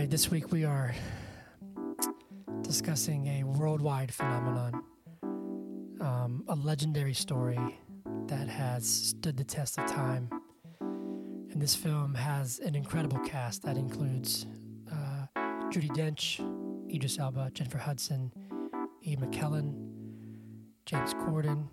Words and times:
right, 0.00 0.08
this 0.08 0.30
week 0.30 0.50
we 0.50 0.64
are 0.64 0.94
discussing 2.62 3.26
a 3.26 3.44
worldwide 3.44 4.10
phenomenon, 4.10 4.82
um, 6.00 6.42
a 6.48 6.54
legendary 6.54 7.12
story 7.12 7.78
that 8.26 8.48
has 8.48 8.88
stood 8.88 9.36
the 9.36 9.44
test 9.44 9.78
of 9.78 9.86
time. 9.86 10.30
And 10.80 11.60
this 11.60 11.74
film 11.74 12.14
has 12.14 12.60
an 12.60 12.74
incredible 12.74 13.18
cast 13.26 13.62
that 13.64 13.76
includes 13.76 14.46
uh, 14.90 15.26
Judi 15.68 15.90
Dench, 15.90 16.40
Idris 16.90 17.18
Elba, 17.18 17.50
Jennifer 17.52 17.76
Hudson, 17.76 18.32
Ian 19.06 19.20
McKellen, 19.20 19.74
James 20.86 21.12
Corden, 21.12 21.68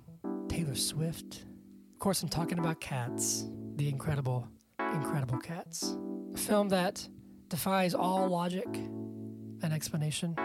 Taylor 0.49 0.75
Swift. 0.75 1.45
Of 1.93 1.99
course, 1.99 2.21
I'm 2.23 2.29
talking 2.29 2.59
about 2.59 2.81
Cats, 2.81 3.45
the 3.77 3.87
incredible, 3.87 4.45
incredible 4.91 5.37
Cats. 5.37 5.95
A 6.33 6.37
film 6.37 6.67
that 6.69 7.07
defies 7.49 7.93
all 7.93 8.27
logic 8.27 8.67
and 8.67 9.73
explanation. 9.73 10.37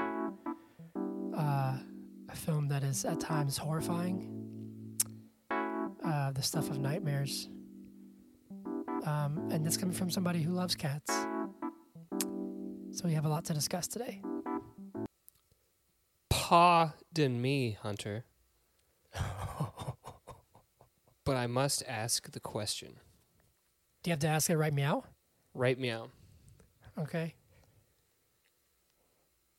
Uh, 1.36 1.78
a 2.28 2.36
film 2.36 2.68
that 2.68 2.82
is 2.82 3.04
at 3.04 3.20
times 3.20 3.56
horrifying, 3.56 4.28
uh, 6.04 6.30
the 6.32 6.42
stuff 6.42 6.70
of 6.70 6.78
nightmares. 6.78 7.48
Um, 9.04 9.48
and 9.50 9.66
that's 9.66 9.76
coming 9.76 9.94
from 9.94 10.10
somebody 10.10 10.42
who 10.42 10.52
loves 10.52 10.74
cats. 10.74 11.12
So 12.92 13.04
we 13.04 13.14
have 13.14 13.24
a 13.24 13.28
lot 13.28 13.44
to 13.46 13.54
discuss 13.54 13.88
today. 13.88 14.22
Pardon 16.30 17.40
me, 17.40 17.78
Hunter. 17.82 18.24
but 21.24 21.36
I 21.36 21.46
must 21.46 21.82
ask 21.88 22.30
the 22.30 22.40
question. 22.40 23.00
Do 24.02 24.10
you 24.10 24.12
have 24.12 24.20
to 24.20 24.28
ask 24.28 24.50
it 24.50 24.56
right 24.56 24.72
meow? 24.72 25.04
Right 25.54 25.78
meow. 25.78 26.10
Okay. 26.98 27.34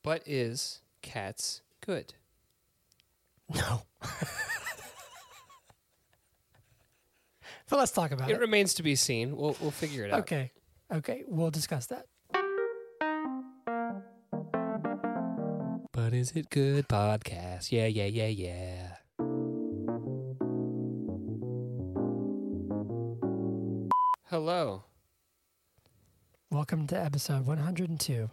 But 0.04 0.24
is 0.28 0.82
cats 1.02 1.62
good? 1.86 2.14
No. 3.54 3.82
but 7.70 7.78
let's 7.78 7.92
talk 7.92 8.12
about 8.12 8.30
It 8.30 8.36
it. 8.36 8.40
remains 8.40 8.74
to 8.76 8.84
be 8.84 8.96
seen. 8.96 9.36
We'll 9.36 9.56
we'll 9.62 9.72
figure 9.72 10.06
it 10.06 10.12
out. 10.14 10.20
Okay. 10.22 10.52
Okay. 10.92 11.24
We'll 11.28 11.52
discuss 11.52 11.88
that. 11.88 12.06
But 15.92 16.14
is 16.14 16.32
it 16.32 16.50
good 16.50 16.88
podcast? 16.90 17.72
Yeah, 17.72 17.86
yeah, 17.88 18.06
yeah, 18.06 18.28
yeah. 18.28 18.96
Hello. 24.30 24.84
Welcome 26.54 26.86
to 26.88 26.96
episode 26.96 27.48
102 27.48 28.30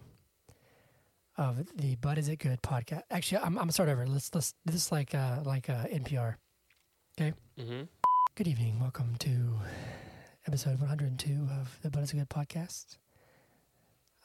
of 1.38 1.66
the 1.74 1.94
But 1.96 2.18
Is 2.18 2.28
It 2.28 2.36
Good 2.36 2.60
podcast. 2.60 3.00
Actually, 3.10 3.38
I'm, 3.38 3.58
I'm 3.58 3.70
start 3.70 3.88
over. 3.88 4.06
Let's 4.06 4.34
let's 4.34 4.52
this 4.66 4.92
like 4.92 5.14
uh, 5.14 5.38
like 5.42 5.70
uh, 5.70 5.84
NPR. 5.84 6.34
Mm-hmm. 7.18 7.80
Good 8.34 8.46
evening. 8.46 8.78
Welcome 8.78 9.14
to 9.20 9.54
episode 10.46 10.78
102 10.80 11.48
of 11.62 11.78
the 11.80 11.88
But 11.88 12.02
Is 12.02 12.12
It 12.12 12.16
Good 12.16 12.28
podcast. 12.28 12.98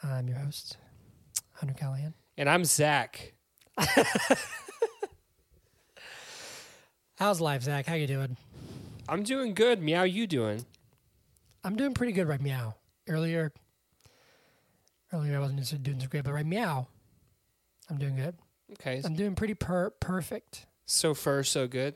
I'm 0.03 0.27
your 0.27 0.39
host, 0.39 0.75
Hunter 1.53 1.73
Callahan. 1.73 2.13
And 2.37 2.49
I'm 2.49 2.65
Zach. 2.65 3.31
How's 7.15 7.39
life, 7.39 7.63
Zach? 7.63 7.85
How 7.85 7.95
you 7.95 8.07
doing? 8.07 8.35
I'm 9.07 9.23
doing 9.23 9.53
good. 9.53 9.81
Meow, 9.81 10.03
you 10.03 10.27
doing? 10.27 10.65
I'm 11.63 11.77
doing 11.77 11.93
pretty 11.93 12.11
good 12.11 12.27
right 12.27 12.41
meow. 12.41 12.75
Earlier, 13.07 13.53
earlier 15.15 15.37
I 15.37 15.39
wasn't 15.39 15.59
just 15.59 15.81
doing 15.83 15.99
so 15.99 16.07
great, 16.07 16.23
but 16.23 16.33
right 16.33 16.45
meow, 16.45 16.87
I'm 17.89 17.97
doing 17.97 18.15
good. 18.15 18.35
Okay. 18.73 19.01
I'm 19.03 19.15
doing 19.15 19.35
pretty 19.35 19.53
per- 19.53 19.91
perfect. 19.91 20.65
So 20.85 21.13
far, 21.13 21.43
so 21.43 21.67
good. 21.67 21.95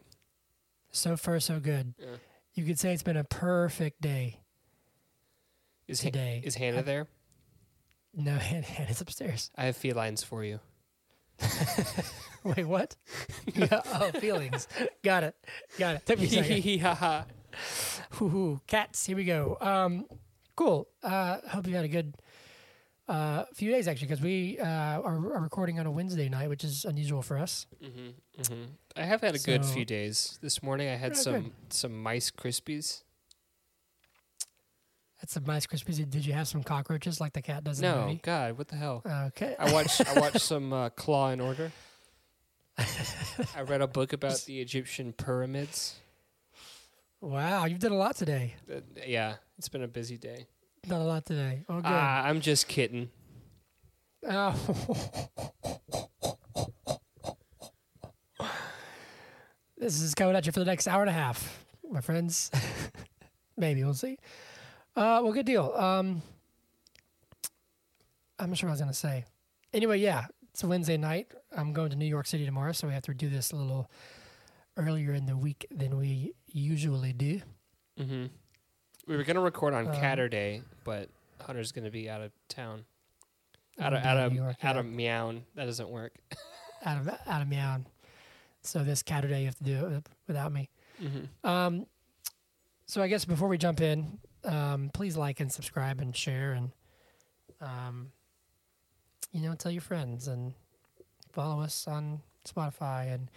So 0.92 1.18
far, 1.18 1.40
so 1.40 1.60
good. 1.60 1.94
Yeah. 2.00 2.08
You 2.54 2.66
could 2.66 2.80
say 2.80 2.94
it's 2.94 3.04
been 3.04 3.18
a 3.18 3.24
perfect 3.24 4.02
day 4.02 4.40
Is 5.88 6.00
today. 6.00 6.42
is 6.44 6.56
Hannah 6.56 6.84
there? 6.84 7.08
No, 8.16 8.34
Hannah's 8.38 9.02
upstairs. 9.02 9.52
I 9.56 9.66
have 9.66 9.78
felines 9.78 10.24
for 10.24 10.44
you. 10.44 10.60
Wait, 12.44 12.66
what? 12.66 12.96
yeah, 13.54 13.82
oh, 13.86 14.12
feelings. 14.20 14.68
Got 15.04 15.24
it. 15.24 15.36
Got 15.78 15.96
it. 15.98 16.06
Took 16.06 16.20
me 16.20 16.26
a 16.26 16.30
second. 16.30 16.82
Ha 16.82 16.96
ha. 16.96 17.26
Hoo-hoo. 18.12 18.62
Cats. 18.68 19.06
Here 19.06 19.16
we 19.16 19.26
go. 19.26 19.58
Um, 19.62 20.06
cool. 20.56 20.88
Uh, 21.04 21.38
hope 21.50 21.68
you 21.68 21.76
had 21.76 21.86
a 21.86 21.90
good 21.90 22.16
uh, 23.10 23.46
a 23.50 23.56
few 23.56 23.72
days 23.72 23.88
actually, 23.88 24.08
because 24.08 24.22
we 24.22 24.60
uh, 24.60 24.66
are, 24.66 25.16
are 25.34 25.42
recording 25.42 25.80
on 25.80 25.86
a 25.86 25.92
Wednesday 25.92 26.30
night, 26.30 26.50
which 26.50 26.64
is 26.64 26.86
unusual 26.86 27.22
for 27.22 27.38
us. 27.38 27.66
Mm-hmm, 27.84 28.42
mm-hmm. 28.42 28.64
I 28.96 29.04
have 29.04 29.22
had 29.22 29.36
a 29.36 29.40
good 29.40 29.66
few 29.66 29.86
days. 29.86 30.38
This 30.42 30.62
morning 30.62 30.90
I 30.90 30.96
had 30.96 31.18
some 31.18 31.42
good. 31.42 31.54
some 31.70 32.02
mice 32.02 32.32
krispies. 32.32 33.04
That's 35.22 35.34
some 35.34 35.44
nice 35.44 35.68
Krispies. 35.68 36.10
Did 36.10 36.26
you 36.26 36.34
have 36.34 36.48
some 36.48 36.64
cockroaches 36.64 37.20
like 37.20 37.34
the 37.34 37.42
cat 37.42 37.64
does 37.64 37.82
in 37.82 37.92
the 37.92 38.06
No? 38.06 38.20
God, 38.22 38.58
what 38.58 38.70
the 38.70 38.78
hell? 38.78 39.04
Okay. 39.06 39.56
I 39.60 39.74
watched 39.74 40.02
I 40.08 40.20
watched 40.20 40.40
some 40.40 40.72
uh, 40.72 40.90
Claw 40.90 41.32
and 41.32 41.42
Order. 41.42 41.72
I 42.78 43.62
read 43.64 43.82
a 43.82 43.88
book 43.88 44.14
about 44.14 44.42
the 44.46 44.62
Egyptian 44.62 45.12
pyramids. 45.12 46.00
wow, 47.20 47.66
you've 47.66 47.80
done 47.80 47.92
a 47.92 47.98
lot 47.98 48.16
today. 48.16 48.56
Uh, 48.74 48.80
yeah, 49.06 49.36
it's 49.58 49.68
been 49.68 49.84
a 49.84 49.88
busy 49.90 50.18
day. 50.18 50.48
Done 50.88 51.02
a 51.02 51.06
lot 51.06 51.26
today. 51.26 51.64
Oh, 51.70 51.76
good. 51.76 51.86
Ah, 51.86 52.24
I'm 52.26 52.42
just 52.42 52.68
kidding. 52.68 53.10
This 59.78 60.02
is 60.02 60.14
coming 60.14 60.36
at 60.36 60.46
you 60.46 60.52
for 60.52 60.60
the 60.60 60.66
next 60.66 60.88
hour 60.88 61.02
and 61.02 61.10
a 61.10 61.14
half, 61.14 61.66
my 61.90 62.02
friends. 62.02 62.52
Maybe 63.58 63.84
we'll 63.84 63.94
see. 63.94 64.18
Uh, 64.96 65.22
well, 65.24 65.32
good 65.32 65.46
deal. 65.46 65.72
Um, 65.74 66.22
I'm 68.38 68.50
not 68.50 68.58
sure 68.58 68.68
what 68.68 68.72
I 68.72 68.74
was 68.74 68.82
going 68.82 68.92
to 68.92 68.98
say. 68.98 69.26
Anyway, 69.74 70.00
yeah, 70.00 70.26
it's 70.52 70.64
a 70.64 70.68
Wednesday 70.68 70.98
night. 70.98 71.32
I'm 71.56 71.72
going 71.72 71.92
to 71.92 71.96
New 71.96 72.06
York 72.06 72.28
City 72.28 72.46
tomorrow, 72.46 72.74
so 72.74 72.88
we 72.88 72.94
have 72.94 73.04
to 73.04 73.14
do 73.14 73.30
this 73.30 73.52
a 73.52 73.56
little 73.56 73.90
earlier 74.76 75.14
in 75.14 75.26
the 75.26 75.38
week 75.38 75.66
than 75.72 75.98
we 75.98 76.34
usually 76.48 77.14
do. 77.14 77.42
hmm 77.98 78.26
We 79.10 79.18
were 79.18 79.24
gonna 79.24 79.42
record 79.42 79.74
on 79.74 79.88
Um, 79.88 79.94
Catterday, 79.96 80.62
but 80.84 81.10
Hunter's 81.42 81.72
gonna 81.72 81.90
be 81.90 82.08
out 82.08 82.22
of 82.22 82.32
town. 82.48 82.86
Out 83.80 83.94
of 83.94 84.04
out 84.06 84.18
of 84.18 84.34
New 84.34 84.44
York, 84.44 84.64
out 84.64 84.76
yeah. 84.76 84.80
of 84.82 84.86
Meow. 84.86 85.42
That 85.56 85.66
doesn't 85.66 85.90
work. 85.90 86.14
out 86.86 87.00
of 87.00 87.10
out 87.26 87.42
of 87.42 87.48
meow. 87.48 87.80
So 88.62 88.84
this 88.84 89.04
Saturday 89.06 89.40
you 89.40 89.46
have 89.48 89.56
to 89.58 89.64
do 89.64 89.88
it 89.88 90.06
without 90.28 90.52
me. 90.52 90.70
hmm 91.00 91.26
Um, 91.44 91.88
so 92.86 93.02
I 93.02 93.08
guess 93.08 93.26
before 93.26 93.48
we 93.48 93.58
jump 93.58 93.82
in, 93.82 94.20
um, 94.44 94.92
please 94.94 95.18
like 95.18 95.40
and 95.40 95.52
subscribe 95.52 96.02
and 96.02 96.16
share 96.16 96.52
and, 96.54 96.72
um, 97.62 98.12
you 99.32 99.42
know, 99.42 99.56
tell 99.56 99.72
your 99.72 99.82
friends 99.82 100.28
and 100.28 100.54
follow 101.32 101.62
us 101.64 101.88
on 101.88 102.22
Spotify. 102.46 103.12
And 103.12 103.32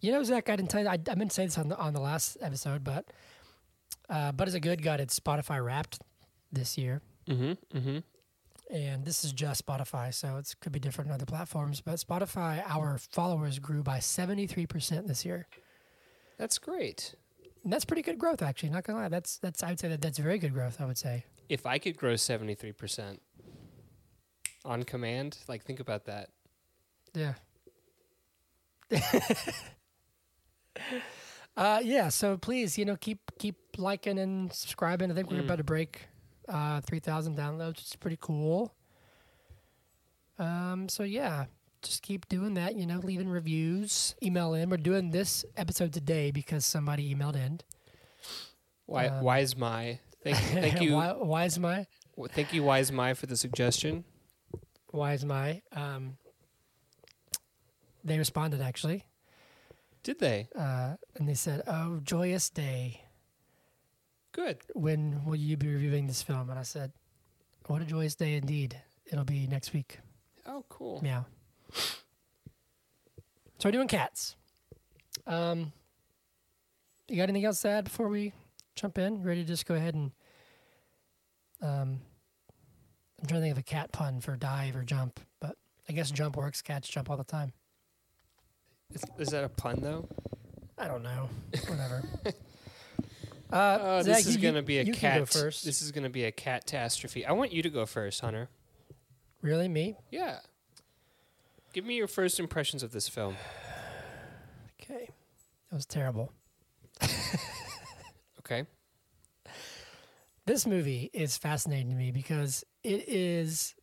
you 0.00 0.12
know, 0.12 0.22
Zach, 0.22 0.50
I 0.50 0.56
didn't 0.56 0.68
tell 0.70 0.82
you. 0.82 0.88
I, 0.88 0.98
I 1.08 1.14
meant 1.14 1.30
to 1.30 1.34
say 1.34 1.46
this 1.46 1.56
on 1.56 1.68
the 1.68 1.78
on 1.78 1.94
the 1.94 2.00
last 2.00 2.36
episode, 2.42 2.84
but 2.84 3.06
uh, 4.08 4.32
but 4.32 4.48
as 4.48 4.54
a 4.54 4.60
good 4.60 4.82
got 4.82 5.00
its 5.00 5.18
Spotify 5.18 5.64
Wrapped 5.64 5.98
this 6.52 6.76
year, 6.78 7.02
hmm 7.28 7.52
hmm 7.72 7.98
and 8.70 9.04
this 9.04 9.24
is 9.24 9.32
just 9.32 9.64
Spotify, 9.64 10.12
so 10.12 10.36
it 10.36 10.54
could 10.60 10.72
be 10.72 10.80
different 10.80 11.10
on 11.10 11.14
other 11.14 11.26
platforms. 11.26 11.80
But 11.80 11.96
Spotify, 11.96 12.62
our 12.66 12.98
followers 12.98 13.58
grew 13.58 13.82
by 13.82 13.98
seventy 13.98 14.46
three 14.46 14.66
percent 14.66 15.06
this 15.06 15.24
year. 15.24 15.46
That's 16.38 16.58
great. 16.58 17.14
And 17.62 17.72
that's 17.72 17.84
pretty 17.84 18.02
good 18.02 18.18
growth, 18.18 18.42
actually. 18.42 18.70
Not 18.70 18.84
gonna 18.84 18.98
lie, 18.98 19.08
that's 19.08 19.38
that's 19.38 19.62
I 19.62 19.70
would 19.70 19.80
say 19.80 19.88
that 19.88 20.00
that's 20.00 20.18
very 20.18 20.38
good 20.38 20.52
growth. 20.52 20.80
I 20.80 20.86
would 20.86 20.98
say. 20.98 21.24
If 21.48 21.66
I 21.66 21.78
could 21.78 21.96
grow 21.96 22.16
seventy 22.16 22.54
three 22.54 22.72
percent 22.72 23.20
on 24.64 24.82
command, 24.82 25.38
like 25.46 25.62
think 25.64 25.80
about 25.80 26.06
that. 26.06 26.30
Yeah. 27.14 27.34
uh, 31.56 31.80
yeah. 31.82 32.08
So 32.08 32.36
please, 32.36 32.76
you 32.78 32.84
know, 32.84 32.96
keep 32.96 33.18
keep 33.38 33.56
liking 33.78 34.18
and 34.18 34.52
subscribing. 34.52 35.10
I 35.10 35.14
think 35.14 35.30
we're 35.30 35.40
Mm. 35.40 35.44
about 35.44 35.58
to 35.58 35.64
break 35.64 36.08
uh, 36.48 36.80
three 36.82 37.00
thousand 37.00 37.36
downloads, 37.36 37.76
which 37.76 37.86
is 37.86 37.96
pretty 37.96 38.18
cool. 38.20 38.74
Um. 40.38 40.88
So 40.88 41.02
yeah, 41.04 41.46
just 41.82 42.02
keep 42.02 42.28
doing 42.28 42.54
that. 42.54 42.74
You 42.76 42.86
know, 42.86 42.98
leaving 42.98 43.28
reviews, 43.28 44.14
email 44.22 44.54
in. 44.54 44.68
We're 44.70 44.76
doing 44.78 45.10
this 45.10 45.44
episode 45.56 45.92
today 45.92 46.30
because 46.30 46.64
somebody 46.64 47.14
emailed 47.14 47.36
in. 47.36 47.60
Why 48.86 49.06
Um, 49.08 49.22
wise 49.24 49.56
my 49.56 50.00
thank 50.22 50.36
thank 50.38 50.80
you 50.80 50.94
why, 50.94 51.44
is 51.44 51.58
my 51.58 51.86
w- 52.16 52.28
thank 52.34 52.52
you 52.52 52.62
wise 52.64 52.90
my 52.92 53.14
for 53.14 53.26
the 53.26 53.36
suggestion. 53.36 54.04
why 54.90 55.12
is 55.14 55.24
my 55.24 55.62
um. 55.72 56.16
They 58.02 58.18
responded 58.18 58.60
actually. 58.60 59.04
Did 60.04 60.20
they? 60.20 60.48
uh, 60.54 60.94
and 61.16 61.28
they 61.28 61.34
said, 61.34 61.62
"Oh, 61.66 61.98
joyous 62.04 62.48
day! 62.50 63.00
Good. 64.32 64.58
When 64.74 65.24
will 65.24 65.34
you 65.34 65.56
be 65.56 65.66
reviewing 65.68 66.06
this 66.06 66.22
film?" 66.22 66.50
And 66.50 66.58
I 66.58 66.62
said, 66.62 66.92
"What 67.66 67.82
a 67.82 67.84
joyous 67.84 68.14
day 68.14 68.36
indeed! 68.36 68.80
it'll 69.06 69.24
be 69.24 69.46
next 69.46 69.72
week. 69.72 69.98
Oh, 70.46 70.64
cool. 70.68 71.00
Yeah. 71.04 71.24
So 73.58 73.68
we're 73.68 73.72
doing 73.72 73.88
cats. 73.88 74.36
Um, 75.26 75.72
you 77.08 77.16
got 77.16 77.24
anything 77.24 77.44
else 77.44 77.62
to 77.62 77.68
add 77.68 77.84
before 77.84 78.08
we 78.08 78.32
jump 78.74 78.98
in? 78.98 79.22
Ready 79.22 79.42
to 79.42 79.46
just 79.46 79.66
go 79.66 79.74
ahead 79.74 79.94
and 79.94 80.10
um, 81.62 82.00
I'm 83.20 83.26
trying 83.26 83.40
to 83.40 83.44
think 83.44 83.52
of 83.52 83.58
a 83.58 83.62
cat 83.62 83.92
pun 83.92 84.20
for 84.20 84.36
dive 84.36 84.76
or 84.76 84.82
jump, 84.82 85.20
but 85.40 85.56
I 85.88 85.92
guess 85.92 86.10
jump 86.10 86.36
works. 86.36 86.60
Cats 86.60 86.88
jump 86.88 87.08
all 87.08 87.16
the 87.16 87.24
time. 87.24 87.52
Is, 88.92 89.02
is 89.18 89.28
that 89.28 89.44
a 89.44 89.48
pun 89.48 89.80
though? 89.80 90.08
I 90.78 90.88
don't 90.88 91.02
know. 91.02 91.28
Whatever. 91.68 92.02
uh, 93.52 93.56
Uh, 93.56 94.02
Zach, 94.02 94.16
this 94.16 94.26
is 94.26 94.36
you- 94.36 94.42
going 94.42 94.54
to 94.54 94.62
be 94.62 94.78
a 94.78 94.82
you 94.82 94.92
can 94.92 95.00
cat. 95.00 95.18
go 95.20 95.26
first. 95.26 95.64
This 95.64 95.82
is 95.82 95.92
going 95.92 96.04
to 96.04 96.10
be 96.10 96.24
a 96.24 96.32
catastrophe. 96.32 97.24
I 97.24 97.32
want 97.32 97.52
you 97.52 97.62
to 97.62 97.70
go 97.70 97.86
first, 97.86 98.20
Hunter. 98.20 98.48
really 99.42 99.68
me? 99.68 99.96
Yeah. 100.10 100.38
Give 101.72 101.84
me 101.84 101.96
your 101.96 102.06
first 102.08 102.38
impressions 102.38 102.82
of 102.82 102.92
this 102.92 103.08
film. 103.08 103.36
Okay, 104.82 105.08
that 105.70 105.74
was 105.76 105.86
terrible. 105.86 106.30
Okay. 108.40 108.64
this 110.44 110.66
movie 110.66 111.08
is 111.14 111.38
fascinating 111.38 111.88
to 111.88 111.96
me 111.96 112.10
because 112.10 112.62
it 112.82 113.08
is 113.08 113.74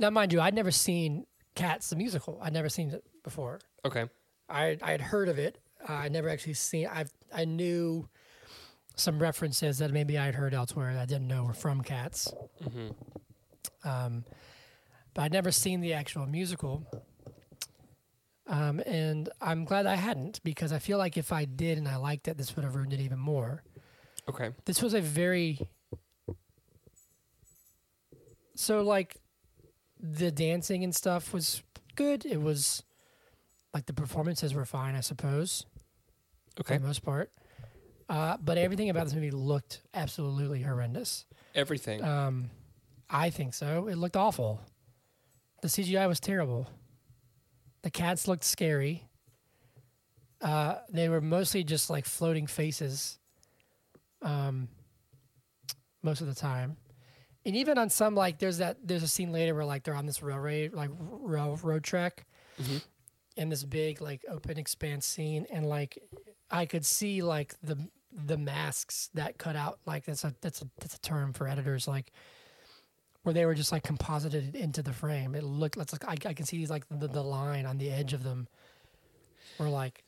now 0.00 0.10
mind 0.10 0.32
you 0.32 0.40
i'd 0.40 0.54
never 0.54 0.72
seen 0.72 1.24
cats 1.54 1.90
the 1.90 1.94
musical 1.96 2.40
i'd 2.42 2.52
never 2.52 2.68
seen 2.68 2.90
it 2.90 3.04
before. 3.22 3.60
Okay. 3.84 4.06
i 4.48 4.76
i 4.82 4.90
had 4.90 5.00
heard 5.00 5.28
of 5.28 5.38
it. 5.38 5.58
Uh, 5.88 5.94
i'd 5.94 6.12
never 6.12 6.28
actually 6.28 6.54
seen 6.54 6.86
i 6.88 7.04
i 7.34 7.44
knew 7.44 8.06
some 8.96 9.18
references 9.18 9.78
that 9.78 9.90
maybe 9.92 10.18
i'd 10.18 10.34
heard 10.34 10.52
elsewhere 10.52 10.92
that 10.92 11.02
i 11.02 11.06
didn't 11.06 11.26
know 11.28 11.44
were 11.44 11.54
from 11.54 11.80
cats. 11.82 12.32
Hmm 12.72 12.88
um, 13.84 14.24
but 15.14 15.22
i'd 15.22 15.32
never 15.32 15.50
seen 15.50 15.80
the 15.80 15.94
actual 15.94 16.26
musical. 16.26 16.84
Um, 18.46 18.80
and 18.84 19.28
i'm 19.40 19.64
glad 19.64 19.86
i 19.86 19.94
hadn't 19.94 20.42
because 20.42 20.72
i 20.72 20.78
feel 20.78 20.98
like 20.98 21.16
if 21.16 21.32
i 21.32 21.44
did 21.44 21.78
and 21.78 21.86
i 21.86 21.96
liked 21.96 22.26
it 22.26 22.36
this 22.36 22.56
would 22.56 22.64
have 22.64 22.74
ruined 22.74 22.92
it 22.92 23.00
even 23.00 23.18
more. 23.18 23.62
Okay. 24.28 24.50
this 24.64 24.82
was 24.82 24.92
a 24.94 25.00
very 25.00 25.58
so 28.54 28.82
like 28.82 29.16
the 29.98 30.30
dancing 30.30 30.84
and 30.84 30.94
stuff 30.94 31.32
was 31.32 31.62
good. 31.94 32.24
It 32.24 32.40
was 32.40 32.82
like 33.74 33.86
the 33.86 33.92
performances 33.92 34.54
were 34.54 34.64
fine 34.64 34.94
i 34.94 35.00
suppose 35.00 35.66
Okay. 36.60 36.74
for 36.74 36.80
the 36.80 36.86
most 36.86 37.02
part 37.04 37.30
uh, 38.08 38.36
but 38.42 38.58
everything 38.58 38.90
about 38.90 39.04
this 39.04 39.14
movie 39.14 39.30
looked 39.30 39.82
absolutely 39.94 40.62
horrendous 40.62 41.26
Everything. 41.54 42.02
um, 42.02 42.50
i 43.08 43.30
think 43.30 43.54
so 43.54 43.86
it 43.88 43.96
looked 43.96 44.16
awful 44.16 44.60
the 45.62 45.68
cgi 45.68 46.06
was 46.08 46.20
terrible 46.20 46.66
the 47.82 47.90
cats 47.90 48.26
looked 48.28 48.44
scary 48.44 49.04
uh, 50.42 50.76
they 50.90 51.08
were 51.10 51.20
mostly 51.20 51.62
just 51.62 51.90
like 51.90 52.06
floating 52.06 52.46
faces 52.46 53.18
um, 54.22 54.68
most 56.02 56.22
of 56.22 56.26
the 56.26 56.34
time. 56.34 56.78
And 57.44 57.54
even 57.56 57.76
on 57.76 57.90
some 57.90 58.14
like 58.14 58.38
there's 58.38 58.56
that 58.58 58.78
there's 58.82 59.02
a 59.02 59.08
scene 59.08 59.32
later 59.32 59.54
where 59.54 59.66
like 59.66 59.82
they're 59.84 59.94
on 59.94 60.06
this 60.06 60.22
railway 60.22 60.68
like 60.70 60.88
rail, 60.98 61.58
road 61.62 61.84
track 61.84 62.24
Mhm. 62.60 62.80
In 63.40 63.48
this 63.48 63.64
big 63.64 64.02
like 64.02 64.22
open 64.28 64.58
expanse 64.58 65.06
scene 65.06 65.46
and 65.50 65.64
like 65.64 65.98
I 66.50 66.66
could 66.66 66.84
see 66.84 67.22
like 67.22 67.54
the 67.62 67.78
the 68.12 68.36
masks 68.36 69.08
that 69.14 69.38
cut 69.38 69.56
out 69.56 69.78
like 69.86 70.04
that's 70.04 70.24
a 70.24 70.34
that's 70.42 70.60
a 70.60 70.66
that's 70.78 70.94
a 70.94 71.00
term 71.00 71.32
for 71.32 71.48
editors 71.48 71.88
like 71.88 72.12
where 73.22 73.32
they 73.32 73.46
were 73.46 73.54
just 73.54 73.72
like 73.72 73.82
composited 73.82 74.54
into 74.54 74.82
the 74.82 74.92
frame. 74.92 75.34
It 75.34 75.42
looked 75.42 75.78
it's 75.78 75.92
like 75.92 76.04
I, 76.06 76.28
I 76.28 76.34
can 76.34 76.44
see 76.44 76.58
these 76.58 76.70
like 76.70 76.84
the, 76.90 77.08
the 77.08 77.22
line 77.22 77.64
on 77.64 77.78
the 77.78 77.90
edge 77.90 78.12
of 78.12 78.22
them 78.22 78.46
were 79.58 79.70
like 79.70 80.04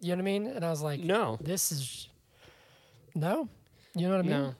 you 0.00 0.10
know 0.10 0.16
what 0.16 0.20
I 0.20 0.24
mean? 0.24 0.46
And 0.46 0.62
I 0.62 0.68
was 0.68 0.82
like 0.82 1.00
no. 1.00 1.38
this 1.40 1.72
is 1.72 2.08
no. 3.14 3.48
You 3.94 4.08
know 4.08 4.16
what 4.16 4.26
I 4.26 4.28
mean? 4.28 4.30
No. 4.30 4.54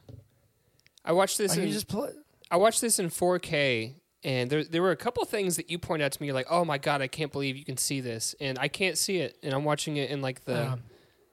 I 1.05 1.13
watched 1.13 1.37
this 1.37 1.51
Like, 1.51 1.61
in 1.61 1.67
you 1.69 1.75
just 1.75 1.89
play, 1.89 2.09
I 2.51 2.57
watched 2.57 2.81
this 2.81 2.99
in 2.99 3.11
4K 3.11 3.97
and 4.25 4.51
there 4.51 4.65
there 4.65 4.83
were 4.83 4.91
a 4.91 4.97
couple 4.97 5.25
things 5.25 5.57
that 5.57 5.71
you 5.71 5.79
pointed 5.79 6.05
out 6.05 6.13
to 6.13 6.21
me 6.23 6.27
you're 6.27 6.35
like, 6.35 6.47
"Oh 6.51 6.65
my 6.65 6.79
god, 6.79 7.01
I 7.03 7.07
can't 7.09 7.31
believe 7.33 7.57
you 7.57 7.65
can 7.65 7.77
see 7.77 8.01
this." 8.01 8.35
And 8.41 8.59
I 8.59 8.69
can't 8.69 8.99
see 8.99 9.19
it 9.19 9.37
and 9.43 9.53
I'm 9.55 9.65
watching 9.65 9.97
it 9.97 10.11
in 10.11 10.21
like 10.23 10.45
the 10.45 10.73
um, 10.73 10.83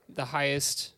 the 0.10 0.26
highest 0.26 0.94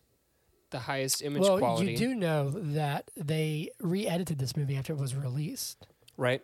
the 0.70 0.80
highest 0.80 1.22
image 1.22 1.40
well, 1.42 1.58
quality, 1.58 1.92
you 1.92 1.96
do 1.96 2.14
know 2.14 2.50
that 2.50 3.10
they 3.16 3.70
re-edited 3.80 4.38
this 4.38 4.54
movie 4.54 4.76
after 4.76 4.92
it 4.92 4.98
was 4.98 5.14
released. 5.14 5.86
right? 6.18 6.42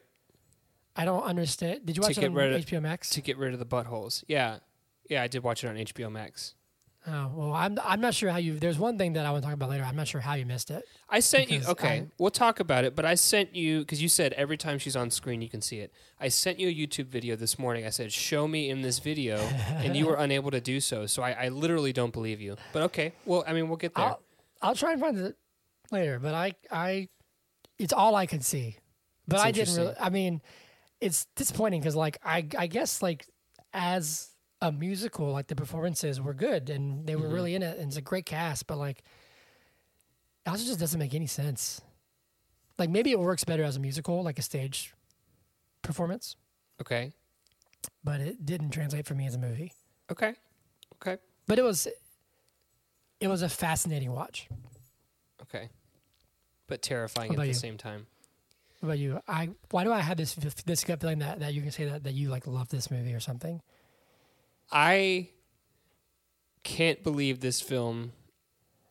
I 0.96 1.04
don't 1.04 1.24
understand. 1.24 1.84
Did 1.84 1.96
you 1.96 2.02
To 2.02 2.06
watch 2.08 2.16
it 2.16 2.20
get 2.22 2.30
on 2.30 2.34
rid 2.34 2.52
of- 2.54 2.64
HBO 2.64 2.80
Max? 2.80 3.10
To 3.10 3.20
get 3.20 3.36
rid 3.36 3.52
of 3.52 3.58
the 3.58 3.66
buttholes. 3.66 4.24
Yeah. 4.28 4.60
Yeah, 5.10 5.22
I 5.22 5.26
did 5.28 5.42
watch 5.42 5.62
it 5.62 5.68
on 5.68 5.76
HBO 5.76 6.10
Max. 6.10 6.54
Oh 7.06 7.30
well, 7.34 7.52
I'm 7.52 7.78
I'm 7.82 8.00
not 8.00 8.14
sure 8.14 8.30
how 8.30 8.38
you. 8.38 8.58
There's 8.58 8.78
one 8.78 8.96
thing 8.98 9.14
that 9.14 9.26
I 9.26 9.30
want 9.30 9.42
to 9.42 9.46
talk 9.46 9.54
about 9.54 9.70
later. 9.70 9.84
I'm 9.84 9.96
not 9.96 10.08
sure 10.08 10.20
how 10.20 10.34
you 10.34 10.46
missed 10.46 10.70
it. 10.70 10.84
I 11.08 11.20
sent 11.20 11.50
you 11.50 11.62
okay. 11.68 11.88
I'm- 11.88 12.12
we'll 12.18 12.30
talk 12.30 12.60
about 12.60 12.84
it, 12.84 12.94
but 12.96 13.04
I 13.04 13.14
sent 13.14 13.54
you 13.54 13.80
because 13.80 14.02
you 14.02 14.08
said 14.08 14.32
every 14.34 14.56
time 14.56 14.78
she's 14.78 14.96
on 14.96 15.10
screen 15.10 15.42
you 15.42 15.48
can 15.48 15.60
see 15.60 15.78
it. 15.80 15.92
I 16.20 16.28
sent 16.28 16.58
you 16.60 16.68
a 16.68 16.74
YouTube 16.74 17.06
video 17.06 17.36
this 17.36 17.58
morning. 17.58 17.84
I 17.86 17.90
said, 17.90 18.12
"Show 18.12 18.48
me 18.48 18.70
in 18.70 18.82
this 18.82 18.98
video," 18.98 19.36
and 19.38 19.96
you 19.96 20.06
were 20.06 20.16
unable 20.18 20.50
to 20.50 20.60
do 20.60 20.80
so. 20.80 21.06
So 21.06 21.22
I, 21.22 21.32
I 21.32 21.48
literally 21.48 21.92
don't 21.92 22.12
believe 22.12 22.40
you. 22.40 22.56
But 22.72 22.82
okay, 22.84 23.12
well, 23.24 23.44
I 23.46 23.52
mean, 23.52 23.68
we'll 23.68 23.76
get 23.76 23.94
there. 23.94 24.04
I'll 24.06 24.20
I'll 24.62 24.74
try 24.74 24.92
and 24.92 25.00
find 25.00 25.18
it 25.18 25.36
later, 25.90 26.18
but 26.18 26.34
I 26.34 26.54
I 26.70 27.08
it's 27.78 27.92
all 27.92 28.14
I 28.14 28.26
could 28.26 28.44
see. 28.44 28.78
But 29.26 29.36
That's 29.36 29.46
I 29.46 29.50
didn't 29.52 29.76
really. 29.76 29.94
I 30.00 30.10
mean, 30.10 30.42
it's 31.00 31.26
disappointing 31.36 31.80
because 31.80 31.96
like 31.96 32.18
I 32.24 32.46
I 32.58 32.66
guess 32.66 33.02
like 33.02 33.26
as 33.72 34.28
a 34.68 34.72
musical, 34.72 35.30
like 35.32 35.46
the 35.48 35.54
performances 35.56 36.20
were 36.20 36.34
good 36.34 36.70
and 36.70 37.06
they 37.06 37.16
were 37.16 37.28
Mhm. 37.28 37.32
really 37.34 37.54
in 37.54 37.62
it, 37.62 37.78
and 37.78 37.88
it's 37.88 37.96
a 37.96 38.02
great 38.02 38.24
cast. 38.26 38.66
But 38.66 38.78
like, 38.78 39.02
it 40.46 40.48
also 40.50 40.64
just 40.64 40.80
doesn't 40.80 40.98
make 40.98 41.14
any 41.14 41.26
sense. 41.26 41.80
Like 42.78 42.90
maybe 42.90 43.10
it 43.12 43.18
works 43.20 43.44
better 43.44 43.62
as 43.62 43.76
a 43.76 43.80
musical, 43.80 44.22
like 44.22 44.38
a 44.38 44.42
stage 44.42 44.94
performance, 45.82 46.36
okay, 46.80 47.12
but 48.02 48.20
it 48.20 48.44
didn't 48.46 48.70
translate 48.70 49.06
for 49.06 49.14
me 49.14 49.26
as 49.26 49.34
a 49.34 49.38
movie. 49.38 49.72
okay, 50.10 50.34
okay, 50.96 51.18
But 51.46 51.58
it 51.58 51.62
was 51.62 51.86
it 53.20 53.28
was 53.28 53.42
a 53.42 53.48
fascinating 53.48 54.12
watch. 54.12 54.48
okay, 55.42 55.68
but 56.66 56.82
terrifying 56.82 57.32
at 57.32 57.36
the 57.38 57.46
you? 57.48 57.52
same 57.54 57.76
time. 57.76 58.06
What 58.80 58.88
about 58.88 58.98
you? 58.98 59.20
I 59.28 59.50
why 59.70 59.84
do 59.84 59.92
I 59.92 60.00
have 60.00 60.16
this 60.16 60.34
this 60.66 60.84
gut 60.84 61.00
feeling 61.00 61.20
that, 61.20 61.40
that 61.40 61.54
you 61.54 61.62
can 61.62 61.70
say 61.70 61.84
that, 61.84 62.04
that 62.04 62.14
you 62.14 62.28
like 62.30 62.46
love 62.46 62.68
this 62.70 62.90
movie 62.90 63.14
or 63.14 63.20
something? 63.20 63.60
I 64.70 65.30
can't 66.62 67.02
believe 67.02 67.40
this 67.40 67.60
film 67.60 68.12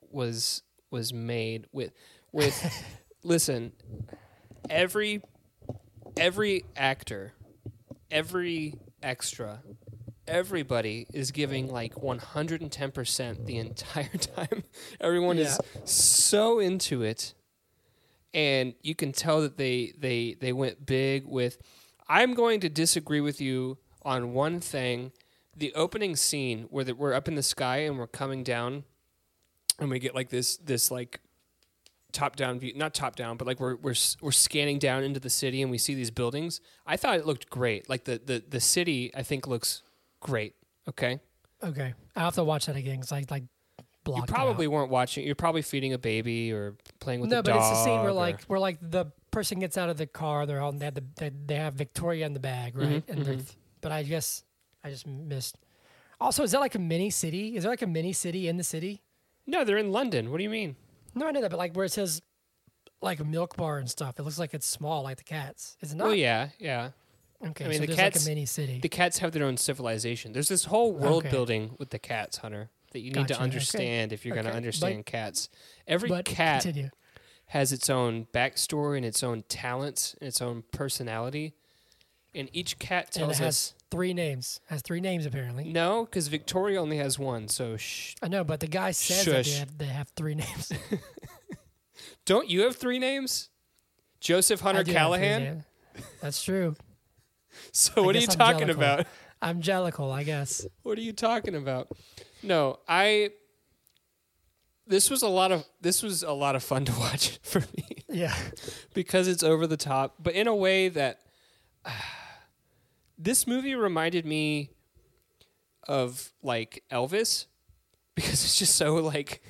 was 0.10 0.62
was 0.92 1.12
made 1.12 1.66
with 1.72 1.92
with 2.32 2.86
listen 3.24 3.72
every 4.70 5.22
every 6.18 6.64
actor 6.76 7.34
every 8.12 8.76
extra 9.02 9.62
everybody 10.28 11.08
is 11.14 11.32
giving 11.32 11.70
like 11.70 11.96
110% 11.96 13.46
the 13.46 13.58
entire 13.58 14.08
time. 14.20 14.64
Everyone 15.02 15.38
is 15.38 15.60
so 15.84 16.60
into 16.60 17.04
it. 17.04 17.34
And 18.34 18.74
you 18.82 18.96
can 18.96 19.12
tell 19.12 19.42
that 19.42 19.58
they 19.58 19.94
they 19.98 20.36
they 20.40 20.54
went 20.54 20.86
big 20.86 21.24
with 21.26 21.60
i'm 22.10 22.34
going 22.34 22.60
to 22.60 22.68
disagree 22.68 23.22
with 23.22 23.40
you 23.40 23.78
on 24.02 24.34
one 24.34 24.60
thing 24.60 25.12
the 25.56 25.74
opening 25.76 26.16
scene 26.16 26.64
where 26.70 26.84
the, 26.84 26.96
we're 26.96 27.14
up 27.14 27.28
in 27.28 27.36
the 27.36 27.44
sky 27.44 27.78
and 27.78 27.98
we're 27.98 28.08
coming 28.08 28.44
down 28.44 28.84
and 29.80 29.90
we 29.90 30.00
get 30.00 30.14
like 30.16 30.30
this 30.30 30.58
this 30.58 30.90
like 30.92 31.20
top 32.12 32.36
down 32.36 32.60
view 32.60 32.72
not 32.76 32.94
top 32.94 33.16
down 33.16 33.38
but 33.38 33.48
like 33.48 33.60
we're 33.60 33.76
we're 33.78 33.96
we're 34.22 34.32
scanning 34.32 34.78
down 34.78 35.04
into 35.04 35.20
the 35.20 35.30
city 35.32 35.62
and 35.64 35.72
we 35.72 35.80
see 35.80 35.96
these 35.96 36.12
buildings 36.12 36.62
i 36.86 36.96
thought 36.96 37.18
it 37.18 37.26
looked 37.26 37.50
great 37.50 37.90
like 37.90 38.04
the 38.04 38.22
the, 38.24 38.44
the 38.50 38.60
city 38.60 39.12
i 39.16 39.24
think 39.24 39.48
looks 39.48 39.82
great 40.20 40.54
okay 40.88 41.20
Okay, 41.64 41.94
I 42.14 42.20
will 42.20 42.26
have 42.26 42.36
to 42.36 42.44
watch 42.44 42.66
that 42.66 42.76
again 42.76 42.98
because 42.98 43.14
I 43.14 43.24
like 43.32 43.46
blocked. 44.04 44.30
you 44.30 44.36
probably 44.36 44.68
weren't 44.68 44.90
watching 44.92 45.26
you're 45.26 45.34
probably 45.34 45.62
feeding 45.62 45.94
a 45.94 45.98
baby 45.98 46.52
or 46.52 46.76
playing 47.00 47.22
with 47.22 47.30
no, 47.30 47.42
but 47.42 47.56
it's 47.56 47.70
the 47.70 47.84
scene 47.86 48.02
where 48.02 48.10
or- 48.10 48.12
like 48.12 48.44
where 48.44 48.60
like 48.60 48.80
the 48.82 49.06
person 49.32 49.60
gets 49.60 49.78
out 49.78 49.88
of 49.90 49.96
the 49.96 50.06
car. 50.06 50.46
They're 50.46 50.60
all 50.60 50.74
they 50.74 50.84
have 50.84 50.94
the 50.94 51.06
they, 51.16 51.32
they 51.46 51.56
have 51.56 51.74
Victoria 51.76 52.26
in 52.26 52.34
the 52.34 52.42
bag, 52.42 52.76
right? 52.78 53.08
Mhm, 53.08 53.10
and 53.10 53.26
mhm. 53.26 53.56
but 53.80 53.94
I 53.94 54.04
guess 54.04 54.44
I 54.84 54.90
just 54.90 55.08
missed. 55.08 55.58
Also, 56.20 56.44
is 56.44 56.52
that 56.52 56.60
like 56.60 56.76
a 56.76 56.80
mini 56.80 57.10
city? 57.10 57.56
Is 57.56 57.64
there 57.64 57.72
like 57.72 57.82
a 57.82 57.88
mini 57.88 58.14
city 58.14 58.48
in 58.48 58.58
the 58.58 58.64
city? 58.64 59.02
no 59.46 59.66
they're 59.66 59.78
in 59.78 59.92
london 59.92 60.32
what 60.32 60.38
do 60.38 60.44
you 60.44 60.50
mean 60.50 60.74
No, 61.16 61.28
I 61.28 61.32
know 61.32 61.42
that, 61.42 61.50
but 61.52 61.58
like 61.58 61.76
where 61.76 61.84
it 61.84 61.92
says 61.92 62.22
like 63.02 63.20
milk 63.26 63.58
bar 63.58 63.78
and 63.78 63.90
stuff, 63.90 64.18
it 64.18 64.24
looks 64.24 64.40
like 64.40 64.54
it's 64.54 64.66
small, 64.66 65.04
like 65.04 65.18
the 65.18 65.24
cats. 65.26 65.76
Is 65.82 65.92
it 65.92 65.98
not? 65.98 66.08
oh 66.08 66.12
yeah 66.12 66.48
yeah 66.60 66.92
Okay, 67.46 67.66
I 67.66 67.68
mean, 67.68 67.80
so 67.82 67.86
the 67.88 67.94
cats- 67.94 68.26
like 68.26 68.26
a 68.26 68.30
mini 68.30 68.46
city. 68.46 68.80
the 68.82 68.88
cats 68.88 69.18
have 69.18 69.34
their 69.34 69.44
own 69.46 69.58
civilization 69.58 70.32
there's 70.32 70.48
this 70.48 70.64
whole 70.66 70.94
world 70.94 71.24
Okay. 71.26 71.30
building 71.30 71.76
with 71.78 71.90
the 71.90 72.00
cats 72.00 72.38
hunter 72.38 72.70
that 72.94 73.00
you 73.02 73.08
need 73.12 73.16
Gotcha, 73.16 73.28
to 73.28 73.34
okay. 73.36 73.44
understand 73.44 74.14
if 74.14 74.24
you're 74.26 74.34
going 74.34 74.46
Okay, 74.46 74.52
to 74.52 74.54
but- 74.54 74.58
understand 74.58 75.06
cats 75.06 75.50
every 75.90 76.08
but 76.08 76.24
cat 76.24 76.62
continue. 76.64 76.90
has 77.48 77.74
its 77.74 77.90
own 77.90 78.28
backstory 78.34 78.96
and 78.96 79.06
its 79.06 79.24
own 79.24 79.44
talents 79.50 80.16
and 80.22 80.28
its 80.30 80.42
own 80.42 80.64
personality. 80.72 81.54
And 82.34 82.50
each 82.54 82.80
cat 82.80 83.08
And 83.08 83.26
tells 83.26 83.38
has 83.40 83.48
us 83.48 83.74
three 83.94 84.14
names. 84.14 84.60
Has 84.68 84.82
three 84.82 85.00
names 85.02 85.26
apparently. 85.26 85.66
no, 85.72 86.06
because 86.06 86.28
Victoria 86.28 86.82
only 86.82 86.98
has 86.98 87.20
one. 87.20 87.48
So 87.48 87.78
shh. 87.78 88.16
I 88.24 88.28
know, 88.28 88.44
but 88.44 88.60
the 88.60 88.68
guy 88.68 88.92
says 88.92 89.26
that 89.26 89.32
they 89.32 89.44
Shush. 89.44 89.60
have, 89.60 89.78
they 89.78 89.86
have 89.86 90.10
three 90.16 90.36
names. 90.44 90.72
Don't 92.26 92.50
you 92.50 92.62
have 92.64 92.76
three 92.76 93.00
names? 93.00 93.50
Joseph 94.20 94.62
Hunter 94.62 94.84
do 94.84 94.92
have 94.94 94.96
three 95.12 95.18
Callahan. 95.20 95.44
names. 95.44 95.64
That's 96.22 96.44
true. 96.44 96.76
So 97.72 98.02
what 98.02 98.16
are 98.16 98.20
you 98.20 98.26
I'm 98.32 98.36
talking 98.38 98.68
Jellicle. 98.68 98.72
about? 98.78 99.06
I'm 99.40 99.62
Jellicle, 99.62 100.12
I 100.12 100.24
guess. 100.24 100.66
What 100.82 100.98
are 100.98 101.02
you 101.02 101.14
talking 101.14 101.54
about? 101.56 101.88
No, 102.42 102.80
I. 102.88 103.30
This 104.88 105.12
was 105.12 105.22
a 105.22 105.28
lot 105.28 105.52
of 105.52 105.64
this 105.80 106.02
was 106.02 106.24
a 106.24 106.32
lot 106.32 106.56
of 106.56 106.64
fun 106.64 106.84
to 106.86 106.92
watch 106.94 107.38
for 107.44 107.60
me 107.78 107.86
Yeah. 108.10 108.34
because 108.96 109.28
it's 109.28 109.44
over 109.44 109.68
the 109.68 109.78
top, 109.78 110.16
but 110.20 110.34
in 110.34 110.48
a 110.48 110.56
way 110.56 110.90
that 110.90 111.20
this 113.18 113.48
movie 113.48 113.76
reminded 113.76 114.26
me 114.26 114.70
of 115.88 116.32
like 116.42 116.84
Elvis 116.92 117.46
because 118.16 118.44
it's 118.44 118.58
just 118.58 118.76
so 118.76 118.96
like 118.96 119.42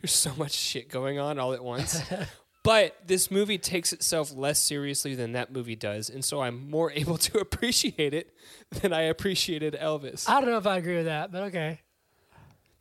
there's 0.00 0.12
so 0.14 0.32
much 0.36 0.52
shit 0.52 0.88
going 0.88 1.18
on 1.18 1.38
all 1.38 1.52
at 1.52 1.62
once. 1.62 2.00
but 2.64 2.96
this 3.06 3.30
movie 3.30 3.58
takes 3.58 3.92
itself 3.92 4.34
less 4.34 4.58
seriously 4.58 5.14
than 5.14 5.32
that 5.32 5.52
movie 5.52 5.76
does, 5.76 6.10
and 6.10 6.24
so 6.24 6.42
I'm 6.42 6.70
more 6.70 6.92
able 6.94 7.18
to 7.18 7.38
appreciate 7.38 8.14
it 8.14 8.34
than 8.70 8.92
I 8.92 9.02
appreciated 9.02 9.74
Elvis. 9.80 10.28
I 10.28 10.40
don't 10.40 10.50
know 10.50 10.58
if 10.58 10.66
I 10.66 10.76
agree 10.78 10.96
with 10.96 11.06
that, 11.06 11.32
but 11.32 11.44
okay. 11.44 11.80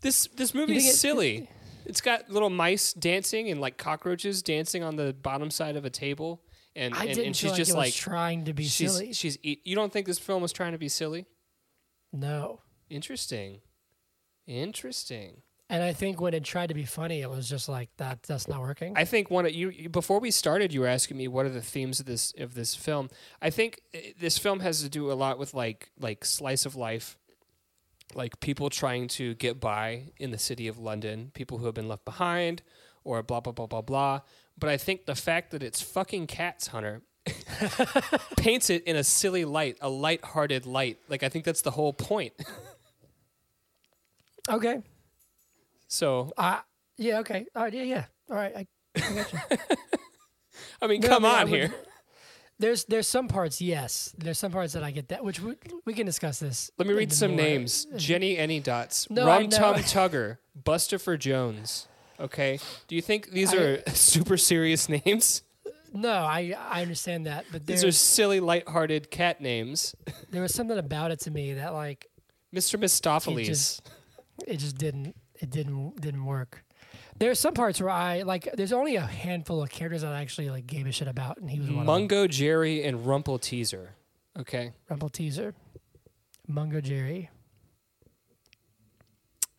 This 0.01 0.27
this 0.35 0.53
movie's 0.53 0.87
it- 0.87 0.95
silly. 0.95 1.49
It's 1.85 2.01
got 2.01 2.29
little 2.29 2.49
mice 2.49 2.91
dancing 2.91 3.49
and 3.49 3.61
like 3.61 3.77
cockroaches 3.77 4.41
dancing 4.43 4.83
on 4.83 4.97
the 4.97 5.13
bottom 5.13 5.49
side 5.49 5.77
of 5.77 5.85
a 5.85 5.89
table, 5.89 6.41
and 6.77 6.93
I 6.93 7.05
and, 7.05 7.07
didn't 7.09 7.25
and 7.25 7.35
she's 7.35 7.51
like 7.51 7.57
just 7.57 7.71
it 7.71 7.75
was 7.75 7.85
like 7.85 7.93
trying 7.93 8.45
to 8.45 8.53
be 8.53 8.63
she's 8.63 8.93
silly. 8.93 9.13
she's. 9.13 9.37
You 9.43 9.75
don't 9.75 9.91
think 9.91 10.05
this 10.05 10.19
film 10.19 10.41
was 10.41 10.53
trying 10.53 10.71
to 10.71 10.77
be 10.77 10.89
silly? 10.89 11.25
No. 12.13 12.61
Interesting, 12.89 13.59
interesting. 14.45 15.41
And 15.69 15.83
I 15.83 15.91
think 15.91 16.21
when 16.21 16.33
it 16.33 16.45
tried 16.45 16.67
to 16.67 16.73
be 16.73 16.85
funny, 16.85 17.21
it 17.21 17.29
was 17.29 17.49
just 17.49 17.67
like 17.67 17.89
that. 17.97 18.23
That's 18.23 18.47
not 18.47 18.61
working. 18.61 18.93
I 18.95 19.03
think 19.03 19.29
one 19.29 19.45
of 19.45 19.53
you 19.53 19.89
before 19.89 20.21
we 20.21 20.31
started, 20.31 20.73
you 20.73 20.81
were 20.81 20.87
asking 20.87 21.17
me 21.17 21.27
what 21.27 21.45
are 21.45 21.49
the 21.49 21.61
themes 21.61 21.99
of 21.99 22.05
this 22.05 22.33
of 22.37 22.53
this 22.53 22.73
film. 22.73 23.09
I 23.41 23.49
think 23.49 23.81
eh, 23.93 24.13
this 24.17 24.37
film 24.37 24.61
has 24.61 24.81
to 24.81 24.89
do 24.89 25.11
a 25.11 25.13
lot 25.13 25.37
with 25.37 25.53
like 25.53 25.91
like 25.99 26.23
slice 26.23 26.65
of 26.65 26.77
life, 26.77 27.17
like 28.15 28.39
people 28.39 28.69
trying 28.69 29.09
to 29.09 29.35
get 29.35 29.59
by 29.59 30.13
in 30.17 30.31
the 30.31 30.37
city 30.37 30.69
of 30.69 30.79
London, 30.79 31.31
people 31.33 31.57
who 31.57 31.65
have 31.65 31.75
been 31.75 31.89
left 31.89 32.05
behind, 32.05 32.63
or 33.03 33.21
blah 33.21 33.41
blah 33.41 33.51
blah 33.51 33.67
blah 33.67 33.81
blah. 33.81 34.21
But 34.59 34.69
I 34.69 34.77
think 34.77 35.05
the 35.05 35.15
fact 35.15 35.51
that 35.51 35.63
it's 35.63 35.81
fucking 35.81 36.27
cats, 36.27 36.67
Hunter, 36.67 37.01
paints 38.37 38.69
it 38.69 38.83
in 38.85 38.95
a 38.95 39.03
silly 39.03 39.45
light, 39.45 39.77
a 39.81 39.89
light-hearted 39.89 40.65
light. 40.65 40.97
Like 41.09 41.23
I 41.23 41.29
think 41.29 41.45
that's 41.45 41.61
the 41.61 41.71
whole 41.71 41.93
point. 41.93 42.33
okay. 44.49 44.81
So 45.87 46.31
Uh, 46.37 46.59
yeah. 46.97 47.19
Okay. 47.19 47.45
All 47.55 47.63
right. 47.63 47.73
Yeah. 47.73 47.83
Yeah. 47.83 48.05
All 48.29 48.35
right. 48.35 48.55
I, 48.55 48.67
I 48.95 48.99
got 49.13 49.33
you. 49.33 49.39
I 50.81 50.87
mean, 50.87 51.01
No, 51.01 51.07
come 51.09 51.25
I 51.25 51.29
mean, 51.29 51.37
on 51.45 51.51
would- 51.51 51.59
here. 51.59 51.73
There's 52.59 52.85
there's 52.85 53.07
some 53.07 53.27
parts. 53.27 53.61
Yes. 53.61 54.15
There's 54.17 54.39
some 54.39 54.51
parts 54.51 54.73
that 54.73 54.83
I 54.83 54.89
get 54.89 55.09
that, 55.09 55.23
which 55.23 55.39
we, 55.39 55.53
we 55.85 55.93
can 55.93 56.07
discuss 56.07 56.39
this. 56.39 56.71
Let 56.79 56.87
me 56.87 56.95
read 56.95 57.13
some 57.13 57.31
more- 57.31 57.41
names. 57.41 57.85
Jenny 57.97 58.35
Any 58.35 58.59
Dots, 58.59 59.07
No, 59.11 59.27
Rum 59.27 59.49
Tum. 59.49 59.75
Tugger, 59.75 60.39
Bustopher 60.59 61.19
Jones. 61.19 61.87
Okay. 62.19 62.59
Do 62.87 62.95
you 62.95 63.01
think 63.01 63.29
these 63.31 63.53
I- 63.53 63.57
are 63.57 63.89
super 63.93 64.37
serious 64.37 64.89
names? 64.89 65.43
No, 65.93 66.11
I 66.11 66.53
I 66.69 66.81
understand 66.81 67.25
that, 67.27 67.45
but 67.51 67.65
These 67.65 67.83
are 67.83 67.91
silly, 67.91 68.39
lighthearted 68.39 69.09
cat 69.09 69.39
names. 69.41 69.95
there 70.31 70.41
was 70.41 70.53
something 70.53 70.77
about 70.77 71.11
it 71.11 71.19
to 71.21 71.31
me 71.31 71.53
that 71.53 71.73
like 71.73 72.07
Mr. 72.53 72.75
it 72.75 73.43
just 73.45 73.89
it 74.45 74.57
just 74.57 74.77
didn't 74.77 75.15
it 75.35 75.49
didn't 75.49 75.99
didn't 76.01 76.25
work. 76.25 76.63
There's 77.19 77.39
some 77.39 77.53
parts 77.55 77.81
where 77.81 77.89
I 77.89 78.21
like. 78.23 78.47
There's 78.53 78.73
only 78.73 78.95
a 78.95 79.01
handful 79.01 79.63
of 79.63 79.69
characters 79.69 80.01
that 80.03 80.13
I 80.13 80.21
actually 80.21 80.49
like 80.51 80.67
gave 80.67 80.85
a 80.85 80.91
shit 80.91 81.07
about, 81.07 81.37
and 81.39 81.49
he 81.49 81.57
was 81.59 81.67
one 81.69 81.79
of 81.79 81.85
them. 81.85 81.85
Mungo 81.87 82.27
Jerry 82.27 82.83
and 82.83 82.99
Rumpleteazer. 82.99 83.87
Okay. 84.37 84.73
Rumpleteazer, 84.91 85.53
Mungo 86.47 86.79
Jerry. 86.79 87.29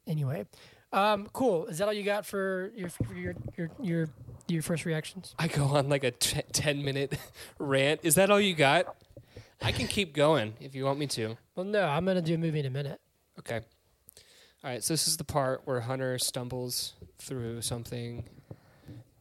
Anyway, 0.06 0.46
um, 0.92 1.28
cool. 1.33 1.66
Is 1.66 1.78
that 1.78 1.88
all 1.88 1.92
you 1.95 2.02
got 2.02 2.26
for 2.26 2.71
your 2.75 2.88
for 2.88 3.14
your 3.14 3.35
your 3.57 3.71
your 3.80 4.09
your 4.47 4.62
first 4.62 4.85
reactions? 4.85 5.35
I 5.38 5.49
go 5.49 5.64
on 5.64 5.88
like 5.88 6.04
a 6.04 6.11
t- 6.11 6.40
10 6.52 6.85
minute 6.85 7.18
rant. 7.59 8.00
Is 8.02 8.14
that 8.14 8.30
all 8.30 8.40
you 8.40 8.54
got? 8.54 8.97
I 9.61 9.73
can 9.73 9.87
keep 9.87 10.14
going 10.14 10.54
if 10.61 10.75
you 10.75 10.85
want 10.85 10.99
me 10.99 11.07
to. 11.09 11.37
Well, 11.57 11.66
no, 11.66 11.85
I'm 11.85 12.04
gonna 12.04 12.23
do 12.23 12.35
a 12.35 12.38
movie 12.38 12.61
in 12.61 12.66
a 12.66 12.71
minute. 12.71 13.00
Okay. 13.38 13.57
All 14.64 14.71
right. 14.71 14.83
So 14.83 14.95
this 14.95 15.07
is 15.09 15.16
the 15.16 15.25
part 15.25 15.62
where 15.64 15.80
Hunter 15.80 16.18
stumbles 16.18 16.95
through 17.18 17.62
something 17.62 18.25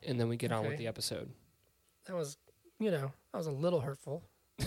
and 0.03 0.19
then 0.19 0.29
we 0.29 0.37
get 0.37 0.51
on 0.51 0.65
with 0.65 0.77
the 0.77 0.87
episode. 0.87 1.29
That 2.05 2.15
was, 2.15 2.37
you 2.79 2.91
know, 2.91 3.11
that 3.31 3.37
was 3.37 3.47
a 3.47 3.51
little 3.51 3.81
hurtful. 3.81 4.23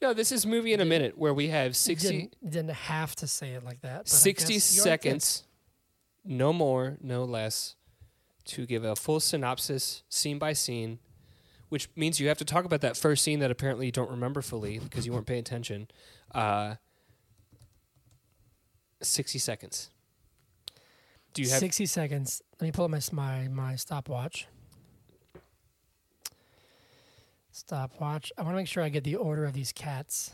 No, 0.00 0.14
this 0.14 0.32
is 0.32 0.46
movie 0.46 0.72
in 0.72 0.80
a 0.80 0.84
minute 0.84 1.18
where 1.18 1.34
we 1.34 1.48
have 1.48 1.76
60, 1.76 2.08
didn't, 2.08 2.50
didn't 2.50 2.70
have 2.74 3.16
to 3.16 3.26
say 3.26 3.52
it 3.52 3.64
like 3.64 3.80
that. 3.82 4.04
But 4.04 4.12
I 4.12 4.16
60 4.16 4.52
guess 4.54 4.72
you 4.76 4.76
did. 4.76 4.82
seconds, 4.82 5.42
no 6.28 6.52
more, 6.52 6.98
no 7.00 7.24
less, 7.24 7.74
to 8.44 8.66
give 8.66 8.84
a 8.84 8.94
full 8.94 9.18
synopsis, 9.18 10.02
scene 10.08 10.38
by 10.38 10.52
scene, 10.52 10.98
which 11.70 11.88
means 11.96 12.20
you 12.20 12.28
have 12.28 12.38
to 12.38 12.44
talk 12.44 12.64
about 12.64 12.82
that 12.82 12.96
first 12.96 13.24
scene 13.24 13.40
that 13.40 13.50
apparently 13.50 13.86
you 13.86 13.92
don't 13.92 14.10
remember 14.10 14.42
fully 14.42 14.78
because 14.78 15.06
you 15.06 15.12
weren't 15.12 15.26
paying 15.26 15.40
attention. 15.40 15.88
Uh, 16.34 16.74
60 19.00 19.38
seconds. 19.38 19.90
Do 21.32 21.42
you 21.42 21.50
have 21.50 21.60
60 21.60 21.86
seconds. 21.86 22.42
Let 22.60 22.66
me 22.66 22.72
pull 22.72 22.84
up 22.84 22.90
my 22.90 23.00
my 23.12 23.48
my 23.48 23.76
stopwatch. 23.76 24.46
Stopwatch. 27.52 28.32
I 28.36 28.42
want 28.42 28.54
to 28.54 28.56
make 28.56 28.66
sure 28.68 28.82
I 28.82 28.88
get 28.88 29.04
the 29.04 29.16
order 29.16 29.44
of 29.44 29.52
these 29.52 29.72
cats. 29.72 30.32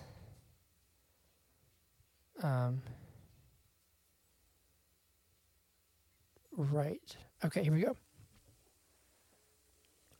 Um. 2.42 2.82
Right. 6.56 7.16
Okay. 7.44 7.62
Here 7.62 7.72
we 7.72 7.80
go. 7.80 7.96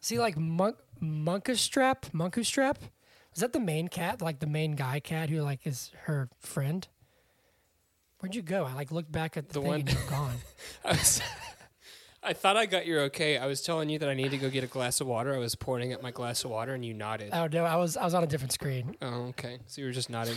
See, 0.00 0.18
like 0.18 0.36
monk 0.36 0.76
Monkastrap, 1.02 2.10
Monkustrap. 2.12 2.76
Is 3.34 3.40
that 3.40 3.52
the 3.52 3.60
main 3.60 3.88
cat? 3.88 4.22
Like 4.22 4.38
the 4.40 4.46
main 4.46 4.72
guy 4.76 5.00
cat 5.00 5.28
who 5.30 5.40
like 5.42 5.66
is 5.66 5.90
her 6.04 6.28
friend? 6.38 6.86
Where'd 8.20 8.34
you 8.34 8.42
go? 8.42 8.64
I 8.64 8.74
like 8.74 8.90
looked 8.92 9.10
back 9.12 9.36
at 9.36 9.48
the, 9.48 9.54
The 9.54 9.60
thing 9.60 9.68
one- 9.68 9.80
and 9.80 9.92
you're 9.92 10.02
gone. 10.10 10.36
I, 10.84 10.90
was, 10.92 11.20
I 12.22 12.32
thought 12.32 12.56
I 12.56 12.66
got 12.66 12.86
your 12.86 13.00
okay. 13.02 13.36
I 13.38 13.46
was 13.46 13.60
telling 13.60 13.88
you 13.90 13.98
that 13.98 14.08
I 14.08 14.14
need 14.14 14.30
to 14.30 14.38
go 14.38 14.48
get 14.50 14.62
a 14.64 14.68
glass 14.68 15.00
of 15.00 15.06
water. 15.06 15.34
I 15.34 15.38
was 15.38 15.54
pouring 15.54 15.92
at 15.92 16.02
my 16.02 16.10
glass 16.10 16.44
of 16.44 16.50
water 16.50 16.74
and 16.74 16.84
you 16.84 16.94
nodded. 16.94 17.30
Oh 17.32 17.48
no, 17.52 17.64
I 17.64 17.76
was 17.76 17.96
I 17.96 18.04
was 18.04 18.14
on 18.14 18.22
a 18.22 18.26
different 18.26 18.52
screen. 18.52 18.96
Oh, 19.02 19.26
okay. 19.30 19.58
So 19.66 19.80
you 19.80 19.86
were 19.86 19.92
just 19.92 20.10
nodding. 20.10 20.36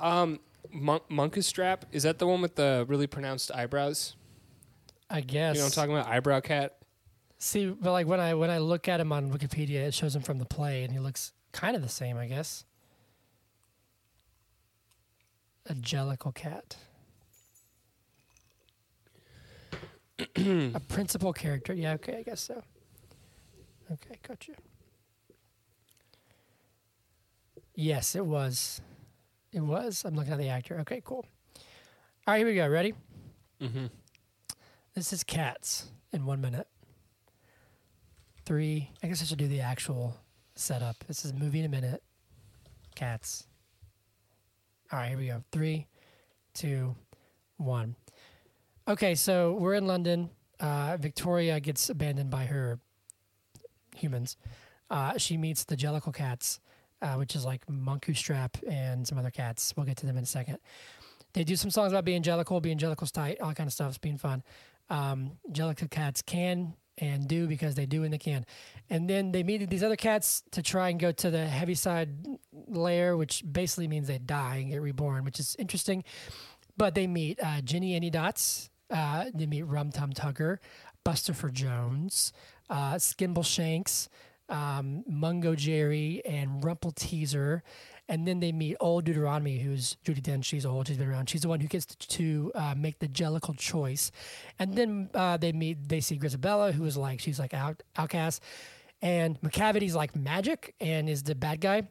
Um, 0.00 0.40
Mon- 0.72 1.00
Monkastrap, 1.10 1.82
is 1.92 2.04
that 2.04 2.18
the 2.18 2.26
one 2.26 2.40
with 2.40 2.54
the 2.56 2.84
really 2.88 3.06
pronounced 3.06 3.52
eyebrows? 3.52 4.16
I 5.12 5.20
guess. 5.20 5.56
You 5.56 5.60
know 5.60 5.66
what 5.66 5.76
I'm 5.76 5.82
talking 5.82 5.96
about? 5.96 6.08
Eyebrow 6.08 6.40
cat? 6.40 6.78
See, 7.38 7.66
but 7.66 7.92
like 7.92 8.06
when 8.06 8.18
I 8.18 8.34
when 8.34 8.50
I 8.50 8.58
look 8.58 8.88
at 8.88 8.98
him 8.98 9.12
on 9.12 9.30
Wikipedia, 9.30 9.80
it 9.86 9.94
shows 9.94 10.16
him 10.16 10.22
from 10.22 10.38
the 10.38 10.46
play, 10.46 10.84
and 10.84 10.92
he 10.92 10.98
looks 10.98 11.32
kind 11.52 11.76
of 11.76 11.82
the 11.82 11.88
same, 11.88 12.16
I 12.16 12.26
guess. 12.26 12.64
A 15.66 15.74
jellicle 15.74 16.34
cat. 16.34 16.76
a 20.36 20.80
principal 20.88 21.32
character. 21.32 21.74
Yeah, 21.74 21.92
okay, 21.94 22.18
I 22.18 22.22
guess 22.22 22.40
so. 22.40 22.62
Okay, 23.90 24.16
gotcha. 24.26 24.52
Yes, 27.74 28.14
it 28.14 28.24
was. 28.24 28.80
It 29.52 29.60
was. 29.60 30.04
I'm 30.04 30.14
looking 30.14 30.32
at 30.32 30.38
the 30.38 30.48
actor. 30.48 30.78
Okay, 30.80 31.02
cool. 31.04 31.26
All 32.26 32.34
right, 32.34 32.38
here 32.38 32.46
we 32.46 32.54
go. 32.54 32.66
Ready? 32.68 32.94
Mm-hmm. 33.60 33.86
This 34.94 35.14
is 35.14 35.24
cats 35.24 35.86
in 36.12 36.26
one 36.26 36.42
minute. 36.42 36.68
Three. 38.44 38.90
I 39.02 39.06
guess 39.06 39.22
I 39.22 39.24
should 39.24 39.38
do 39.38 39.48
the 39.48 39.62
actual 39.62 40.18
setup. 40.54 40.96
This 41.08 41.24
is 41.24 41.32
movie 41.32 41.60
in 41.60 41.64
a 41.64 41.70
minute. 41.70 42.02
Cats. 42.94 43.46
All 44.92 44.98
right, 44.98 45.08
here 45.08 45.16
we 45.16 45.28
go. 45.28 45.42
Three, 45.50 45.86
two, 46.52 46.94
one. 47.56 47.96
Okay, 48.86 49.14
so 49.14 49.54
we're 49.54 49.72
in 49.72 49.86
London. 49.86 50.28
Uh, 50.60 50.98
Victoria 51.00 51.58
gets 51.58 51.88
abandoned 51.88 52.28
by 52.28 52.44
her 52.44 52.78
humans. 53.96 54.36
Uh, 54.90 55.16
she 55.16 55.38
meets 55.38 55.64
the 55.64 55.76
Jellicle 55.76 56.14
cats, 56.14 56.60
uh, 57.00 57.14
which 57.14 57.34
is 57.34 57.46
like 57.46 57.64
Munkustrap 57.64 58.62
and 58.68 59.08
some 59.08 59.16
other 59.16 59.30
cats. 59.30 59.72
We'll 59.74 59.86
get 59.86 59.96
to 59.98 60.06
them 60.06 60.18
in 60.18 60.24
a 60.24 60.26
second. 60.26 60.58
They 61.32 61.44
do 61.44 61.56
some 61.56 61.70
songs 61.70 61.92
about 61.92 62.04
being 62.04 62.22
Jellicle, 62.22 62.60
being 62.60 62.76
Jellicle's 62.76 63.10
tight, 63.10 63.40
all 63.40 63.54
kind 63.54 63.66
of 63.66 63.72
stuff. 63.72 63.88
It's 63.88 63.96
being 63.96 64.18
fun 64.18 64.42
um, 64.92 65.32
Jellicle 65.50 65.90
cats 65.90 66.20
can 66.20 66.74
and 66.98 67.26
do 67.26 67.46
because 67.46 67.74
they 67.74 67.86
do 67.86 68.02
when 68.02 68.10
they 68.10 68.18
can. 68.18 68.44
And 68.90 69.08
then 69.08 69.32
they 69.32 69.42
meet 69.42 69.68
these 69.70 69.82
other 69.82 69.96
cats 69.96 70.42
to 70.52 70.62
try 70.62 70.90
and 70.90 71.00
go 71.00 71.10
to 71.10 71.30
the 71.30 71.46
Heaviside 71.46 72.10
layer, 72.68 73.16
which 73.16 73.42
basically 73.50 73.88
means 73.88 74.06
they 74.06 74.18
die 74.18 74.56
and 74.56 74.70
get 74.70 74.82
reborn, 74.82 75.24
which 75.24 75.40
is 75.40 75.56
interesting. 75.58 76.04
But 76.76 76.94
they 76.94 77.06
meet 77.06 77.42
uh, 77.42 77.62
Jenny 77.62 77.94
Any 77.94 78.10
Dots, 78.10 78.68
uh, 78.90 79.24
they 79.34 79.46
meet 79.46 79.62
Rum 79.62 79.90
Tum 79.90 80.12
Tugger, 80.12 80.58
Bustopher 81.06 81.50
Jones, 81.50 82.34
uh, 82.68 82.94
Skimbleshanks, 82.94 84.08
um, 84.50 85.04
Mungo 85.08 85.54
Jerry, 85.54 86.22
and 86.26 86.62
Rumpleteazer. 86.62 87.62
And 88.12 88.28
then 88.28 88.40
they 88.40 88.52
meet 88.52 88.76
old 88.78 89.06
Deuteronomy, 89.06 89.60
who's 89.60 89.96
Judi 90.04 90.20
Dench. 90.20 90.44
She's 90.44 90.66
old. 90.66 90.86
She's 90.86 90.98
been 90.98 91.08
around. 91.08 91.30
She's 91.30 91.40
the 91.40 91.48
one 91.48 91.60
who 91.60 91.66
gets 91.66 91.86
to, 91.86 92.08
to 92.08 92.52
uh, 92.54 92.74
make 92.76 92.98
the 92.98 93.08
jellicle 93.08 93.56
choice. 93.56 94.12
And 94.58 94.74
then 94.74 95.08
uh, 95.14 95.38
they 95.38 95.52
meet. 95.52 95.88
They 95.88 96.00
see 96.00 96.18
Grizabella, 96.18 96.72
who 96.72 96.84
is 96.84 96.98
like 96.98 97.20
she's 97.20 97.38
like 97.38 97.54
out, 97.54 97.82
outcast, 97.96 98.42
and 99.00 99.42
Macavity's 99.42 99.94
like 99.94 100.14
magic 100.14 100.74
and 100.78 101.08
is 101.08 101.22
the 101.22 101.34
bad 101.34 101.62
guy. 101.62 101.88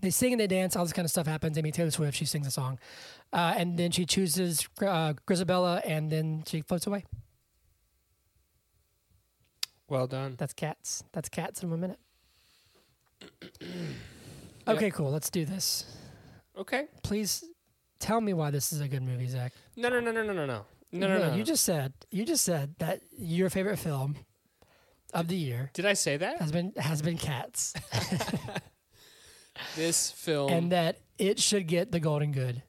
They 0.00 0.08
sing 0.08 0.32
and 0.32 0.40
they 0.40 0.46
dance. 0.46 0.76
All 0.76 0.84
this 0.84 0.94
kind 0.94 1.04
of 1.04 1.10
stuff 1.10 1.26
happens. 1.26 1.56
They 1.56 1.62
meet 1.62 1.74
Taylor 1.74 1.90
Swift. 1.90 2.16
She 2.16 2.24
sings 2.24 2.46
a 2.46 2.50
song, 2.50 2.78
uh, 3.30 3.52
and 3.54 3.78
then 3.78 3.90
she 3.90 4.06
chooses 4.06 4.66
uh, 4.80 5.12
Grizabella, 5.28 5.82
and 5.84 6.10
then 6.10 6.44
she 6.46 6.62
floats 6.62 6.86
away. 6.86 7.04
Well 9.90 10.06
done. 10.06 10.36
That's 10.38 10.54
cats. 10.54 11.04
That's 11.12 11.28
cats 11.28 11.62
in 11.62 11.68
one 11.68 11.80
minute. 11.80 11.98
Okay, 14.66 14.90
cool. 14.90 15.10
Let's 15.10 15.30
do 15.30 15.44
this. 15.44 15.84
Okay. 16.56 16.86
Please 17.02 17.44
tell 17.98 18.20
me 18.20 18.32
why 18.32 18.50
this 18.50 18.72
is 18.72 18.80
a 18.80 18.88
good 18.88 19.02
movie, 19.02 19.28
Zach. 19.28 19.52
No, 19.76 19.88
no, 19.88 20.00
no, 20.00 20.10
no, 20.12 20.22
no, 20.22 20.32
no, 20.32 20.46
no. 20.46 20.64
No, 20.92 21.08
no, 21.08 21.30
no. 21.30 21.34
You 21.34 21.42
just 21.42 21.64
said 21.64 21.92
you 22.10 22.24
just 22.24 22.44
said 22.44 22.76
that 22.78 23.00
your 23.18 23.50
favorite 23.50 23.78
film 23.78 24.14
of 25.12 25.26
the 25.28 25.34
year 25.36 25.70
Did 25.74 25.86
I 25.86 25.94
say 25.94 26.16
that? 26.18 26.40
has 26.40 26.52
been 26.52 26.72
has 26.76 27.02
been 27.02 27.18
Cats, 27.18 27.74
This 29.76 30.10
film. 30.10 30.50
and 30.52 30.72
that 30.72 30.98
it 31.18 31.38
should 31.40 31.66
get 31.66 31.90
the 31.92 32.00
Golden 32.00 32.32
Good. 32.32 32.62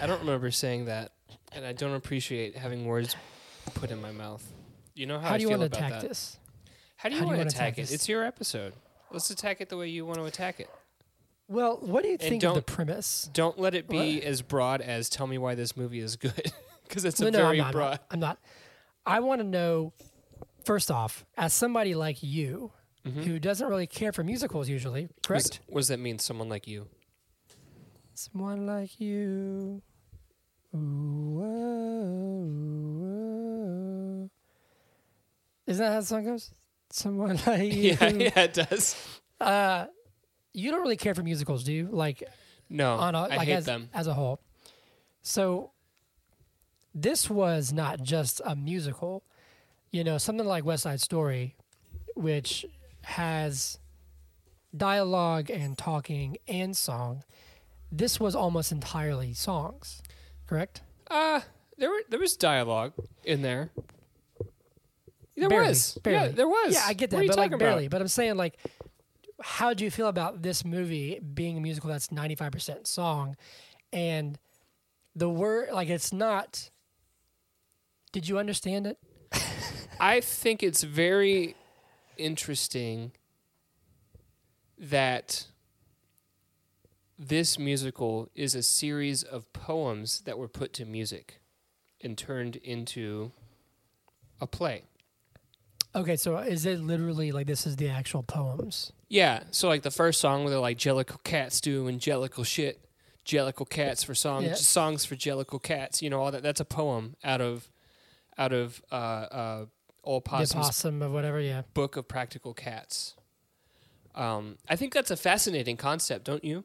I 0.00 0.06
don't 0.06 0.20
remember 0.20 0.50
saying 0.50 0.86
that, 0.86 1.12
and 1.52 1.64
I 1.64 1.72
don't 1.72 1.94
appreciate 1.94 2.56
having 2.56 2.84
words 2.86 3.14
put 3.74 3.90
in 3.90 4.00
my 4.00 4.12
mouth. 4.12 4.44
You 4.94 5.06
know 5.06 5.18
how, 5.18 5.28
How 5.28 5.34
I 5.34 5.38
do 5.38 5.42
you 5.42 5.48
feel 5.48 5.58
want 5.58 5.72
to 5.72 5.78
about 5.78 5.88
attack 5.88 6.02
that. 6.02 6.08
this? 6.08 6.38
How 6.96 7.08
do 7.08 7.14
you 7.14 7.20
how 7.20 7.26
do 7.26 7.32
you 7.32 7.36
want 7.38 7.50
to 7.50 7.56
attack, 7.56 7.72
attack 7.74 7.78
it? 7.78 7.82
this? 7.82 7.92
It's 7.92 8.08
your 8.08 8.24
episode. 8.24 8.72
Let's 9.12 9.30
attack 9.30 9.60
it 9.60 9.68
the 9.68 9.76
way 9.76 9.88
you 9.88 10.04
want 10.04 10.18
to 10.18 10.24
attack 10.24 10.60
it. 10.60 10.68
Well, 11.48 11.78
what 11.80 12.02
do 12.02 12.10
you 12.10 12.18
think 12.18 12.44
of 12.44 12.54
the 12.54 12.62
premise? 12.62 13.30
Don't 13.32 13.58
let 13.58 13.74
it 13.74 13.88
be 13.88 14.22
as 14.22 14.42
broad 14.42 14.80
as 14.82 15.08
"Tell 15.08 15.26
me 15.26 15.38
why 15.38 15.54
this 15.54 15.76
movie 15.76 16.00
is 16.00 16.16
good," 16.16 16.52
because 16.86 17.04
it's 17.06 17.20
a 17.20 17.30
no, 17.30 17.38
very 17.38 17.58
I'm 17.60 17.64
not, 17.66 17.72
broad. 17.72 18.00
I'm 18.10 18.20
not. 18.20 18.38
I 19.06 19.20
want 19.20 19.40
to 19.40 19.46
know. 19.46 19.92
First 20.64 20.90
off, 20.90 21.24
as 21.38 21.54
somebody 21.54 21.94
like 21.94 22.22
you, 22.22 22.72
who 23.02 23.38
doesn't 23.38 23.66
really 23.66 23.86
care 23.86 24.12
for 24.12 24.22
musicals 24.22 24.68
usually, 24.68 25.04
Was- 25.04 25.12
correct? 25.26 25.60
What 25.68 25.80
does 25.80 25.88
that 25.88 25.98
mean? 25.98 26.18
Someone 26.18 26.50
like 26.50 26.68
you? 26.68 26.88
Someone 28.12 28.66
like 28.66 29.00
you. 29.00 29.80
Ooh, 30.74 31.42
oh, 31.42 32.44
oh. 34.26 34.30
Isn't 35.66 35.84
that 35.84 35.92
how 35.92 36.00
the 36.00 36.06
song 36.06 36.24
goes? 36.24 36.50
Someone 36.90 37.38
like 37.46 37.72
you. 37.72 37.96
yeah, 38.00 38.08
yeah, 38.08 38.40
it 38.40 38.52
does. 38.54 38.96
Uh, 39.40 39.86
you 40.58 40.70
don't 40.70 40.80
really 40.82 40.96
care 40.96 41.14
for 41.14 41.22
musicals, 41.22 41.64
do 41.64 41.72
you? 41.72 41.88
Like 41.90 42.22
No, 42.68 42.94
on 42.96 43.14
a, 43.14 43.18
I 43.22 43.36
like 43.36 43.40
hate 43.48 43.54
as, 43.54 43.66
them. 43.66 43.88
as 43.94 44.06
a 44.06 44.14
whole. 44.14 44.40
So 45.22 45.70
this 46.94 47.28
was 47.30 47.72
not 47.72 48.02
just 48.02 48.40
a 48.44 48.56
musical. 48.56 49.22
You 49.90 50.04
know, 50.04 50.18
something 50.18 50.46
like 50.46 50.64
West 50.64 50.82
Side 50.82 51.00
Story, 51.00 51.56
which 52.14 52.66
has 53.04 53.78
dialogue 54.76 55.48
and 55.50 55.78
talking 55.78 56.36
and 56.46 56.76
song. 56.76 57.22
This 57.90 58.20
was 58.20 58.34
almost 58.34 58.70
entirely 58.70 59.32
songs, 59.32 60.02
correct? 60.46 60.82
Uh 61.10 61.40
there 61.78 61.88
were 61.90 62.02
there 62.10 62.20
was 62.20 62.36
dialogue 62.36 62.92
in 63.24 63.40
there. 63.42 63.70
There 65.36 65.48
Barely, 65.48 65.68
was. 65.68 65.98
barely. 66.02 66.26
Yeah, 66.26 66.32
there 66.32 66.48
was. 66.48 66.74
Yeah, 66.74 66.82
I 66.84 66.94
get 66.94 67.10
that, 67.10 67.16
What 67.16 67.20
are 67.20 67.24
you 67.24 67.28
but 67.30 67.36
like 67.38 67.48
about? 67.52 67.58
barely. 67.60 67.86
But 67.86 68.00
I'm 68.00 68.08
saying 68.08 68.36
like, 68.36 68.58
how 69.40 69.72
do 69.72 69.84
you 69.84 69.90
feel 69.90 70.08
about 70.08 70.42
this 70.42 70.64
movie 70.64 71.20
being 71.20 71.56
a 71.56 71.60
musical 71.60 71.90
that's 71.90 72.08
95% 72.08 72.86
song, 72.86 73.36
and 73.92 74.38
the 75.14 75.28
word 75.28 75.70
like 75.72 75.88
it's 75.88 76.12
not. 76.12 76.70
Did 78.12 78.28
you 78.28 78.38
understand 78.38 78.86
it? 78.86 78.98
I 80.00 80.20
think 80.20 80.62
it's 80.62 80.82
very 80.82 81.56
interesting 82.16 83.12
that 84.78 85.46
this 87.18 87.58
musical 87.58 88.30
is 88.34 88.54
a 88.54 88.62
series 88.62 89.22
of 89.22 89.52
poems 89.52 90.20
that 90.20 90.38
were 90.38 90.48
put 90.48 90.72
to 90.74 90.84
music 90.84 91.40
and 92.00 92.16
turned 92.16 92.56
into 92.56 93.32
a 94.40 94.46
play. 94.46 94.84
Okay, 95.98 96.16
so 96.16 96.36
is 96.38 96.64
it 96.64 96.78
literally 96.80 97.32
like 97.32 97.46
this 97.48 97.66
is 97.66 97.74
the 97.76 97.88
actual 97.88 98.22
poems? 98.22 98.92
Yeah, 99.08 99.42
so 99.50 99.66
like 99.68 99.82
the 99.82 99.90
first 99.90 100.20
song 100.20 100.42
where 100.44 100.50
they're 100.50 100.60
like 100.60 100.78
Jellicle 100.78 101.22
cats 101.24 101.60
do 101.60 101.88
angelical 101.88 102.44
shit, 102.44 102.78
Jellicle 103.26 103.68
cats 103.68 104.04
for 104.04 104.14
songs, 104.14 104.46
Yeah. 104.46 104.54
songs 104.54 105.04
for 105.04 105.16
Jellicle 105.16 105.60
cats, 105.60 106.00
you 106.00 106.08
know 106.08 106.20
all 106.20 106.30
that. 106.30 106.42
That's 106.42 106.60
a 106.60 106.64
poem 106.64 107.16
out 107.24 107.40
of 107.40 107.68
out 108.36 108.52
of 108.52 108.80
uh, 108.92 108.94
uh, 108.94 109.66
Old 110.04 110.24
The 110.24 110.28
Possum's 110.30 110.66
possum 110.66 111.02
of 111.02 111.12
whatever, 111.12 111.40
yeah. 111.40 111.62
Book 111.74 111.96
of 111.96 112.06
Practical 112.06 112.54
Cats. 112.54 113.16
Um, 114.14 114.58
I 114.68 114.76
think 114.76 114.94
that's 114.94 115.10
a 115.10 115.16
fascinating 115.16 115.76
concept, 115.76 116.24
don't 116.24 116.44
you? 116.44 116.64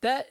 That 0.00 0.28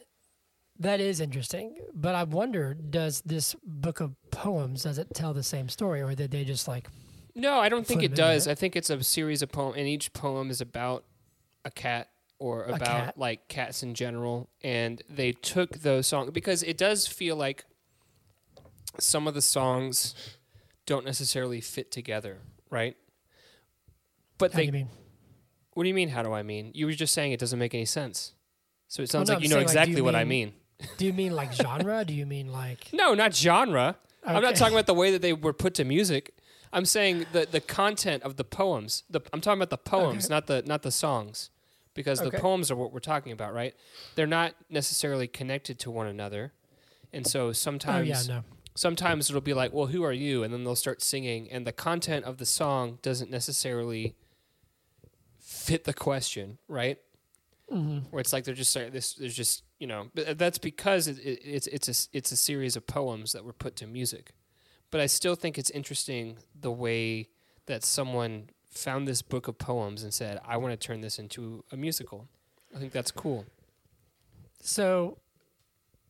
that 0.79 0.99
is 0.99 1.19
interesting, 1.19 1.77
but 1.93 2.15
I 2.15 2.23
wonder 2.23 2.73
does 2.73 3.21
this 3.21 3.55
book 3.63 3.99
of 3.99 4.15
poems 4.31 4.83
does 4.83 4.97
it 4.97 5.13
tell 5.13 5.33
the 5.33 5.43
same 5.43 5.69
story 5.69 6.01
or 6.01 6.15
did 6.15 6.31
they 6.31 6.43
just 6.43 6.67
like 6.67 6.87
No, 7.35 7.59
I 7.59 7.69
don't 7.69 7.85
think 7.85 8.03
it 8.03 8.13
does. 8.15 8.47
I 8.47 8.55
think 8.55 8.75
it's 8.75 8.89
a 8.89 9.03
series 9.03 9.41
of 9.41 9.51
poems, 9.51 9.75
and 9.77 9.87
each 9.87 10.13
poem 10.13 10.49
is 10.51 10.61
about 10.61 11.03
a 11.65 11.71
cat 11.71 12.09
or 12.39 12.63
about 12.65 12.85
cat. 12.85 13.17
like 13.17 13.47
cats 13.47 13.81
in 13.83 13.95
general. 13.95 14.49
And 14.63 15.01
they 15.09 15.31
took 15.31 15.79
those 15.79 16.05
songs 16.07 16.29
because 16.31 16.61
it 16.63 16.77
does 16.77 17.07
feel 17.07 17.35
like 17.35 17.65
some 18.99 19.27
of 19.27 19.33
the 19.33 19.41
songs 19.41 20.13
don't 20.85 21.05
necessarily 21.05 21.61
fit 21.61 21.91
together, 21.91 22.39
right? 22.69 22.95
But 24.37 24.51
how 24.51 24.57
do 24.57 24.61
they. 24.61 24.65
you 24.67 24.71
mean? 24.73 24.89
What 25.73 25.83
do 25.83 25.87
you 25.89 25.95
mean? 25.95 26.09
How 26.09 26.21
do 26.21 26.33
I 26.33 26.43
mean? 26.43 26.71
You 26.75 26.85
were 26.85 26.91
just 26.91 27.13
saying 27.13 27.31
it 27.31 27.39
doesn't 27.39 27.57
make 27.57 27.73
any 27.73 27.85
sense. 27.85 28.33
So 28.89 29.01
it 29.01 29.09
sounds 29.09 29.29
no, 29.29 29.35
like 29.35 29.37
I'm 29.39 29.43
you 29.43 29.49
know 29.49 29.55
saying, 29.55 29.65
like, 29.67 29.73
exactly 29.73 29.95
you 29.97 30.03
what 30.03 30.15
I 30.15 30.23
mean- 30.23 30.49
mean. 30.49 30.89
Do 30.97 31.05
you 31.05 31.13
mean 31.13 31.33
like 31.33 31.53
genre? 31.53 32.03
do 32.03 32.13
you 32.13 32.25
mean 32.25 32.51
like 32.51 32.89
No, 32.91 33.13
not 33.13 33.33
genre. 33.33 33.95
I'm 34.25 34.41
not 34.41 34.55
talking 34.55 34.73
about 34.73 34.85
the 34.85 34.93
way 34.93 35.11
that 35.11 35.21
they 35.21 35.31
were 35.31 35.53
put 35.53 35.75
to 35.75 35.85
music. 35.85 36.35
I'm 36.73 36.85
saying 36.85 37.25
the 37.31 37.47
the 37.49 37.61
content 37.61 38.23
of 38.23 38.35
the 38.35 38.43
poems. 38.43 39.03
The, 39.09 39.21
I'm 39.31 39.39
talking 39.41 39.59
about 39.61 39.69
the 39.69 39.77
poems, 39.77 40.25
Okay. 40.25 40.33
not 40.33 40.47
the 40.47 40.63
not 40.65 40.81
the 40.81 40.91
songs, 40.91 41.49
because 41.93 42.19
Okay. 42.19 42.29
the 42.31 42.39
poems 42.41 42.69
are 42.71 42.75
what 42.75 42.91
we're 42.91 42.99
talking 42.99 43.31
about, 43.31 43.53
right? 43.53 43.73
They're 44.15 44.27
not 44.27 44.55
necessarily 44.69 45.27
connected 45.27 45.79
to 45.79 45.91
one 45.91 46.07
another, 46.07 46.51
and 47.13 47.25
so 47.27 47.47
Oh 47.47 47.51
sometimes 47.53 48.09
yeah, 48.09 48.35
no. 48.37 48.43
sometimes 48.75 49.29
it'll 49.29 49.41
be 49.41 49.53
like, 49.53 49.71
well, 49.71 49.87
who 49.87 50.03
are 50.03 50.11
you? 50.13 50.43
And 50.43 50.53
then 50.53 50.63
they'll 50.63 50.75
start 50.75 51.01
singing, 51.01 51.49
and 51.51 51.65
the 51.67 51.71
content 51.71 52.25
of 52.25 52.37
the 52.37 52.45
song 52.45 52.97
doesn't 53.01 53.29
necessarily 53.29 54.15
fit 55.39 55.83
the 55.83 55.93
question, 55.93 56.57
right? 56.67 56.97
Mm-hmm. 57.71 58.09
Where 58.11 58.19
it's 58.19 58.33
like 58.33 58.43
they're 58.43 58.53
just 58.53 58.71
saying 58.71 58.91
this. 58.91 59.13
There's 59.13 59.35
just 59.35 59.63
you 59.79 59.87
know, 59.87 60.09
but 60.13 60.37
that's 60.37 60.57
because 60.57 61.07
it, 61.07 61.17
it, 61.19 61.39
it's 61.43 61.67
it's 61.67 61.87
a 61.89 62.17
it's 62.17 62.31
a 62.31 62.35
series 62.37 62.75
of 62.75 62.85
poems 62.87 63.31
that 63.31 63.43
were 63.43 63.53
put 63.53 63.75
to 63.77 63.87
music. 63.87 64.31
But 64.93 65.01
I 65.01 65.07
still 65.07 65.33
think 65.33 65.57
it's 65.57 65.71
interesting 65.71 66.37
the 66.53 66.69
way 66.69 67.27
that 67.65 67.83
someone 67.83 68.51
found 68.69 69.07
this 69.07 69.23
book 69.23 69.47
of 69.47 69.57
poems 69.57 70.03
and 70.03 70.13
said, 70.13 70.39
"I 70.45 70.57
want 70.57 70.79
to 70.79 70.87
turn 70.87 71.01
this 71.01 71.17
into 71.17 71.65
a 71.71 71.75
musical." 71.75 72.27
I 72.75 72.77
think 72.77 72.93
that's 72.93 73.09
cool. 73.09 73.47
So, 74.61 75.17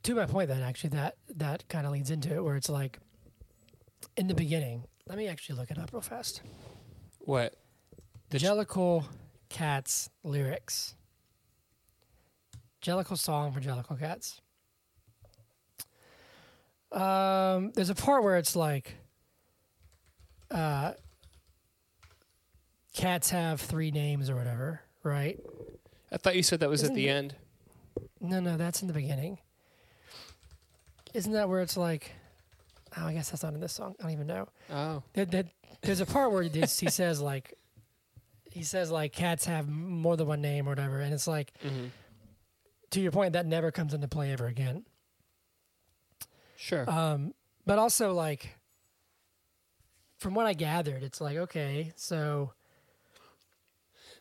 to 0.03 0.15
my 0.15 0.25
point, 0.25 0.49
then 0.49 0.61
actually, 0.61 0.89
that 0.89 1.15
that 1.29 1.65
kind 1.69 1.87
of 1.87 1.93
leads 1.93 2.11
into 2.11 2.35
it, 2.35 2.43
where 2.43 2.57
it's 2.57 2.67
like, 2.67 2.99
in 4.17 4.27
the 4.27 4.35
beginning. 4.35 4.83
Let 5.07 5.17
me 5.17 5.29
actually 5.29 5.59
look 5.59 5.71
it 5.71 5.77
up 5.77 5.93
real 5.93 6.01
fast. 6.01 6.41
What? 7.19 7.55
The 8.31 8.37
Jellicle 8.37 9.05
Cats 9.47 10.09
lyrics. 10.23 10.95
Jellicle 12.81 13.17
song 13.17 13.53
for 13.53 13.61
Jellicle 13.61 13.97
Cats. 13.97 14.41
Um, 16.93 17.71
there's 17.73 17.89
a 17.89 17.95
part 17.95 18.23
where 18.23 18.37
it's 18.37 18.55
like, 18.55 18.95
uh, 20.51 20.93
cats 22.93 23.29
have 23.31 23.59
three 23.59 23.91
names 23.91 24.29
or 24.29 24.35
whatever, 24.35 24.81
right? 25.03 25.39
I 26.11 26.17
thought 26.17 26.35
you 26.35 26.43
said 26.43 26.59
that 26.59 26.69
was 26.69 26.83
Isn't 26.83 26.93
at 26.93 26.95
the 26.95 27.07
it- 27.07 27.11
end. 27.11 27.35
No, 28.21 28.39
no, 28.39 28.55
that's 28.57 28.81
in 28.81 28.87
the 28.87 28.93
beginning. 28.93 29.39
Isn't 31.13 31.33
that 31.33 31.49
where 31.49 31.61
it's 31.61 31.77
like, 31.77 32.11
Oh, 32.95 33.07
I 33.07 33.13
guess 33.13 33.31
that's 33.31 33.41
not 33.41 33.55
in 33.55 33.59
this 33.59 33.73
song. 33.73 33.95
I 33.99 34.03
don't 34.03 34.11
even 34.11 34.27
know. 34.27 34.47
Oh, 34.71 35.01
There, 35.13 35.25
there- 35.25 35.49
there's 35.81 35.99
a 35.99 36.05
part 36.05 36.31
where 36.31 36.43
he 36.43 36.65
says 36.67 37.19
like, 37.19 37.55
he 38.51 38.61
says 38.63 38.91
like 38.91 39.13
cats 39.13 39.45
have 39.45 39.67
more 39.67 40.15
than 40.15 40.27
one 40.27 40.41
name 40.41 40.67
or 40.67 40.71
whatever, 40.71 40.99
and 41.01 41.11
it's 41.13 41.27
like 41.27 41.51
hmm 41.61 41.87
to 42.91 43.01
your 43.01 43.11
point 43.11 43.33
that 43.33 43.47
never 43.47 43.71
comes 43.71 43.95
into 43.95 44.07
play 44.07 44.31
ever 44.31 44.45
again. 44.45 44.85
Sure. 46.63 46.89
Um, 46.89 47.33
but 47.65 47.77
also 47.77 48.13
like, 48.13 48.55
from 50.17 50.33
what 50.33 50.45
I 50.45 50.53
gathered, 50.53 51.03
it's 51.03 51.19
like 51.19 51.37
okay, 51.37 51.93
so 51.95 52.53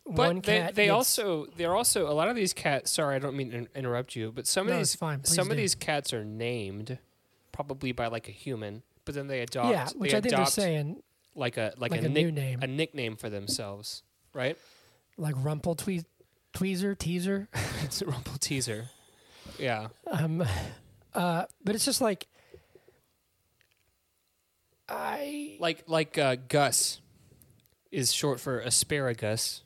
but 0.04 0.16
one 0.16 0.40
they, 0.40 0.58
cat. 0.58 0.74
they 0.74 0.88
also 0.88 1.46
they're 1.56 1.74
also 1.74 2.08
a 2.08 2.14
lot 2.14 2.28
of 2.28 2.36
these 2.36 2.52
cats. 2.52 2.90
Sorry, 2.92 3.14
I 3.16 3.18
don't 3.18 3.36
mean 3.36 3.50
to 3.52 3.66
interrupt 3.78 4.16
you, 4.16 4.32
but 4.32 4.46
some 4.46 4.66
No, 4.66 4.72
of 4.74 4.78
these 4.78 4.98
some 5.24 5.50
of 5.50 5.56
these 5.56 5.74
cats 5.74 6.12
are 6.12 6.24
named 6.24 6.98
probably 7.52 7.92
by 7.92 8.08
like 8.08 8.28
a 8.28 8.32
human, 8.32 8.82
but 9.04 9.14
then 9.14 9.28
they 9.28 9.40
adopt. 9.40 9.70
yeah, 9.70 9.88
which 9.96 10.10
they 10.12 10.18
I 10.18 10.20
think 10.20 10.34
they're 10.34 10.46
saying 10.46 11.02
like 11.34 11.56
a 11.56 11.72
like, 11.76 11.92
like, 11.92 12.02
a, 12.02 12.06
a, 12.06 12.08
nick, 12.08 12.24
new 12.26 12.32
name, 12.32 12.58
a 12.62 12.66
nickname 12.66 13.16
for 13.16 13.30
themselves, 13.30 14.02
right? 14.34 14.58
like 15.16 15.34
Rumple 15.38 15.76
Tweez, 15.76 16.04
Tweezer, 16.54 16.98
Teaser. 16.98 17.48
it's 17.82 18.02
a 18.02 18.06
rumple 18.06 18.38
teaser. 18.38 18.88
Yeah. 19.58 19.88
Um, 20.10 20.44
uh, 21.14 21.44
but 21.64 21.74
it's 21.74 21.84
just 21.84 22.00
like 22.00 22.26
I 24.88 25.56
Like 25.60 25.84
like 25.86 26.18
uh, 26.18 26.36
Gus 26.48 27.00
is 27.90 28.12
short 28.12 28.40
for 28.40 28.58
asparagus. 28.60 29.62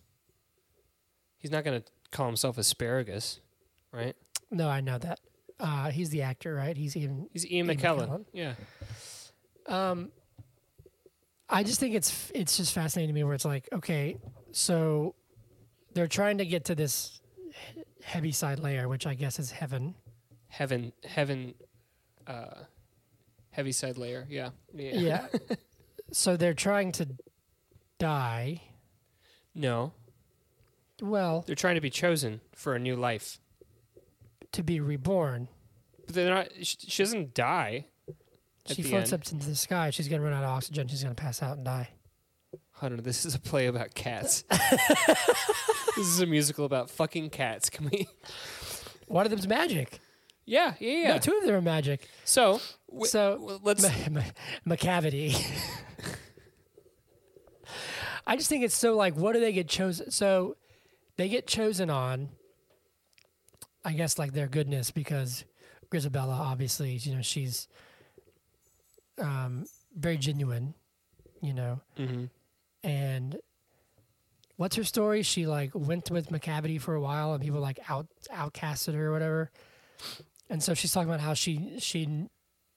He's 1.39 1.51
not 1.51 1.65
gonna 1.65 1.83
call 2.11 2.27
himself 2.27 2.59
asparagus, 2.59 3.41
right? 3.93 4.17
no, 4.51 4.69
I 4.69 4.81
know 4.81 4.99
that. 4.99 5.21
Uh, 5.59 5.91
he's 5.91 6.11
the 6.11 6.23
actor, 6.23 6.55
right? 6.55 6.77
He's 6.77 6.97
even. 6.97 7.29
He's 7.33 7.47
Ian, 7.47 7.67
Ian 7.69 7.79
McKellen. 7.79 8.09
McKellen. 8.09 8.25
Yeah. 8.33 8.55
Um, 9.67 10.11
I 11.49 11.63
just 11.63 11.81
think 11.81 11.95
it's 11.95 12.31
it's 12.35 12.57
just 12.57 12.73
fascinating 12.75 13.09
to 13.09 13.15
me 13.15 13.25
where 13.25 13.35
it's 13.35 13.45
like, 13.45 13.69
okay, 13.73 14.19
so 14.53 15.15
they're 15.95 16.09
trying 16.09 16.39
to 16.39 16.47
get 16.47 16.67
to 16.67 16.75
this 16.75 17.21
he- 17.75 17.83
Heaviside 18.05 18.59
layer, 18.61 18.89
which 18.89 19.07
I 19.07 19.15
guess 19.15 19.39
is 19.39 19.51
heaven. 19.51 19.95
Heaven 20.49 20.93
heaven 21.05 21.55
uh 22.27 22.65
Heaviside 23.57 23.97
layer. 23.97 24.27
Yeah. 24.29 24.51
Yeah. 24.75 24.95
Yeah. 24.95 25.27
so 26.13 26.37
they're 26.37 26.53
trying 26.55 26.93
to 26.93 27.09
die. 27.99 28.61
No. 29.55 29.93
Well, 31.01 31.43
They're 31.47 31.57
trying 31.57 31.75
to 31.77 31.81
be 31.81 31.89
chosen 31.91 32.41
for 32.55 32.75
a 32.75 32.79
new 32.79 32.97
life. 32.97 33.39
to 34.53 34.63
be 34.63 34.79
reborn. 34.81 35.49
But 36.05 36.15
they're 36.15 36.35
not 36.35 36.49
she, 36.63 36.77
she 36.87 37.03
doesn't 37.03 37.33
die. 37.35 37.87
She 38.67 38.83
floats 38.83 39.13
end. 39.13 39.23
up 39.23 39.33
into 39.33 39.47
the 39.49 39.55
sky. 39.57 39.91
She's 39.91 40.09
gonna 40.09 40.23
run 40.23 40.33
out 40.35 40.45
of 40.45 40.51
oxygen. 40.51 40.87
She's 40.89 41.03
gonna 41.03 41.15
pass 41.15 41.43
out 41.43 41.57
and 41.57 41.65
die. 41.65 41.89
Hunter, 42.73 42.99
this 43.01 43.25
is 43.25 43.35
a 43.35 43.39
play 43.41 43.67
about 43.67 43.95
cats. 43.95 44.45
this 45.97 46.07
is 46.07 46.21
a 46.21 46.27
musical 46.27 46.67
about 46.67 46.91
fucking 46.91 47.31
cats. 47.31 47.71
Can 47.71 47.89
we? 47.91 48.07
One 49.07 49.25
of 49.25 49.31
them's 49.31 49.49
magic. 49.49 50.01
Yeah, 50.47 50.75
yeah, 50.79 50.91
yeah. 50.93 51.13
No, 51.15 51.19
two 51.19 51.37
of 51.39 51.45
them 51.45 51.55
are 51.57 51.61
magic. 51.61 52.09
So, 52.25 52.61
w- 52.89 53.07
So, 53.07 53.33
w- 53.39 53.61
let's. 53.63 53.83
Ma- 54.11 54.23
macavity. 54.67 55.35
I 58.27 58.37
just 58.37 58.49
think 58.49 58.65
it's 58.65 58.75
so 58.77 58.97
like, 58.97 59.17
what 59.17 59.35
do 59.35 59.41
they 59.41 59.53
get 59.53 59.69
chosen? 59.69 60.11
So 60.11 60.57
they 61.17 61.29
get 61.29 61.47
chosen 61.47 61.91
on, 61.91 62.29
I 63.85 63.93
guess, 63.93 64.19
like 64.19 64.33
their 64.33 64.49
goodness 64.49 64.91
because 64.91 65.45
Grizabella, 65.91 66.39
obviously, 66.39 66.93
you 66.97 67.15
know, 67.15 67.23
she's 67.23 67.69
um, 69.21 69.67
very 69.97 70.17
genuine, 70.17 70.75
you 71.41 71.55
know, 71.55 71.81
Mhm. 71.99 72.31
and 72.83 73.39
what's 74.57 74.77
her 74.77 74.85
story? 74.85 75.23
She 75.23 75.47
like 75.47 75.71
went 75.75 76.11
with 76.11 76.29
Macavity 76.31 76.81
for 76.81 76.95
a 76.95 77.01
while, 77.01 77.33
and 77.35 77.43
people 77.43 77.61
like 77.61 77.79
out 77.89 78.07
outcasted 78.33 78.95
her 78.95 79.07
or 79.09 79.13
whatever. 79.13 79.51
And 80.49 80.63
so 80.63 80.75
she's 80.75 80.93
talking 80.93 81.09
about 81.09 81.21
how 81.21 81.35
she 81.35 81.75
she 81.79 82.29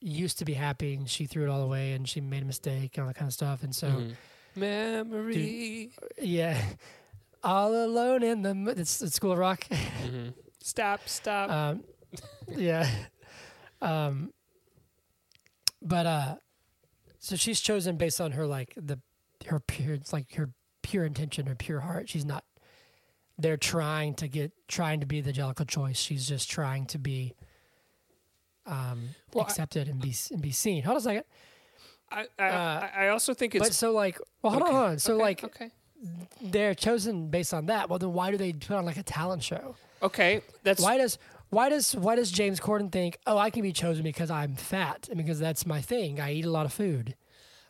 used 0.01 0.39
to 0.39 0.45
be 0.45 0.53
happy 0.53 0.95
and 0.95 1.09
she 1.09 1.25
threw 1.25 1.43
it 1.43 1.49
all 1.49 1.61
away 1.61 1.91
and 1.93 2.07
she 2.07 2.21
made 2.21 2.41
a 2.41 2.45
mistake 2.45 2.97
and 2.97 3.03
all 3.03 3.07
that 3.07 3.15
kind 3.15 3.27
of 3.27 3.33
stuff. 3.33 3.63
And 3.63 3.75
so 3.75 3.87
Mhm. 3.89 4.15
memory. 4.55 5.91
yeah, 6.21 6.61
all 7.43 7.73
alone 7.85 8.23
in 8.23 8.41
the 8.41 8.73
it's, 8.77 9.01
it's 9.01 9.15
School 9.15 9.33
of 9.33 9.37
Rock. 9.39 9.65
Mhm. 9.69 10.33
Stop! 10.61 11.07
Stop! 11.07 11.49
um, 11.49 11.83
yeah. 12.47 12.89
Um, 13.81 14.33
but 15.81 16.05
uh, 16.05 16.35
so 17.19 17.35
she's 17.35 17.61
chosen 17.61 17.97
based 17.97 18.19
on 18.19 18.31
her 18.33 18.45
like 18.47 18.73
the 18.75 18.99
her 19.47 19.59
pure 19.59 19.93
it's 19.93 20.11
like 20.11 20.33
her 20.35 20.49
pure 20.81 21.05
intention, 21.05 21.45
her 21.47 21.55
pure 21.55 21.79
heart. 21.81 22.09
She's 22.09 22.25
not. 22.25 22.43
They're 23.37 23.57
trying 23.57 24.15
to 24.15 24.27
get 24.27 24.51
trying 24.67 24.99
to 24.99 25.05
be 25.05 25.21
the 25.21 25.31
Jellicle 25.31 25.67
choice. 25.67 25.97
She's 25.97 26.27
just 26.27 26.49
trying 26.49 26.87
to 26.87 26.97
be 26.99 27.35
um, 28.69 29.09
Well, 29.33 29.43
I- 29.43 29.47
accepted 29.47 29.87
and 29.87 30.01
be 30.01 30.13
and 30.31 30.41
be 30.41 30.51
seen. 30.51 30.83
Hold 30.83 30.95
on 30.95 30.97
a 30.97 31.01
second. 31.01 31.23
I, 32.11 32.25
I, 32.39 32.43
uh, 32.49 32.89
I 32.95 33.05
I 33.05 33.07
also 33.09 33.33
think 33.33 33.53
it's 33.55 33.67
But 33.67 33.73
so 33.75 33.91
like, 33.91 34.19
well, 34.41 34.51
hold 34.53 34.63
Okay, 34.63 34.71
on, 34.71 34.75
hold 34.77 34.89
on. 34.91 34.99
So 34.99 35.13
okay, 35.15 35.21
like, 35.23 35.43
okay, 35.43 35.71
they're 36.41 36.73
chosen 36.73 37.29
based 37.29 37.53
on 37.53 37.67
that. 37.67 37.89
Well, 37.89 37.99
then 37.99 38.13
why 38.13 38.31
do 38.31 38.37
they 38.37 38.53
put 38.53 38.71
on 38.77 38.85
like 38.85 38.97
a 38.97 39.03
talent 39.03 39.43
show? 39.43 39.75
okay. 40.01 40.41
That's 40.63 40.81
why 40.81 40.97
does 40.97 41.17
why 41.49 41.69
does 41.69 41.95
why 41.95 42.15
does 42.15 42.31
James 42.31 42.59
Corden 42.59 42.91
think, 42.91 43.17
oh, 43.27 43.37
I 43.37 43.49
can 43.49 43.61
be 43.63 43.71
chosen 43.73 44.03
because 44.03 44.31
I'm 44.31 44.55
fat 44.55 45.07
and 45.09 45.17
because 45.17 45.39
that's 45.39 45.65
my 45.65 45.81
thing. 45.81 46.19
I 46.19 46.33
eat 46.33 46.45
a 46.45 46.51
lot 46.51 46.65
of 46.65 46.73
food. 46.73 47.15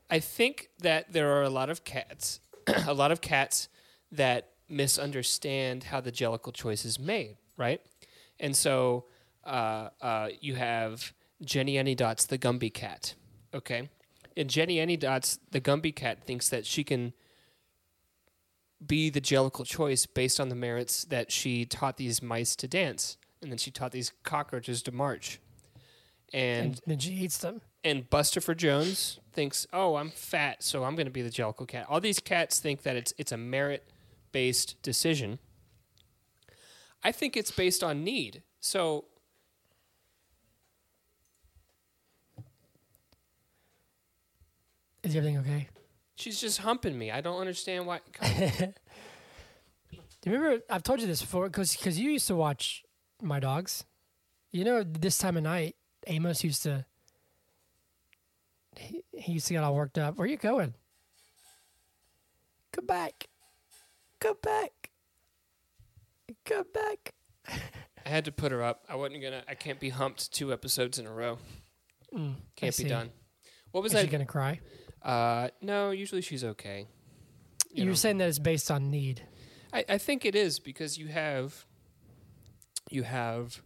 I 0.10 0.20
think 0.20 0.70
that 0.80 1.12
there 1.14 1.32
are 1.34 1.44
a 1.44 1.50
lot 1.50 1.70
of 1.70 1.84
cats, 1.84 2.40
a 2.88 2.94
lot 2.94 3.12
of 3.12 3.22
cats 3.22 3.68
that 4.12 4.52
misunderstand 4.68 5.86
how 5.86 6.00
the 6.02 6.12
Jellicle 6.12 6.54
choice 6.54 6.84
is 6.86 6.98
made, 7.00 7.38
right? 7.58 7.82
And 8.40 8.56
so 8.56 9.06
uh, 9.46 9.90
uh, 10.02 10.30
you 10.42 10.56
have 10.56 11.14
Jenny 11.44 11.76
Anydots, 11.76 12.28
the 12.28 12.38
Gumbie 12.38 12.74
cat, 12.74 13.16
okay? 13.54 13.90
And 14.38 14.50
Jenny 14.50 14.78
Anydots, 14.78 15.40
the 15.52 15.62
Gumbie 15.62 15.96
cat, 15.96 16.24
thinks 16.26 16.50
that 16.50 16.66
she 16.66 16.84
can 16.84 17.14
be 18.86 19.10
the 19.10 19.22
Jellicle 19.22 19.66
choice 19.66 20.06
based 20.06 20.40
on 20.40 20.50
the 20.50 20.56
merits 20.56 21.04
that 21.06 21.32
she 21.32 21.66
taught 21.66 21.98
these 21.98 22.22
mice 22.22 22.56
to 22.58 22.68
dance, 22.68 23.18
and 23.42 23.52
then 23.52 23.58
she 23.58 23.72
taught 23.72 23.92
these 23.92 24.14
cockroaches 24.24 24.82
to 24.84 24.92
march. 24.92 25.40
And, 26.32 26.66
And 26.74 26.82
then 26.86 27.00
she 27.00 27.12
eats 27.14 27.40
them. 27.40 27.62
and 27.84 28.10
Bustopher 28.10 28.56
Jones 28.56 29.20
thinks, 29.34 29.66
"Oh, 29.74 29.96
I'm 29.96 30.12
fat, 30.12 30.64
so 30.64 30.84
I'm 30.84 30.96
going 30.96 31.08
to 31.08 31.12
be 31.12 31.22
the 31.24 31.30
Jellicle 31.32 31.68
cat." 31.68 31.88
All 31.90 32.00
these 32.00 32.20
cats 32.20 32.60
think 32.60 32.84
that 32.84 32.96
it's 32.96 33.14
it's 33.18 33.32
a 33.32 33.38
merit 33.38 33.90
based 34.32 34.82
decision. 34.84 35.40
I 37.04 37.12
think 37.12 37.36
it's 37.36 37.52
based 37.52 37.84
on 37.84 38.04
need. 38.04 38.44
So 38.60 39.06
Is 45.10 45.16
everything 45.16 45.38
okay? 45.40 45.68
she's 46.16 46.40
just 46.40 46.60
humping 46.60 46.98
me. 46.98 47.12
I 47.12 47.22
don't 47.22 47.40
understand 47.40 47.86
why. 47.88 48.00
Do 48.22 48.30
you 50.30 50.38
remember? 50.38 50.64
I've 50.70 50.84
told 50.84 51.02
you 51.02 51.08
this 51.08 51.22
before 51.22 51.48
because 51.50 52.00
you 52.00 52.12
used 52.12 52.28
to 52.28 52.36
watch 52.36 52.84
my 53.22 53.40
dogs. 53.40 53.86
You 54.52 54.66
know, 54.66 54.84
this 54.84 55.18
time 55.18 55.38
of 55.38 55.44
night, 55.44 55.76
Amos 56.08 56.44
used 56.44 56.64
to. 56.64 56.86
He, 58.76 59.04
he 59.14 59.34
used 59.34 59.48
to 59.48 59.54
get 59.54 59.64
all 59.64 59.76
worked 59.76 59.98
up. 59.98 60.18
Where 60.18 60.28
you 60.28 60.38
going? 60.38 60.74
Come 62.72 62.86
back. 62.86 63.28
Come 64.20 64.38
back. 64.44 64.90
Come 66.46 66.66
back. 66.74 67.14
I 67.48 68.10
had 68.10 68.26
to 68.26 68.32
put 68.32 68.52
her 68.52 68.62
up. 68.62 68.84
I 68.90 68.96
wasn't 68.96 69.24
gonna. 69.24 69.44
I 69.48 69.56
can't 69.56 69.80
be 69.80 69.90
humped 69.90 70.32
two 70.32 70.54
episodes 70.54 71.00
in 71.00 71.08
a 71.08 71.12
row. 71.12 71.40
Mm, 72.14 72.36
Can't 72.56 72.78
be 72.78 72.84
see. 72.84 72.90
done. 72.90 73.10
What 73.72 73.84
was 73.84 73.94
Is 73.94 74.02
she 74.02 74.08
gonna 74.08 74.26
cry? 74.26 74.60
Uh, 75.02 75.50
no, 75.62 75.92
usually 75.92 76.22
she's 76.22 76.44
okay. 76.44 76.88
You, 77.72 77.86
know. 77.86 77.94
saying 77.94 78.18
that 78.18 78.28
it's 78.28 78.40
based 78.40 78.72
on 78.72 78.90
need. 78.90 79.22
I, 79.72 79.86
I 79.88 79.98
think 79.98 80.26
it 80.26 80.36
is 80.36 80.60
because 80.60 80.98
you 80.98 81.08
have 81.08 81.66
you 82.90 83.04
have 83.04 83.62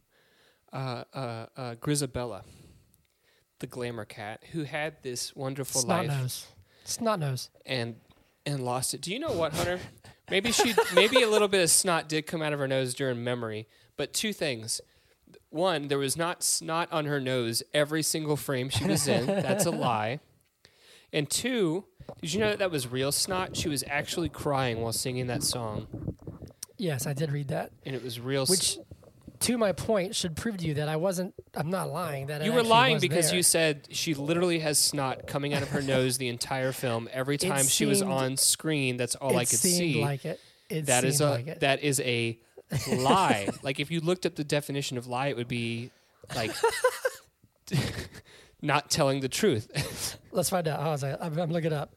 uh, 0.73 1.03
uh, 1.13 1.45
uh, 1.55 1.75
Grizabella, 1.75 2.43
the 3.59 3.67
glamour 3.67 4.05
cat, 4.05 4.43
who 4.51 4.63
had 4.63 5.01
this 5.01 5.35
wonderful 5.35 5.81
Snot 5.81 6.07
life 6.07 6.19
nose. 6.19 6.47
Snot 6.83 7.19
nose. 7.19 7.49
and 7.65 7.95
and 8.45 8.63
lost 8.65 8.93
it. 8.93 9.01
Do 9.01 9.13
you 9.13 9.19
know 9.19 9.31
what, 9.31 9.53
Hunter? 9.53 9.79
maybe 10.29 10.51
she 10.51 10.73
maybe 10.93 11.21
a 11.21 11.29
little 11.29 11.47
bit 11.47 11.63
of 11.63 11.69
snot 11.69 12.09
did 12.09 12.25
come 12.25 12.41
out 12.41 12.53
of 12.53 12.59
her 12.59 12.67
nose 12.67 12.93
during 12.93 13.23
memory, 13.23 13.67
but 13.97 14.13
two 14.13 14.33
things. 14.33 14.81
One, 15.49 15.87
there 15.87 15.99
was 15.99 16.17
not 16.17 16.43
snot 16.43 16.91
on 16.91 17.05
her 17.05 17.19
nose 17.19 17.61
every 17.73 18.01
single 18.01 18.35
frame 18.35 18.69
she 18.69 18.85
was 18.85 19.07
in. 19.07 19.27
That's 19.27 19.65
a 19.65 19.71
lie. 19.71 20.19
And 21.13 21.29
two, 21.29 21.85
did 22.21 22.33
you 22.33 22.39
know 22.39 22.49
that 22.49 22.59
that 22.59 22.71
was 22.71 22.87
real 22.87 23.11
snot? 23.13 23.55
She 23.55 23.69
was 23.69 23.83
actually 23.87 24.29
crying 24.29 24.81
while 24.81 24.91
singing 24.91 25.27
that 25.27 25.43
song, 25.43 25.87
Yes, 26.77 27.07
I 27.07 27.13
did 27.13 27.31
read 27.31 27.47
that. 27.49 27.71
and 27.85 27.95
it 27.95 28.03
was 28.03 28.19
real. 28.19 28.41
s- 28.41 28.49
Which, 28.49 28.77
to 29.41 29.57
my 29.57 29.71
point, 29.73 30.15
should 30.15 30.35
prove 30.35 30.57
to 30.57 30.65
you 30.65 30.73
that 30.75 30.89
I 30.89 30.95
wasn't. 30.95 31.33
I'm 31.53 31.69
not 31.69 31.91
lying. 31.91 32.27
That 32.27 32.41
it 32.41 32.45
You 32.45 32.51
were 32.51 32.59
actually 32.59 32.69
lying 32.71 32.93
was 32.95 33.01
because 33.01 33.27
there. 33.27 33.35
you 33.37 33.43
said 33.43 33.87
she 33.91 34.13
literally 34.15 34.59
has 34.59 34.79
snot 34.79 35.27
coming 35.27 35.53
out 35.53 35.61
of 35.61 35.69
her 35.69 35.81
nose 35.93 36.17
the 36.17 36.27
entire 36.29 36.71
film. 36.71 37.07
Every 37.13 37.37
time 37.37 37.65
she 37.67 37.85
was 37.85 37.99
seemed- 37.99 38.11
on 38.11 38.37
screen, 38.37 38.97
that's 38.97 39.15
all 39.15 39.31
it 39.31 39.35
I 39.35 39.45
could 39.45 39.59
seemed 39.59 39.75
see. 39.95 40.01
like 40.01 40.25
it. 40.25 40.39
It 40.69 40.87
that 40.87 41.03
is 41.05 41.19
seemed 41.19 41.29
a 41.29 41.33
like 41.33 41.47
it. 41.47 41.59
that 41.59 41.83
is 41.83 41.99
a 42.01 42.39
lie. 42.91 43.49
like 43.61 43.79
if 43.79 43.91
you 43.91 43.99
looked 44.01 44.25
up 44.25 44.35
the 44.35 44.43
definition 44.43 44.97
of 44.97 45.05
lie, 45.07 45.27
it 45.27 45.37
would 45.37 45.47
be 45.47 45.91
like 46.35 46.51
not 48.63 48.89
telling 48.89 49.19
the 49.19 49.29
truth. 49.29 50.17
Let's 50.31 50.49
find 50.49 50.67
out. 50.67 50.93
A 50.93 50.97
second. 50.97 51.19
I'm, 51.21 51.37
I'm 51.39 51.51
looking 51.51 51.73
up. 51.73 51.93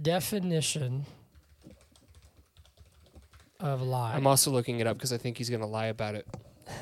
Definition 0.00 1.04
of 3.60 3.82
lie. 3.82 4.14
I'm 4.14 4.26
also 4.26 4.50
looking 4.50 4.80
it 4.80 4.86
up 4.86 4.96
because 4.96 5.12
I 5.12 5.18
think 5.18 5.38
he's 5.38 5.50
going 5.50 5.60
to 5.60 5.66
lie 5.66 5.86
about 5.86 6.14
it. 6.14 6.26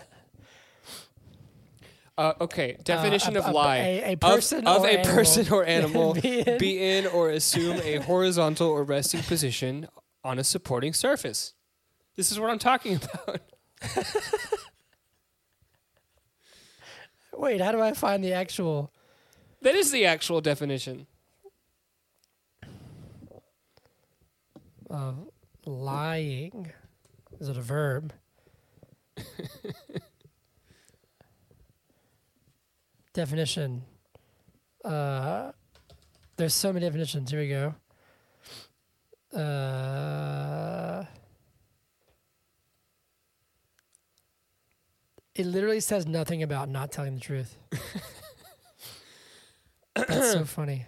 Uh, 2.18 2.32
okay, 2.40 2.78
definition 2.82 3.36
a- 3.36 3.40
of 3.40 3.46
a- 3.46 3.50
lie 3.52 3.76
a- 3.76 4.02
a 4.04 4.12
Of- 4.14 4.20
person 4.20 4.66
of, 4.66 4.84
or 4.84 4.86
a 4.86 4.90
animal 4.92 5.14
person 5.14 5.52
or 5.52 5.66
animal 5.66 6.14
be 6.14 6.40
in- 6.40 6.56
be 6.58 6.82
in 6.96 7.06
or 7.08 7.28
assume 7.28 7.78
a 7.82 7.96
horizontal 7.96 8.70
or 8.70 8.84
resting 8.84 9.20
position 9.20 9.86
on 10.24 10.38
a 10.38 10.44
supporting 10.44 10.94
surface. 10.94 11.52
This 12.16 12.32
is 12.32 12.40
what 12.40 12.48
I'm 12.48 12.58
talking 12.58 12.96
about. 12.96 13.40
Wait, 17.36 17.60
how 17.60 17.72
do 17.72 17.80
I 17.80 17.92
find 17.92 18.24
the 18.24 18.32
actual? 18.32 18.92
That 19.62 19.74
is 19.74 19.90
the 19.90 20.06
actual 20.06 20.40
definition. 20.40 21.06
of 24.90 25.28
lying. 25.64 26.72
Is 27.40 27.48
it 27.48 27.56
a 27.56 27.62
verb? 27.62 28.12
Definition. 33.12 33.82
Uh, 34.84 35.52
there's 36.36 36.54
so 36.54 36.72
many 36.72 36.86
definitions. 36.86 37.30
Here 37.30 37.40
we 37.40 37.48
go. 37.48 37.74
Uh, 39.38 41.04
it 45.36 45.46
literally 45.46 45.80
says 45.80 46.06
nothing 46.06 46.42
about 46.42 46.68
not 46.68 46.90
telling 46.92 47.14
the 47.14 47.20
truth. 47.20 47.56
That's 49.94 50.32
so 50.32 50.44
funny. 50.44 50.86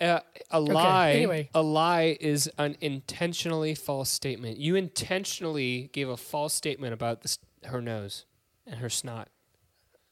Uh, 0.00 0.20
a 0.50 0.60
lie. 0.60 1.12
anyway. 1.12 1.48
A 1.54 1.62
lie 1.62 2.16
is 2.20 2.50
an 2.58 2.76
intentionally 2.80 3.74
false 3.74 4.10
statement. 4.10 4.58
You 4.58 4.76
intentionally 4.76 5.88
gave 5.92 6.08
a 6.08 6.16
false 6.16 6.52
statement 6.52 6.92
about 6.92 7.22
this, 7.22 7.38
her 7.64 7.80
nose 7.80 8.26
and 8.66 8.76
her 8.76 8.90
snot. 8.90 9.28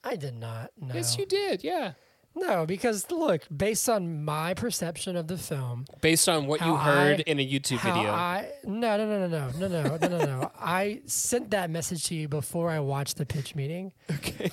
I 0.03 0.17
did 0.17 0.35
not. 0.35 0.71
No. 0.81 0.95
Yes, 0.95 1.19
you 1.19 1.27
did. 1.27 1.63
Yeah. 1.65 1.93
No, 2.37 2.67
because 2.67 3.11
look, 3.11 3.43
based 3.55 3.89
on 3.89 4.25
my 4.25 4.55
perception 4.55 5.17
of 5.17 5.29
the 5.29 5.39
film, 5.39 5.87
Based 6.01 6.29
on 6.29 6.47
what 6.47 6.61
you 6.61 6.75
heard 6.75 7.21
I- 7.21 7.31
in 7.31 7.39
a 7.39 7.47
YouTube 7.47 7.81
video. 7.81 8.11
I 8.11 8.51
no 8.65 8.97
no 8.97 9.07
no 9.07 9.27
no 9.29 9.51
no 9.51 9.69
no 9.69 9.83
no 9.83 9.97
no 9.97 10.09
no 10.19 10.25
no. 10.25 10.51
I 10.61 11.01
sent 11.07 11.51
that 11.51 11.71
message 11.71 12.05
to 12.07 12.15
you 12.15 12.27
before 12.29 12.71
I 12.71 12.81
watched 12.81 13.19
the 13.19 13.25
pitch 13.27 13.55
meeting, 13.55 13.93
okay. 14.11 14.51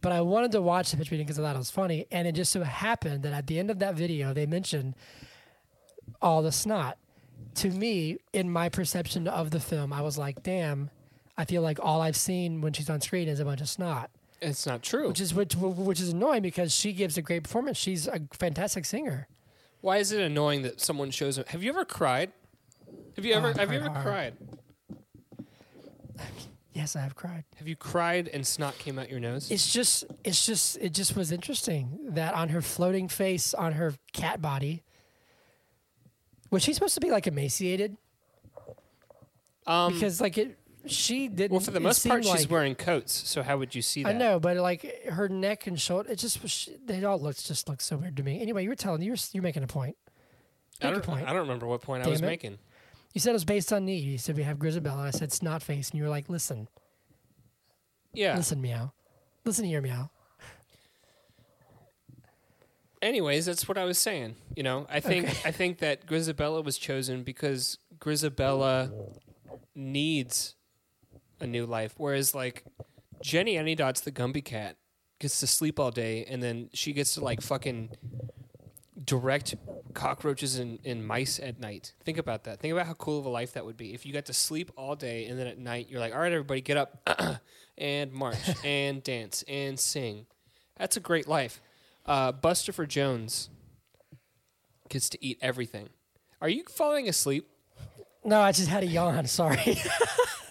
but 0.00 0.12
I 0.12 0.20
wanted 0.20 0.52
to 0.52 0.62
watch 0.62 0.92
the 0.92 0.96
pitch 0.96 1.10
meeting 1.10 1.26
because 1.26 1.40
I 1.40 1.42
thought 1.42 1.56
it 1.56 1.58
was 1.58 1.72
funny, 1.72 2.06
and 2.12 2.28
it 2.28 2.32
just 2.36 2.52
so 2.52 2.62
happened 2.62 3.24
that 3.24 3.32
at 3.32 3.48
the 3.48 3.58
end 3.58 3.70
of 3.70 3.80
that 3.80 3.94
video 3.96 4.32
they 4.32 4.46
mentioned 4.46 4.94
all 6.22 6.40
the 6.42 6.52
snot. 6.52 6.98
To 7.56 7.70
me, 7.70 8.18
in 8.32 8.48
my 8.50 8.68
perception 8.68 9.26
of 9.26 9.50
the 9.50 9.58
film, 9.60 9.92
I 9.92 10.02
was 10.02 10.18
like, 10.18 10.44
"Damn, 10.44 10.90
I 11.36 11.44
feel 11.44 11.62
like 11.62 11.78
all 11.82 12.00
I've 12.00 12.16
seen 12.16 12.60
when 12.60 12.72
she's 12.72 12.88
on 12.88 13.00
screen 13.00 13.26
is 13.28 13.40
a 13.40 13.44
bunch 13.44 13.60
of 13.60 13.68
snot." 13.68 14.10
It's 14.40 14.66
not 14.66 14.82
true. 14.82 15.08
Which 15.08 15.20
is 15.20 15.34
which, 15.34 15.54
which 15.56 16.00
is 16.00 16.10
annoying 16.10 16.42
because 16.42 16.72
she 16.74 16.92
gives 16.92 17.16
a 17.18 17.22
great 17.22 17.42
performance. 17.42 17.76
She's 17.76 18.06
a 18.06 18.20
fantastic 18.32 18.84
singer. 18.84 19.26
Why 19.80 19.96
is 19.98 20.12
it 20.12 20.20
annoying 20.20 20.62
that 20.62 20.80
someone 20.80 21.10
shows 21.10 21.38
up? 21.38 21.48
Have 21.48 21.62
you 21.62 21.70
ever 21.70 21.84
cried? 21.84 22.32
Have 23.16 23.24
you 23.24 23.34
ever 23.34 23.48
Oh, 23.56 23.60
I've 23.62 23.72
you 23.72 23.78
ever 23.78 23.90
hard. 23.90 24.04
cried? 24.04 24.34
Yes, 26.72 26.94
I 26.94 27.00
have 27.00 27.16
cried. 27.16 27.44
Have 27.56 27.66
you 27.66 27.74
cried 27.74 28.28
and 28.28 28.46
snot 28.46 28.78
came 28.78 28.98
out 28.98 29.10
your 29.10 29.18
nose? 29.18 29.50
It's 29.50 29.72
just, 29.72 30.04
it's 30.22 30.46
just, 30.46 30.76
it 30.78 30.94
just 30.94 31.16
was 31.16 31.32
interesting 31.32 31.98
that 32.10 32.34
on 32.34 32.50
her 32.50 32.62
floating 32.62 33.08
face, 33.08 33.52
on 33.54 33.72
her 33.72 33.94
cat 34.12 34.40
body, 34.40 34.84
was 36.50 36.62
she 36.62 36.72
supposed 36.72 36.94
to 36.94 37.00
be 37.00 37.10
like 37.10 37.26
emaciated? 37.26 37.96
Um, 39.66 39.92
Because 39.92 40.20
like 40.20 40.38
it, 40.38 40.57
she 40.86 41.28
didn't. 41.28 41.50
well, 41.52 41.60
for 41.60 41.70
the 41.70 41.80
most 41.80 42.06
part, 42.06 42.24
seemed 42.24 42.36
she's 42.36 42.44
like- 42.44 42.50
wearing 42.52 42.74
coats. 42.74 43.12
So 43.28 43.42
how 43.42 43.58
would 43.58 43.74
you 43.74 43.82
see 43.82 44.02
that? 44.04 44.14
I 44.14 44.18
know, 44.18 44.38
but 44.40 44.56
like 44.58 45.04
her 45.10 45.28
neck 45.28 45.66
and 45.66 45.78
shoulder, 45.80 46.10
it 46.10 46.16
just 46.18 46.40
was. 46.42 46.50
She, 46.50 46.76
they 46.84 47.04
all 47.04 47.18
looked 47.20 47.44
just 47.46 47.68
looked 47.68 47.82
so 47.82 47.96
weird 47.96 48.16
to 48.16 48.22
me. 48.22 48.40
Anyway, 48.40 48.62
you 48.62 48.68
were 48.68 48.74
telling 48.76 49.02
you're 49.02 49.16
you're 49.32 49.42
making 49.42 49.62
a 49.62 49.66
point. 49.66 49.96
I 50.80 50.86
Make 50.86 50.90
a 50.92 51.00
don't. 51.00 51.06
point. 51.06 51.26
I 51.26 51.32
don't 51.32 51.42
remember 51.42 51.66
what 51.66 51.80
point 51.82 52.04
I 52.06 52.08
was 52.08 52.20
it. 52.20 52.24
making. 52.26 52.58
You 53.14 53.20
said 53.20 53.30
it 53.30 53.32
was 53.34 53.44
based 53.44 53.72
on 53.72 53.84
need. 53.84 54.04
You 54.04 54.18
said 54.18 54.36
we 54.36 54.42
have 54.44 54.58
Grizabella. 54.58 54.98
I 55.06 55.10
said 55.10 55.32
snot 55.32 55.62
face, 55.62 55.90
and 55.90 55.98
you 55.98 56.04
were 56.04 56.10
like, 56.10 56.28
"Listen, 56.28 56.68
Yeah. 58.12 58.36
listen, 58.36 58.60
meow, 58.60 58.92
listen 59.44 59.64
to 59.64 59.70
your 59.70 59.82
meow." 59.82 60.10
Anyways, 63.00 63.46
that's 63.46 63.68
what 63.68 63.78
I 63.78 63.84
was 63.84 63.98
saying. 63.98 64.34
You 64.56 64.62
know, 64.64 64.86
I 64.90 65.00
think 65.00 65.26
Okay. 65.28 65.48
I 65.48 65.52
think 65.52 65.78
that 65.78 66.06
Grizabella 66.06 66.64
was 66.64 66.78
chosen 66.78 67.22
because 67.22 67.78
Grizabella 67.98 68.90
needs 69.74 70.54
a 71.40 71.46
new 71.46 71.66
life, 71.66 71.94
whereas 71.96 72.34
like 72.34 72.64
Jenny 73.22 73.54
Anydots 73.54 74.02
the 74.02 74.10
Gumbie 74.12 74.44
cat 74.44 74.76
gets 75.18 75.40
to 75.40 75.46
sleep 75.46 75.78
all 75.80 75.90
day, 75.90 76.24
and 76.24 76.42
then 76.42 76.70
she 76.72 76.92
gets 76.92 77.14
to 77.14 77.20
like 77.20 77.40
fucking 77.40 77.90
direct 79.04 79.54
cockroaches 79.94 80.58
and, 80.58 80.78
and 80.84 81.06
mice 81.06 81.40
at 81.40 81.58
night. 81.58 81.92
Think 82.04 82.18
about 82.18 82.44
that. 82.44 82.60
Think 82.60 82.72
about 82.72 82.86
how 82.86 82.94
cool 82.94 83.18
of 83.18 83.26
a 83.26 83.30
life 83.30 83.54
that 83.54 83.64
would 83.64 83.76
be 83.76 83.94
if 83.94 84.04
you 84.04 84.12
got 84.12 84.26
to 84.26 84.34
sleep 84.34 84.70
all 84.76 84.94
day, 84.94 85.26
and 85.26 85.38
then 85.38 85.46
at 85.46 85.58
night 85.58 85.88
you're 85.88 86.00
like, 86.00 86.14
all 86.14 86.20
right, 86.20 86.32
everybody, 86.32 86.60
get 86.60 86.76
up 86.76 87.40
and 87.78 88.12
march 88.12 88.36
and 88.64 89.02
dance 89.02 89.44
and 89.48 89.78
sing. 89.78 90.26
That's 90.76 90.96
a 90.96 91.00
great 91.00 91.26
life. 91.26 91.60
Uh, 92.06 92.32
Buster 92.32 92.86
Jones 92.86 93.50
gets 94.88 95.08
to 95.10 95.24
eat 95.24 95.38
everything. 95.42 95.90
Are 96.40 96.48
you 96.48 96.64
falling 96.68 97.08
asleep? 97.08 97.48
No, 98.24 98.40
I 98.40 98.52
just 98.52 98.68
had 98.68 98.82
a 98.82 98.86
yawn. 98.86 99.26
Sorry. 99.26 99.78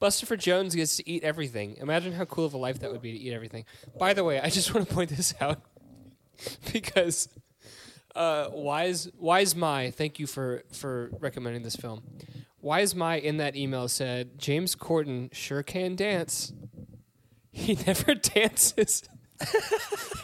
Bustopher 0.00 0.38
Jones 0.38 0.74
gets 0.74 0.96
to 0.98 1.08
eat 1.08 1.22
everything. 1.24 1.76
Imagine 1.78 2.12
how 2.12 2.24
cool 2.26 2.44
of 2.44 2.54
a 2.54 2.58
life 2.58 2.80
that 2.80 2.92
would 2.92 3.00
be 3.00 3.12
to 3.12 3.18
eat 3.18 3.32
everything. 3.32 3.64
By 3.98 4.12
the 4.12 4.24
way, 4.24 4.40
I 4.40 4.50
just 4.50 4.74
want 4.74 4.88
to 4.88 4.94
point 4.94 5.10
this 5.10 5.34
out 5.40 5.60
because 6.72 7.28
uh, 8.14 8.48
Wise 8.52 9.08
Wise 9.18 9.54
Mai, 9.56 9.90
thank 9.90 10.18
you 10.18 10.26
for 10.26 10.62
for 10.72 11.10
recommending 11.20 11.62
this 11.62 11.76
film. 11.76 12.02
Wise 12.60 12.94
My 12.94 13.16
in 13.16 13.36
that 13.38 13.56
email 13.56 13.88
said 13.88 14.38
James 14.38 14.74
Corden 14.76 15.32
sure 15.32 15.62
can 15.62 15.96
dance. 15.96 16.52
He 17.56 17.74
never 17.86 18.14
dances. 18.14 19.02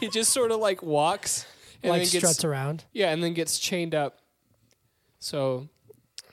he 0.01 0.11
just 0.11 0.35
sort 0.35 0.51
of 0.51 0.61
like 0.61 0.83
walks 0.83 1.47
and 1.83 1.89
like 1.91 2.03
then 2.03 2.11
gets 2.11 2.19
struts 2.19 2.45
around. 2.45 2.85
yeah, 2.93 3.11
and 3.11 3.25
then 3.25 3.33
gets 3.33 3.59
chained 3.59 3.95
up. 3.95 4.19
So 5.19 5.69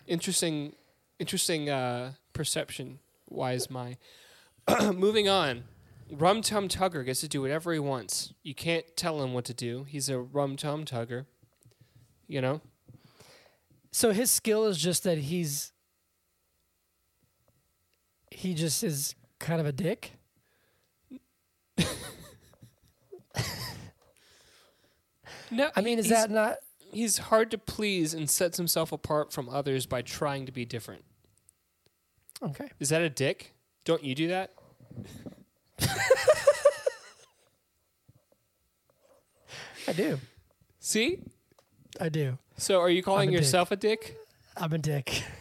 interesting, 0.08 0.76
interesting 1.18 1.70
uh, 1.70 2.14
perception. 2.34 3.00
Wise 3.30 3.70
my. 3.70 3.98
Moving 4.94 5.30
on, 5.30 5.64
Rum 6.12 6.42
Tum 6.42 6.68
Tugger 6.68 7.06
gets 7.06 7.22
to 7.22 7.28
do 7.28 7.42
whatever 7.42 7.72
he 7.74 7.80
wants. 7.80 8.34
You 8.44 8.54
can't 8.54 8.86
tell 8.96 9.22
him 9.24 9.34
what 9.34 9.46
to 9.46 9.54
do. 9.54 9.86
He's 9.88 10.10
a 10.10 10.20
Rum 10.20 10.56
Tum 10.56 10.86
Tugger. 10.86 11.26
You 12.28 12.42
know. 12.42 12.62
So 13.92 14.12
his 14.12 14.30
skill 14.30 14.66
is 14.66 14.78
just 14.78 15.04
that 15.04 15.18
he's 15.18 15.72
he 18.32 18.54
just 18.54 18.84
is 18.84 19.16
kind 19.40 19.60
of 19.60 19.66
a 19.66 19.72
dick. 19.72 20.14
No, 25.52 25.70
I 25.76 25.82
mean, 25.82 26.00
is 26.00 26.10
that 26.10 26.30
not? 26.30 26.58
he's 26.92 27.18
hard 27.18 27.52
to 27.52 27.58
please 27.58 28.14
and 28.14 28.30
sets 28.30 28.58
himself 28.58 28.92
apart 28.92 29.32
from 29.32 29.50
others 29.50 29.86
by 29.86 30.02
trying 30.02 30.46
to 30.46 30.52
be 30.52 30.66
different. 30.66 31.04
Okay. 32.44 32.70
Is 32.80 32.90
that 32.90 33.02
a 33.02 33.10
dick? 33.10 33.54
Don't 33.86 34.04
you 34.04 34.16
do 34.16 34.28
that? 34.30 34.52
I 39.88 39.94
do. 39.94 40.20
See? 40.80 41.20
I 42.00 42.10
do. 42.10 42.38
So 42.58 42.80
are 42.80 42.90
you 42.90 43.02
calling 43.02 43.30
a 43.30 43.32
yourself 43.32 43.72
a 43.72 43.76
dick? 43.76 44.18
I'm 44.58 44.74
a 44.74 44.78
dick. 44.78 45.24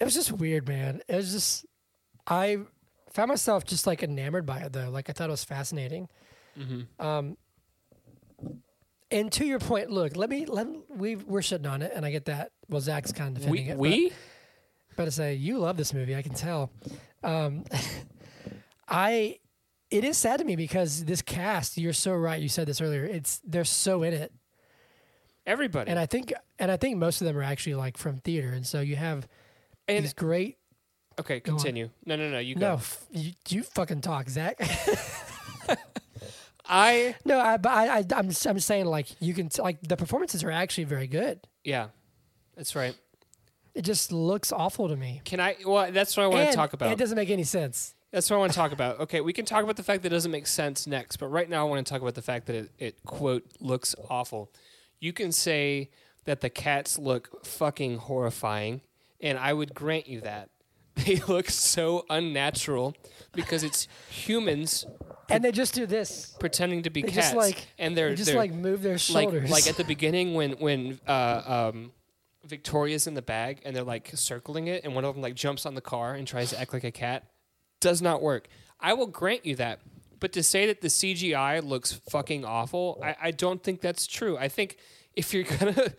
It 0.00 0.04
was 0.06 0.14
just 0.14 0.32
weird, 0.32 0.68
man. 0.68 1.00
It 1.08 1.16
was 1.16 1.32
just 1.32 1.64
I 2.26 2.58
found 3.12 3.28
myself 3.30 3.64
just 3.64 3.86
like 3.86 4.02
enamored 4.02 4.44
by 4.44 4.58
it 4.58 4.72
though. 4.72 4.90
Like 4.90 5.08
I 5.08 5.12
thought 5.14 5.28
it 5.28 5.30
was 5.30 5.44
fascinating. 5.44 6.08
Mm-hmm. 6.58 7.02
Um, 7.06 7.36
and 9.10 9.32
to 9.32 9.46
your 9.46 9.60
point, 9.60 9.90
look, 9.90 10.14
let 10.16 10.28
me 10.28 10.44
let 10.44 10.66
we 10.90 11.14
we're 11.16 11.40
sitting 11.42 11.66
on 11.66 11.80
it, 11.80 11.92
and 11.94 12.04
I 12.04 12.10
get 12.10 12.26
that. 12.26 12.50
Well, 12.68 12.82
Zach's 12.82 13.12
kind 13.12 13.34
of 13.36 13.44
defending 13.44 13.64
We 13.64 13.70
it. 13.70 13.74
but- 13.76 13.78
we 13.78 14.12
About 14.94 15.04
to 15.06 15.10
say 15.10 15.34
you 15.34 15.58
love 15.58 15.76
this 15.76 15.92
movie. 15.92 16.14
I 16.16 16.22
can 16.22 16.34
tell. 16.34 16.70
Um, 17.22 17.64
I. 18.88 19.38
It 19.90 20.02
is 20.02 20.16
sad 20.16 20.38
to 20.38 20.44
me 20.44 20.56
because 20.56 21.04
this 21.04 21.22
cast. 21.22 21.76
You're 21.78 21.92
so 21.92 22.14
right. 22.14 22.40
You 22.40 22.48
said 22.48 22.66
this 22.66 22.80
earlier. 22.80 23.04
It's 23.04 23.40
they're 23.44 23.64
so 23.64 24.02
in 24.02 24.12
it, 24.12 24.32
Everybody. 25.46 25.90
and 25.90 25.98
I 26.00 26.06
think 26.06 26.32
and 26.58 26.70
I 26.70 26.76
think 26.76 26.96
most 26.96 27.20
of 27.20 27.26
them 27.26 27.36
are 27.36 27.42
actually 27.42 27.74
like 27.76 27.96
from 27.96 28.18
theater, 28.18 28.48
and 28.50 28.66
so 28.66 28.80
you 28.80 28.96
have 28.96 29.28
And- 29.86 30.02
these 30.04 30.14
great. 30.14 30.58
okay, 31.20 31.38
continue. 31.38 31.90
No, 32.06 32.16
no, 32.16 32.28
no. 32.28 32.38
You 32.40 32.56
No, 32.56 32.60
go. 32.70 32.74
f- 32.74 33.04
you, 33.12 33.32
you 33.48 33.62
fucking 33.62 34.00
talk, 34.00 34.28
Zach. 34.28 34.58
I 36.66 37.14
no, 37.24 37.38
I, 37.38 37.56
but 37.58 37.72
I, 37.72 37.98
I, 37.98 38.04
I'm, 38.16 38.30
I'm 38.46 38.58
saying 38.60 38.86
like 38.86 39.20
you 39.20 39.34
can 39.34 39.48
t- 39.48 39.60
like 39.62 39.80
the 39.86 39.96
performances 39.96 40.42
are 40.42 40.50
actually 40.50 40.84
very 40.84 41.06
good. 41.06 41.40
yeah, 41.62 41.88
that's 42.56 42.74
right. 42.74 42.96
It 43.74 43.82
just 43.82 44.12
looks 44.12 44.52
awful 44.52 44.88
to 44.88 44.96
me. 44.96 45.20
Can 45.24 45.40
I? 45.40 45.56
Well, 45.66 45.90
that's 45.90 46.16
what 46.16 46.24
I 46.24 46.26
want 46.28 46.40
And 46.42 46.50
to 46.52 46.56
talk 46.56 46.72
about. 46.72 46.92
It 46.92 46.98
doesn't 46.98 47.16
make 47.16 47.30
any 47.30 47.42
sense. 47.44 47.94
That's 48.12 48.30
what 48.30 48.36
I 48.36 48.38
want 48.40 48.52
to 48.52 48.56
talk 48.56 48.70
about. 48.70 49.00
Okay, 49.00 49.20
we 49.20 49.32
can 49.32 49.44
talk 49.44 49.64
about 49.64 49.74
the 49.76 49.82
fact 49.82 50.02
that 50.04 50.12
it 50.12 50.14
doesn't 50.14 50.30
make 50.30 50.46
sense 50.46 50.86
next, 50.86 51.16
but 51.16 51.26
right 51.26 51.50
now 51.50 51.66
I 51.66 51.68
want 51.68 51.84
to 51.84 51.90
talk 51.92 52.00
about 52.00 52.14
the 52.14 52.22
fact 52.22 52.46
that 52.46 52.54
it, 52.54 52.70
it 52.78 53.04
quote 53.04 53.42
looks 53.60 53.96
awful. 54.08 54.52
You 55.00 55.12
can 55.12 55.32
say 55.32 55.90
that 56.24 56.40
the 56.40 56.48
cats 56.48 56.96
look 56.96 57.44
fucking 57.44 57.98
horrifying, 57.98 58.82
and 59.20 59.36
I 59.36 59.52
would 59.52 59.74
grant 59.74 60.08
you 60.08 60.20
that. 60.20 60.50
They 61.06 61.16
look 61.26 61.50
so 61.50 62.06
unnatural 62.08 62.94
because 63.32 63.64
it's 63.64 63.88
humans 64.08 64.86
And 65.28 65.42
they 65.42 65.50
just 65.50 65.74
do 65.74 65.86
this. 65.86 66.36
pretending 66.38 66.84
to 66.84 66.90
be 66.90 67.02
They 67.02 67.10
cats, 67.10 67.34
like 67.34 67.66
and 67.80 67.96
they're 67.96 68.10
they 68.10 68.14
just 68.14 68.30
they're 68.30 68.38
like 68.38 68.52
move 68.52 68.82
their 68.82 68.92
like 68.92 69.00
shoulders. 69.00 69.50
like 69.50 69.66
at 69.66 69.76
the 69.76 69.82
beginning 69.82 70.34
when 70.34 70.52
when 70.52 71.00
uh, 71.08 71.70
um, 71.72 71.90
Victoria's 72.46 73.06
in 73.06 73.14
the 73.14 73.22
bag 73.22 73.60
and 73.64 73.74
they're 73.74 73.82
like 73.82 74.10
circling 74.14 74.68
it, 74.68 74.84
and 74.84 74.94
one 74.94 75.04
of 75.04 75.14
them 75.14 75.22
like 75.22 75.34
jumps 75.34 75.66
on 75.66 75.74
the 75.74 75.80
car 75.80 76.14
and 76.14 76.26
tries 76.26 76.50
to 76.50 76.60
act 76.60 76.72
like 76.72 76.84
a 76.84 76.90
cat. 76.90 77.24
Does 77.80 78.00
not 78.00 78.22
work. 78.22 78.48
I 78.80 78.94
will 78.94 79.06
grant 79.06 79.44
you 79.44 79.56
that, 79.56 79.80
but 80.20 80.32
to 80.32 80.42
say 80.42 80.66
that 80.66 80.80
the 80.80 80.88
CGI 80.88 81.62
looks 81.62 81.92
fucking 82.10 82.44
awful, 82.44 83.00
I, 83.02 83.16
I 83.22 83.30
don't 83.30 83.62
think 83.62 83.80
that's 83.80 84.06
true. 84.06 84.36
I 84.38 84.48
think 84.48 84.78
if 85.14 85.34
you're 85.34 85.44
gonna 85.58 85.92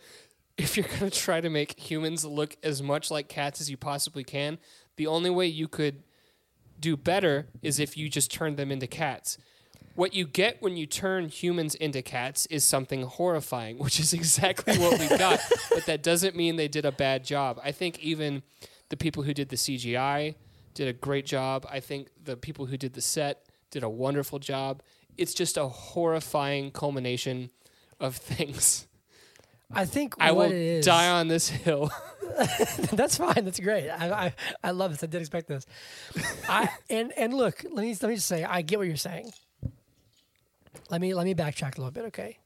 if 0.56 0.76
you're 0.76 0.86
gonna 0.98 1.10
try 1.10 1.40
to 1.40 1.50
make 1.50 1.78
humans 1.78 2.24
look 2.24 2.56
as 2.62 2.82
much 2.82 3.10
like 3.10 3.28
cats 3.28 3.60
as 3.60 3.70
you 3.70 3.76
possibly 3.76 4.24
can, 4.24 4.58
the 4.96 5.06
only 5.06 5.30
way 5.30 5.46
you 5.46 5.68
could 5.68 6.02
do 6.78 6.96
better 6.96 7.48
is 7.62 7.78
if 7.78 7.96
you 7.96 8.08
just 8.08 8.30
turn 8.30 8.56
them 8.56 8.70
into 8.70 8.86
cats. 8.86 9.38
What 9.96 10.12
you 10.14 10.26
get 10.26 10.60
when 10.60 10.76
you 10.76 10.86
turn 10.86 11.28
humans 11.28 11.74
into 11.74 12.02
cats 12.02 12.46
is 12.46 12.64
something 12.64 13.02
horrifying, 13.02 13.78
which 13.84 13.98
is 13.98 14.12
exactly 14.12 14.78
what 14.78 15.00
we 15.00 15.08
got. 15.08 15.40
but 15.70 15.86
that 15.86 16.02
doesn't 16.02 16.36
mean 16.36 16.56
they 16.56 16.68
did 16.68 16.84
a 16.84 16.92
bad 16.92 17.24
job. 17.24 17.58
I 17.64 17.72
think 17.72 17.98
even 18.00 18.42
the 18.90 18.96
people 18.96 19.22
who 19.24 19.34
did 19.34 19.48
the 19.48 19.56
CGI 19.56 20.34
did 20.74 20.86
a 20.88 20.92
great 20.92 21.26
job. 21.26 21.66
I 21.70 21.80
think 21.80 22.08
the 22.22 22.36
people 22.36 22.66
who 22.66 22.76
did 22.76 22.92
the 22.92 23.00
set 23.00 23.46
did 23.70 23.82
a 23.82 23.88
wonderful 23.88 24.38
job. 24.38 24.82
It's 25.16 25.32
just 25.32 25.56
a 25.56 25.66
horrifying 25.66 26.70
culmination 26.70 27.50
of 27.98 28.14
things. 28.30 28.86
I 29.72 29.84
think 29.86 30.14
I 30.20 30.30
what 30.32 30.50
will 30.50 30.54
it 30.54 30.60
is. 30.60 30.86
die 30.86 31.08
on 31.08 31.26
this 31.28 31.48
hill. 31.48 31.90
that's 32.92 33.16
fine. 33.16 33.44
That's 33.44 33.58
great. 33.58 33.88
I, 33.88 34.26
I 34.26 34.34
I 34.62 34.70
love 34.70 34.92
this. 34.92 35.02
I 35.02 35.06
didn't 35.06 35.22
expect 35.22 35.48
this. 35.48 35.66
I 36.48 36.68
and 36.88 37.12
and 37.16 37.34
look, 37.34 37.64
let 37.64 37.82
me 37.82 37.96
let 38.00 38.08
me 38.10 38.14
just 38.14 38.28
say, 38.28 38.44
I 38.44 38.62
get 38.62 38.78
what 38.78 38.86
you're 38.86 38.96
saying. 38.96 39.32
Let 40.90 41.00
me 41.00 41.14
let 41.14 41.24
me 41.24 41.34
backtrack 41.34 41.76
a 41.76 41.80
little 41.80 41.90
bit, 41.90 42.04
okay? 42.06 42.38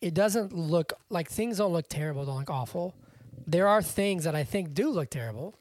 It 0.00 0.14
doesn't 0.14 0.52
look 0.54 0.94
like 1.10 1.28
things 1.28 1.58
don't 1.58 1.72
look 1.72 1.88
terrible, 1.88 2.24
don't 2.24 2.38
look 2.38 2.50
awful. 2.50 2.94
There 3.46 3.68
are 3.68 3.82
things 3.82 4.24
that 4.24 4.34
I 4.34 4.44
think 4.44 4.72
do 4.72 4.88
look 4.90 5.10
terrible, 5.10 5.54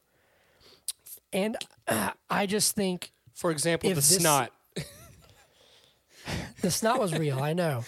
and 1.33 1.57
I 2.29 2.45
just 2.45 2.75
think 2.75 3.11
For 3.33 3.51
example, 3.51 3.89
the 3.89 3.95
this- 3.95 4.17
snot. 4.17 4.51
the 6.61 6.71
snot 6.71 6.99
was 6.99 7.13
real. 7.17 7.39
I 7.39 7.53
know. 7.53 7.83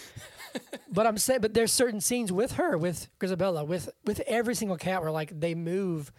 But 0.92 1.06
I'm 1.06 1.16
saying, 1.16 1.40
but 1.40 1.54
there's 1.54 1.72
certain 1.72 2.02
scenes 2.02 2.30
with 2.30 2.52
her, 2.52 2.76
with 2.76 3.08
Grizabella, 3.18 3.66
with 3.66 3.88
with 4.04 4.20
every 4.26 4.54
single 4.54 4.76
cat, 4.76 5.00
where 5.00 5.10
like 5.10 5.38
they 5.40 5.54
move, 5.54 6.12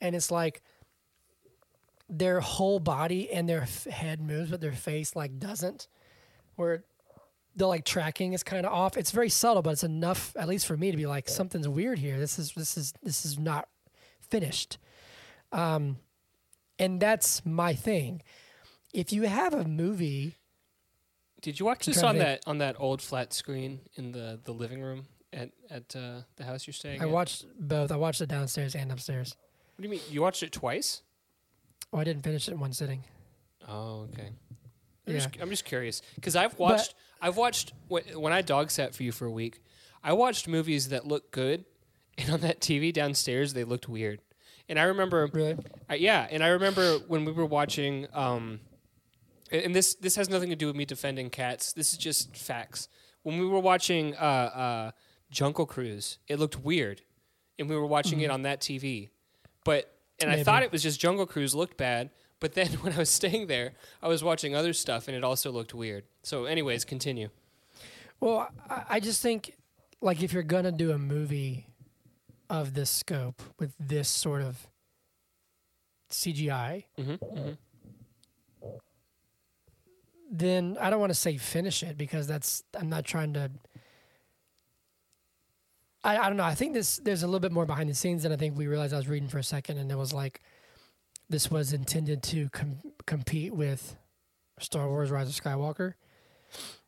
and 0.00 0.16
it's 0.16 0.30
like 0.30 0.62
their 2.08 2.40
whole 2.40 2.78
body 2.80 3.30
and 3.30 3.48
their 3.48 3.62
f- 3.62 3.84
head 3.84 4.20
moves, 4.20 4.50
but 4.50 4.60
their 4.60 4.72
face 4.72 5.16
like 5.16 5.38
doesn't. 5.38 5.88
Where 6.56 6.84
the 7.56 7.66
like 7.66 7.84
tracking 7.84 8.32
is 8.32 8.42
kind 8.42 8.66
of 8.66 8.72
off. 8.72 8.96
It's 8.96 9.10
very 9.10 9.28
subtle, 9.28 9.62
but 9.62 9.70
it's 9.70 9.84
enough, 9.84 10.34
at 10.36 10.48
least 10.48 10.66
for 10.66 10.76
me, 10.76 10.90
to 10.90 10.96
be 10.96 11.06
like 11.06 11.28
something's 11.28 11.68
weird 11.68 11.98
here. 11.98 12.18
This 12.18 12.38
is 12.38 12.52
this 12.52 12.76
is 12.76 12.92
this 13.02 13.24
is 13.24 13.38
not 13.38 13.68
finished. 14.20 14.78
Um, 15.52 15.98
and 16.78 17.00
that's 17.00 17.44
my 17.46 17.74
thing. 17.74 18.22
If 18.92 19.12
you 19.12 19.22
have 19.22 19.54
a 19.54 19.64
movie 19.64 20.36
Did 21.42 21.58
you 21.60 21.66
watch 21.66 21.86
this 21.86 22.02
on 22.02 22.18
that 22.18 22.42
on 22.46 22.58
that 22.58 22.76
old 22.78 23.00
flat 23.02 23.32
screen 23.32 23.80
in 23.94 24.12
the, 24.12 24.40
the 24.42 24.52
living 24.52 24.82
room 24.82 25.06
at 25.32 25.50
at 25.70 25.94
uh, 25.96 26.22
the 26.36 26.44
house 26.44 26.66
you're 26.66 26.74
staying? 26.74 27.00
I 27.00 27.04
at? 27.04 27.10
watched 27.10 27.46
both. 27.58 27.90
I 27.92 27.96
watched 27.96 28.20
it 28.20 28.28
downstairs 28.28 28.74
and 28.74 28.90
upstairs. 28.92 29.36
What 29.76 29.82
do 29.82 29.88
you 29.88 29.90
mean? 29.90 30.00
You 30.10 30.22
watched 30.22 30.42
it 30.42 30.52
twice? 30.52 31.02
Oh, 31.94 31.98
I 31.98 32.04
didn't 32.04 32.24
finish 32.24 32.48
it 32.48 32.52
in 32.52 32.58
one 32.60 32.72
sitting. 32.72 33.04
Oh, 33.68 34.08
okay. 34.12 34.30
I'm, 35.06 35.12
Yeah. 35.14 35.20
just, 35.20 35.28
I'm 35.40 35.48
just 35.48 35.64
curious 35.64 36.02
because 36.16 36.34
I've 36.34 36.58
watched 36.58 36.94
I've 37.22 37.36
watched 37.36 37.72
wh- 37.88 38.18
when 38.20 38.32
I 38.32 38.42
dog 38.42 38.70
sat 38.70 38.94
for 38.94 39.04
you 39.04 39.12
for 39.12 39.26
a 39.26 39.30
week. 39.30 39.60
I 40.02 40.12
watched 40.12 40.48
movies 40.48 40.88
that 40.88 41.06
look 41.06 41.30
good, 41.30 41.64
and 42.18 42.30
on 42.30 42.40
that 42.40 42.60
TV 42.60 42.92
downstairs 42.92 43.54
they 43.54 43.64
looked 43.64 43.88
weird. 43.88 44.20
And 44.68 44.78
I 44.78 44.84
remember, 44.84 45.28
Really? 45.32 45.56
I, 45.88 45.94
yeah, 45.96 46.26
and 46.30 46.42
I 46.42 46.48
remember 46.48 46.96
when 47.06 47.24
we 47.24 47.32
were 47.32 47.46
watching. 47.46 48.06
Um, 48.12 48.60
and 49.52 49.74
this 49.74 49.94
this 49.94 50.16
has 50.16 50.28
nothing 50.28 50.48
to 50.50 50.56
do 50.56 50.66
with 50.66 50.74
me 50.74 50.84
defending 50.84 51.30
cats. 51.30 51.72
This 51.72 51.92
is 51.92 51.98
just 51.98 52.36
facts. 52.36 52.88
When 53.22 53.38
we 53.38 53.46
were 53.46 53.60
watching 53.60 54.14
uh, 54.16 54.18
uh, 54.18 54.90
Jungle 55.30 55.64
Cruise, 55.66 56.18
it 56.28 56.38
looked 56.40 56.58
weird, 56.60 57.02
and 57.58 57.68
we 57.68 57.76
were 57.76 57.86
watching 57.86 58.20
it 58.20 58.30
on 58.30 58.42
that 58.42 58.60
TV. 58.60 59.10
But 59.64 59.90
and 60.20 60.30
I 60.30 60.42
thought 60.42 60.62
it 60.62 60.72
was 60.72 60.82
just 60.82 61.00
Jungle 61.00 61.26
Cruise 61.26 61.54
looked 61.54 61.76
bad. 61.76 62.10
But 62.40 62.54
then 62.54 62.68
when 62.82 62.92
I 62.92 62.98
was 62.98 63.10
staying 63.10 63.46
there, 63.46 63.72
I 64.02 64.08
was 64.08 64.22
watching 64.22 64.54
other 64.54 64.72
stuff, 64.72 65.08
and 65.08 65.16
it 65.16 65.24
also 65.24 65.50
looked 65.50 65.74
weird. 65.74 66.04
So, 66.22 66.44
anyways, 66.44 66.84
continue. 66.84 67.28
Well, 68.20 68.48
I, 68.68 68.84
I 68.90 69.00
just 69.00 69.22
think, 69.22 69.56
like, 70.00 70.22
if 70.22 70.32
you're 70.32 70.42
gonna 70.42 70.72
do 70.72 70.92
a 70.92 70.98
movie 70.98 71.66
of 72.50 72.74
this 72.74 72.90
scope 72.90 73.42
with 73.58 73.74
this 73.80 74.08
sort 74.08 74.42
of 74.42 74.66
CGI, 76.10 76.84
hmm 76.96 77.14
hmm 77.14 77.50
then 80.30 80.76
I 80.80 80.90
don't 80.90 80.98
want 80.98 81.10
to 81.10 81.18
say 81.18 81.36
finish 81.36 81.82
it 81.82 81.96
because 81.96 82.26
that's 82.26 82.64
I'm 82.78 82.88
not 82.88 83.04
trying 83.04 83.34
to. 83.34 83.50
I, 86.04 86.18
I 86.18 86.28
don't 86.28 86.36
know. 86.36 86.44
I 86.44 86.54
think 86.54 86.74
this 86.74 86.98
there's 86.98 87.22
a 87.22 87.26
little 87.26 87.40
bit 87.40 87.50
more 87.52 87.66
behind 87.66 87.88
the 87.90 87.94
scenes 87.94 88.22
than 88.22 88.32
I 88.32 88.36
think 88.36 88.56
we 88.56 88.66
realized. 88.66 88.92
I 88.94 88.98
was 88.98 89.08
reading 89.08 89.28
for 89.28 89.38
a 89.38 89.42
second, 89.44 89.78
and 89.78 89.90
it 89.90 89.96
was 89.96 90.12
like 90.12 90.42
this 91.30 91.50
was 91.50 91.72
intended 91.72 92.22
to 92.24 92.48
com- 92.50 92.78
compete 93.06 93.54
with 93.54 93.96
Star 94.60 94.88
Wars: 94.88 95.10
Rise 95.10 95.28
of 95.28 95.42
Skywalker. 95.42 95.94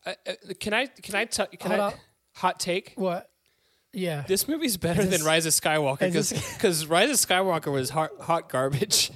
Uh, 0.04 0.12
uh, 0.28 0.32
can 0.60 0.74
I 0.74 0.86
can 0.86 1.14
I 1.14 1.24
t- 1.24 1.56
can 1.58 1.70
Hold 1.70 1.80
I 1.80 1.84
on. 1.86 1.92
hot 2.34 2.60
take? 2.60 2.92
What? 2.96 3.30
Yeah. 3.92 4.24
This 4.28 4.46
movie's 4.46 4.76
better 4.76 5.00
Is 5.00 5.08
than 5.10 5.24
Rise 5.24 5.46
of 5.46 5.54
Skywalker 5.54 6.14
is 6.14 6.32
because 6.54 6.86
Rise 6.86 7.08
of 7.08 7.16
Skywalker 7.16 7.72
was 7.72 7.88
hot, 7.88 8.10
hot 8.20 8.50
garbage. 8.50 9.10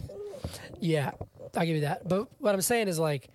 Yeah, 0.81 1.11
I'll 1.55 1.67
give 1.67 1.75
you 1.77 1.83
that. 1.83 2.09
But 2.09 2.29
what 2.39 2.55
I'm 2.55 2.63
saying 2.63 2.89
is 2.89 2.99
like 2.99 3.29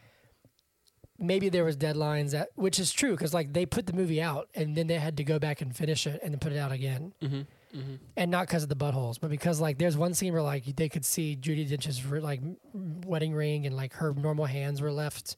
maybe 1.17 1.49
there 1.49 1.63
was 1.63 1.77
deadlines 1.77 2.31
that 2.31 2.49
which 2.55 2.79
is 2.79 2.91
true 2.91 3.11
because 3.11 3.33
like 3.33 3.53
they 3.53 3.65
put 3.65 3.85
the 3.87 3.93
movie 3.93 4.21
out 4.21 4.49
and 4.53 4.75
then 4.75 4.87
they 4.87 4.95
had 4.99 5.15
to 5.17 5.23
go 5.23 5.39
back 5.39 5.61
and 5.61 5.75
finish 5.75 6.05
it 6.07 6.19
and 6.23 6.33
then 6.33 6.39
put 6.39 6.51
it 6.51 6.57
out 6.57 6.71
again. 6.71 7.13
Mm-hmm. 7.21 7.41
Mm-hmm. 7.77 7.95
And 8.15 8.31
not 8.31 8.47
because 8.47 8.63
of 8.63 8.69
the 8.69 8.75
buttholes, 8.75 9.19
but 9.19 9.29
because 9.29 9.59
like 9.59 9.77
there's 9.77 9.97
one 9.97 10.13
scene 10.13 10.31
where 10.33 10.41
like 10.41 10.63
they 10.77 10.87
could 10.89 11.03
see 11.05 11.35
Judi 11.39 11.67
Dench's 11.67 12.03
like 12.05 12.41
wedding 12.73 13.33
ring 13.33 13.65
and 13.65 13.75
like 13.75 13.93
her 13.95 14.13
normal 14.13 14.45
hands 14.45 14.81
were 14.81 14.91
left, 14.91 15.35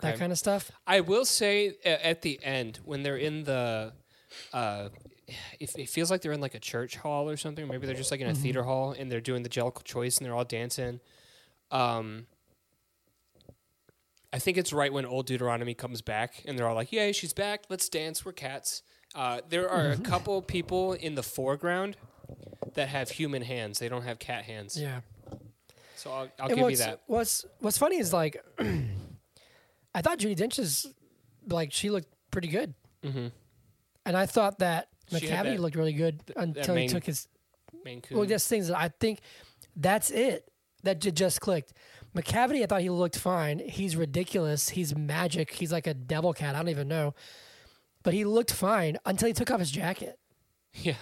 that 0.00 0.18
kind 0.18 0.30
of 0.32 0.38
stuff. 0.38 0.70
I 0.86 1.00
will 1.00 1.24
say 1.24 1.74
at 1.84 2.22
the 2.22 2.38
end 2.42 2.78
when 2.84 3.02
they're 3.02 3.16
in 3.16 3.44
the, 3.44 3.92
uh, 4.52 4.88
it, 5.58 5.74
it 5.76 5.88
feels 5.88 6.10
like 6.10 6.20
they're 6.22 6.32
in 6.32 6.40
like 6.40 6.54
a 6.54 6.60
church 6.60 6.96
hall 6.96 7.28
or 7.28 7.36
something. 7.36 7.66
Maybe 7.66 7.86
they're 7.86 7.96
just 7.96 8.10
like 8.10 8.20
in 8.20 8.26
a 8.28 8.32
Mm-hmm. 8.32 8.42
theater 8.42 8.62
hall 8.64 8.92
and 8.96 9.10
they're 9.10 9.20
doing 9.20 9.42
the 9.42 9.48
Jellicle 9.48 9.82
choice 9.84 10.18
and 10.18 10.26
they're 10.26 10.34
all 10.34 10.44
dancing. 10.44 11.00
Um, 11.70 12.26
I 14.34 14.38
think 14.40 14.58
it's 14.58 14.72
right 14.72 14.92
when 14.92 15.06
old 15.06 15.26
Deuteronomy 15.26 15.74
comes 15.74 16.02
back 16.02 16.42
and 16.44 16.58
they're 16.58 16.66
all 16.68 16.74
like, 16.74 16.90
"Yay, 16.92 17.12
she's 17.12 17.32
back! 17.32 17.62
Let's 17.68 17.88
dance. 17.88 18.24
We're 18.24 18.32
cats." 18.32 18.82
Uh, 19.14 19.40
there 19.48 19.70
are 19.70 19.92
Mm-hmm. 19.92 20.02
a 20.02 20.08
couple 20.08 20.42
people 20.42 20.92
in 20.94 21.14
the 21.14 21.22
foreground 21.22 21.96
that 22.74 22.88
have 22.88 23.10
human 23.10 23.42
hands. 23.42 23.78
They 23.78 23.88
don't 23.88 24.02
have 24.02 24.18
cat 24.18 24.44
hands. 24.44 24.76
Yeah. 24.76 25.00
So 25.96 26.10
I'll, 26.10 26.28
I'll 26.40 26.48
give 26.48 26.58
you 26.58 26.64
what's, 26.64 26.80
that. 26.80 27.00
What's 27.06 27.44
What's 27.60 27.78
funny 27.78 27.98
is 27.98 28.12
like 28.12 28.42
I 28.58 30.02
thought 30.02 30.18
Judi 30.18 30.34
Dench's 30.36 30.86
like 31.48 31.72
she 31.72 31.90
looked 31.90 32.08
pretty 32.30 32.48
good, 32.48 32.74
Mm-hmm. 33.04 33.28
and 34.06 34.16
I 34.16 34.26
thought 34.26 34.58
that 34.58 34.88
She 35.16 35.26
had 35.26 35.46
Macavity 35.46 35.50
that- 35.56 35.60
looked 35.60 35.76
really 35.76 35.92
good 35.92 36.20
until 36.36 36.74
he 36.74 36.80
main- 36.82 36.88
took 36.90 37.04
his 37.04 37.28
Mancoon. 37.86 38.12
Well, 38.16 38.26
that's 38.26 38.46
things 38.48 38.68
that 38.68 38.78
I 38.78 38.88
think 39.00 39.20
that's 39.76 40.10
it. 40.10 40.50
That 40.82 41.00
j- 41.00 41.12
just 41.12 41.40
clicked. 41.40 41.72
Macavity, 42.14 42.62
I 42.62 42.66
thought 42.66 42.80
he 42.80 42.90
looked 42.90 43.18
fine. 43.18 43.58
He's 43.58 43.96
ridiculous. 43.96 44.70
He's 44.70 44.96
magic. 44.96 45.52
He's 45.52 45.72
like 45.72 45.86
a 45.86 45.94
devil 45.94 46.32
cat. 46.32 46.54
I 46.54 46.58
don't 46.58 46.68
even 46.68 46.88
know. 46.88 47.14
But 48.02 48.14
he 48.14 48.24
looked 48.24 48.52
fine 48.52 48.98
until 49.04 49.26
he 49.26 49.34
took 49.34 49.50
off 49.50 49.58
his 49.58 49.70
jacket. 49.70 50.18
yeah. 50.74 50.94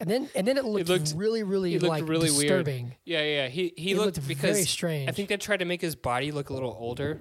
And 0.00 0.08
then 0.08 0.28
and 0.34 0.46
then 0.46 0.58
it 0.58 0.64
looked, 0.64 0.88
looked- 0.88 1.14
really, 1.16 1.42
really 1.42 1.78
looked 1.78 1.88
like 1.88 2.08
really 2.08 2.30
weird. 2.30 2.68
Yeah, 3.04 3.22
yeah. 3.22 3.48
He 3.48 3.72
he 3.76 3.94
looked, 3.94 4.16
looked 4.18 4.28
because 4.28 4.56
very 4.56 4.64
strange. 4.64 5.08
I 5.08 5.12
think 5.12 5.28
they 5.28 5.36
tried 5.36 5.58
to 5.58 5.64
make 5.64 5.80
his 5.80 5.96
body 5.96 6.30
look 6.30 6.50
a 6.50 6.54
little 6.54 6.76
older, 6.78 7.18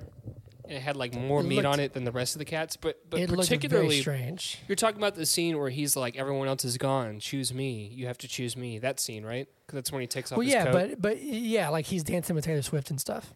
it 0.70 0.82
had 0.82 0.95
like 0.95 1.13
more 1.15 1.41
It 1.41 1.43
meat 1.45 1.55
looked- 1.57 1.68
on 1.68 1.80
it 1.80 1.93
than 1.93 2.03
the 2.03 2.11
rest 2.11 2.36
of 2.36 2.39
the 2.39 2.45
cats. 2.45 2.76
But 2.78 3.09
but 3.09 3.20
it 3.20 3.30
looked 3.30 3.47
very 3.49 3.57
particularly, 3.59 3.99
strange. 4.01 4.59
you're 4.68 4.76
talking 4.76 4.97
about 4.97 5.15
the 5.15 5.26
scene 5.26 5.57
where 5.57 5.70
he's 5.70 5.95
like, 5.95 6.15
"Everyone 6.18 6.47
else 6.47 6.65
is 6.65 6.78
gone. 6.78 7.20
Choose 7.20 7.53
me. 7.53 7.88
You 7.93 8.07
have 8.07 8.18
to 8.20 8.28
choose 8.28 8.55
me." 8.57 8.80
That 8.80 8.99
scene, 8.99 9.26
right? 9.26 9.47
Because 9.65 9.78
that's 9.78 9.91
when 9.91 10.01
he 10.01 10.07
takes 10.07 10.32
off 10.32 10.38
Well, 10.38 10.47
yeah, 10.47 10.65
coat. 10.65 10.74
but 10.74 11.01
but 11.01 11.22
yeah, 11.22 11.70
like 11.70 11.86
he's 11.86 12.03
dancing 12.03 12.36
with 12.36 12.45
Taylor 12.45 12.61
Swift 12.61 12.89
and 12.89 12.99
stuff. 12.99 13.34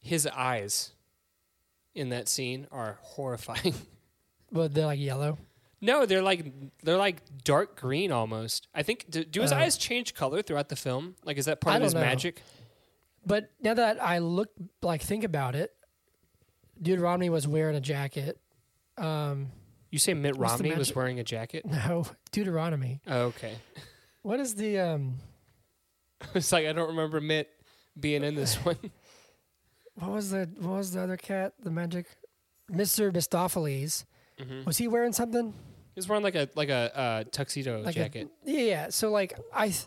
his 0.00 0.26
eyes 0.26 0.92
in 1.94 2.10
that 2.10 2.28
scene 2.28 2.66
are 2.70 2.98
horrifying. 3.02 3.74
But 4.52 4.72
they're 4.72 4.86
like 4.86 5.00
yellow. 5.00 5.38
no, 5.80 6.06
they're 6.06 6.22
like 6.22 6.46
they're 6.84 6.96
like 6.96 7.16
dark 7.42 7.74
green 7.80 8.12
almost. 8.12 8.68
I 8.72 8.84
think 8.84 9.10
do, 9.10 9.24
do 9.24 9.40
his 9.42 9.50
Uh, 9.50 9.56
eyes 9.56 9.76
change 9.76 10.14
color 10.14 10.42
throughout 10.42 10.68
the 10.68 10.76
film? 10.76 11.16
Like, 11.24 11.38
is 11.38 11.46
that 11.46 11.60
part 11.60 11.74
I 11.74 11.76
of 11.78 11.82
his 11.82 11.94
know. 11.94 12.00
magic? 12.00 12.40
But 13.26 13.50
now 13.60 13.74
that 13.74 14.00
I 14.00 14.18
look 14.18 14.50
like 14.80 15.02
think 15.02 15.24
about 15.24 15.56
it, 15.56 15.73
Deuteronomy 16.80 17.30
was 17.30 17.46
wearing 17.48 17.76
a 17.76 17.80
jacket. 17.80 18.38
Um, 18.98 19.48
You 19.90 19.98
say 19.98 20.14
Mitt 20.14 20.36
What's 20.36 20.54
the 20.54 20.64
Romney 20.64 20.70
was 20.78 20.88
magic? 20.88 20.96
wearing 20.96 21.20
a 21.20 21.24
jacket? 21.24 21.64
no, 21.66 22.06
Deuteronomy. 22.32 23.00
Oh, 23.06 23.22
okay. 23.26 23.54
What 24.22 24.40
is 24.40 24.54
the 24.54 24.78
um? 24.80 25.16
It's 26.34 26.50
like 26.50 26.66
I 26.66 26.72
don't 26.72 26.88
remember 26.88 27.20
Mitt 27.20 27.50
being 27.98 28.24
in 28.24 28.34
this 28.34 28.56
one. 28.56 28.78
What 29.96 30.10
was 30.10 30.30
the 30.30 30.48
what 30.58 30.78
was 30.78 30.92
the 30.92 31.02
other 31.02 31.16
cat? 31.16 31.52
The 31.62 31.70
magic, 31.70 32.06
Mister 32.68 33.12
Mistoffelees. 33.12 34.04
Mhm. 34.40 34.64
Was 34.66 34.76
he 34.78 34.88
wearing 34.88 35.12
something? 35.12 35.52
He 35.52 35.96
was 35.98 36.08
wearing 36.08 36.24
like 36.24 36.34
a 36.34 36.48
like 36.56 36.68
a 36.70 36.98
uh, 36.98 37.24
tuxedo 37.30 37.82
Like 37.82 37.94
jacket. 37.94 38.28
A, 38.46 38.50
yeah, 38.50 38.60
yeah. 38.60 38.88
So 38.88 39.10
like 39.12 39.38
I, 39.52 39.66
th- 39.68 39.86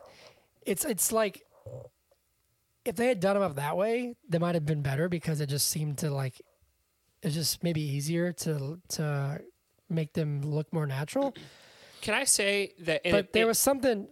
it's 0.66 0.86
it's 0.86 1.12
like 1.12 1.42
if 2.86 2.96
they 2.96 3.08
had 3.08 3.20
done 3.20 3.36
him 3.36 3.42
up 3.44 3.56
that 3.56 3.76
way, 3.76 4.16
they 4.30 4.38
might 4.40 4.56
have 4.56 4.66
been 4.66 4.82
better 4.82 5.10
because 5.10 5.42
it 5.42 5.48
just 5.48 5.68
seemed 5.68 5.98
to 5.98 6.10
like 6.12 6.40
it's 7.24 7.34
just 7.36 7.63
maybe 7.63 7.82
easier 7.82 8.32
to 8.34 8.80
to 8.89 9.41
make 9.89 10.13
them 10.13 10.41
look 10.41 10.72
more 10.74 10.86
natural. 10.86 11.34
Can 12.01 12.13
I 12.13 12.26
say 12.26 12.74
that? 12.82 13.01
but 13.03 13.13
it- 13.13 13.34
there 13.34 13.43
it- 13.43 13.47
was 13.47 13.59
something. 13.59 14.07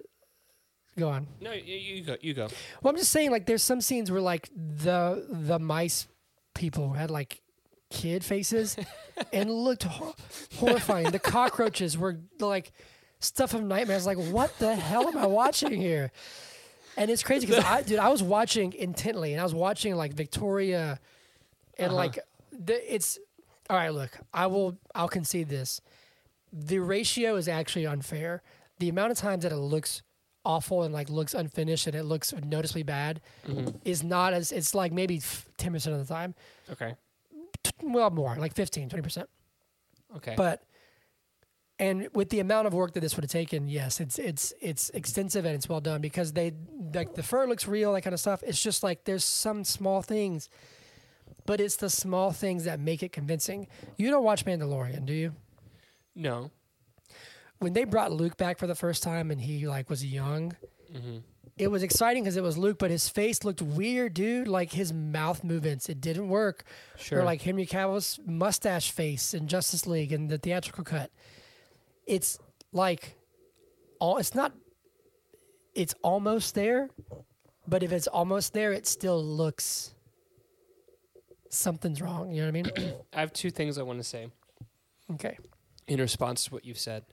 Go 0.97 1.09
on. 1.09 1.27
no. 1.41 1.51
You, 1.51 1.75
you 1.75 2.03
go. 2.03 2.15
You 2.21 2.33
go. 2.33 2.47
Well, 2.81 2.91
I'm 2.91 2.97
just 2.97 3.11
saying, 3.11 3.29
like, 3.29 3.45
there's 3.45 3.61
some 3.63 3.81
scenes 3.81 4.09
where 4.09 4.21
like 4.21 4.49
the 4.55 5.25
the 5.29 5.59
mice 5.59 6.07
people 6.53 6.93
had 6.93 7.11
like 7.11 7.41
kid 7.89 8.23
faces 8.23 8.77
and 9.33 9.51
looked 9.51 9.83
hor- 9.83 10.13
horrifying. 10.55 11.11
the 11.11 11.19
cockroaches 11.19 11.97
were 11.97 12.17
like 12.39 12.71
stuff 13.19 13.53
of 13.53 13.61
nightmares. 13.63 14.05
Like, 14.05 14.17
what 14.17 14.57
the 14.59 14.73
hell 14.73 15.07
am 15.09 15.17
I 15.17 15.27
watching 15.27 15.73
here? 15.73 16.11
And 16.97 17.11
it's 17.11 17.23
crazy 17.23 17.45
because 17.45 17.63
I, 17.65 17.81
dude, 17.83 17.99
I 17.99 18.07
was 18.07 18.23
watching 18.23 18.71
intently, 18.71 19.33
and 19.33 19.41
I 19.41 19.43
was 19.43 19.53
watching 19.53 19.95
like 19.95 20.13
Victoria, 20.13 20.97
and 21.77 21.87
Uh-huh. 21.87 21.95
like 21.97 22.19
the, 22.59 22.93
it's 22.93 23.19
all 23.69 23.77
right. 23.77 23.89
Look, 23.93 24.17
I 24.33 24.47
will, 24.47 24.77
I'll 24.93 25.07
concede 25.07 25.49
this. 25.49 25.81
The 26.53 26.79
ratio 26.79 27.35
is 27.35 27.47
actually 27.47 27.85
unfair. 27.85 28.41
The 28.79 28.89
amount 28.89 29.11
of 29.11 29.17
times 29.17 29.43
that 29.43 29.51
it 29.51 29.57
looks 29.57 30.01
awful 30.45 30.83
and 30.83 30.93
like 30.93 31.09
looks 31.09 31.33
unfinished 31.33 31.87
and 31.87 31.95
it 31.95 32.03
looks 32.03 32.33
noticeably 32.45 32.83
bad 32.83 33.19
Mm-hmm. 33.47 33.77
is 33.83 34.03
not 34.03 34.33
as 34.33 34.51
it's 34.51 34.75
like 34.75 34.91
maybe 34.91 35.21
ten 35.57 35.73
percent 35.73 35.95
of 35.95 36.07
the 36.07 36.13
time. 36.13 36.35
Okay. 36.71 36.93
Well, 37.81 38.11
more 38.11 38.35
like 38.37 38.53
15, 38.53 38.89
20 38.89 39.01
percent. 39.01 39.29
Okay. 40.17 40.35
But 40.37 40.61
and 41.79 42.07
with 42.13 42.29
the 42.29 42.39
amount 42.39 42.67
of 42.67 42.73
work 42.73 42.93
that 42.93 43.01
this 43.01 43.15
would 43.17 43.23
have 43.25 43.31
taken, 43.31 43.67
yes, 43.67 43.99
it's 43.99 44.17
it's 44.19 44.53
it's 44.61 44.89
extensive 44.91 45.45
and 45.45 45.55
it's 45.55 45.67
well 45.67 45.81
done 45.81 45.99
because 45.99 46.31
they 46.33 46.53
like 46.93 47.15
the 47.15 47.23
fur 47.23 47.47
looks 47.47 47.67
real, 47.67 47.91
that 47.93 48.01
kind 48.01 48.13
of 48.13 48.19
stuff. 48.19 48.43
It's 48.43 48.61
just 48.61 48.83
like 48.83 49.03
there's 49.03 49.25
some 49.25 49.63
small 49.65 50.01
things, 50.01 50.49
but 51.45 51.59
it's 51.59 51.75
the 51.75 51.89
small 51.89 52.31
things 52.31 52.65
that 52.65 52.79
make 52.79 53.03
it 53.03 53.11
convincing. 53.11 53.67
You 53.97 54.09
don't 54.09 54.23
watch 54.23 54.45
Mandalorian, 54.45 55.05
do 55.05 55.13
you? 55.13 55.33
no. 56.15 56.51
When 57.59 57.71
they 57.71 57.85
brought 57.85 58.11
Luke 58.11 58.35
back 58.35 58.59
for 58.59 58.67
the 58.67 58.75
first 58.75 59.01
time 59.01 59.31
and 59.31 59.39
he 59.39 59.65
like 59.65 59.89
was 59.89 60.05
young, 60.05 60.55
hmm 60.91 61.19
it 61.57 61.71
was 61.71 61.83
exciting 61.83 62.23
because 62.23 62.35
it 62.35 62.43
was 62.43 62.57
Luke, 62.57 62.77
but 62.79 62.91
his 62.91 63.07
face 63.07 63.45
looked 63.45 63.61
weird, 63.61 64.13
dude. 64.13 64.47
Like 64.47 64.73
his 64.73 64.91
mouth 64.91 65.41
movements, 65.43 65.87
it 65.87 66.01
didn't 66.01 66.27
work. 66.27 66.65
Sure. 66.97 67.21
Or 67.21 67.23
like 67.23 67.41
Henry 67.41 67.65
Cavill's 67.65 68.19
mustache 68.25 68.91
face 68.91 69.33
in 69.33 69.47
Justice 69.47 69.87
League 69.87 70.11
and 70.11 70.29
the 70.29 70.37
theatrical 70.37 70.83
cut. 70.83 71.11
It's 72.05 72.37
like 72.73 73.15
all 73.99 74.17
it's 74.17 74.35
not 74.35 74.51
it's 75.73 75.95
almost 76.01 76.55
there, 76.55 76.89
but 77.67 77.83
if 77.83 77.91
it's 77.93 78.07
almost 78.07 78.51
there, 78.51 78.73
it 78.73 78.85
still 78.85 79.23
looks 79.23 79.94
something's 81.55 82.01
wrong. 82.01 82.31
You 82.31 82.41
know 82.45 82.51
what 82.51 82.69
I 82.77 82.79
mean? 82.81 82.93
I 83.13 83.19
have 83.19 83.33
two 83.33 83.49
things 83.51 83.77
I 83.77 83.83
want 83.83 83.99
to 83.99 84.03
say 84.03 84.27
okay. 85.13 85.37
in 85.87 85.99
response 85.99 86.45
to 86.45 86.53
what 86.53 86.65
you've 86.65 86.79
said. 86.79 87.03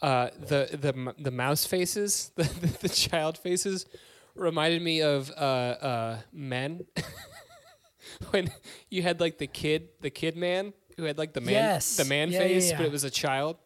Uh, 0.00 0.30
the 0.38 0.68
the 0.80 0.88
m- 0.88 1.14
the 1.18 1.30
mouse 1.30 1.64
faces, 1.64 2.32
the, 2.36 2.42
the, 2.44 2.66
the 2.82 2.88
child 2.88 3.38
faces, 3.38 3.86
reminded 4.34 4.82
me 4.82 5.00
of 5.02 5.30
uh, 5.30 5.34
uh, 5.34 6.18
men. 6.32 6.84
when 8.30 8.50
you 8.90 9.02
had 9.02 9.20
like 9.20 9.38
the 9.38 9.46
kid, 9.46 9.88
the 10.00 10.10
kid 10.10 10.36
man 10.36 10.72
who 10.96 11.04
had 11.04 11.18
like 11.18 11.32
the 11.32 11.40
man, 11.40 11.54
Yes. 11.54 11.96
the 11.96 12.04
man 12.04 12.30
Yeah, 12.30 12.40
yeah, 12.40 12.46
face, 12.48 12.70
yeah. 12.70 12.76
but 12.78 12.86
it 12.86 12.92
was 12.92 13.04
a 13.04 13.10
child. 13.10 13.56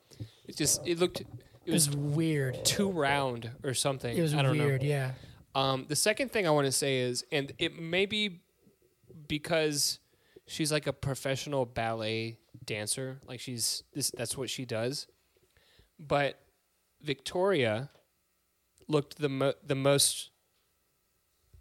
It 0.46 0.56
just 0.56 0.86
it 0.86 0.98
looked 0.98 1.20
it 1.22 1.26
It 1.64 1.72
was 1.72 1.88
was 1.88 1.96
weird. 1.96 2.64
too 2.64 2.90
round 2.90 3.50
or 3.64 3.74
something. 3.74 4.16
It 4.16 4.20
was 4.22 4.34
I 4.34 4.42
don't 4.42 4.58
weird, 4.58 4.82
know. 4.82 4.88
yeah. 4.88 5.10
Um, 5.54 5.86
the 5.88 5.96
second 5.96 6.30
thing 6.32 6.46
I 6.46 6.50
want 6.50 6.66
to 6.66 6.72
say 6.72 6.98
is, 6.98 7.24
and 7.32 7.50
it 7.58 7.80
may 7.80 8.04
be 8.04 8.42
because 9.26 9.98
she's 10.46 10.70
like 10.72 10.86
a 10.86 10.92
professional 10.92 11.66
ballet 11.66 12.38
dancer, 12.64 13.20
like 13.26 13.40
she's 13.40 13.82
this. 13.92 14.10
That's 14.16 14.36
what 14.36 14.48
she 14.50 14.64
does. 14.64 15.06
But 15.98 16.38
Victoria 17.02 17.90
looked 18.88 19.18
the 19.18 19.28
mo- 19.28 19.54
the 19.66 19.74
most 19.74 20.30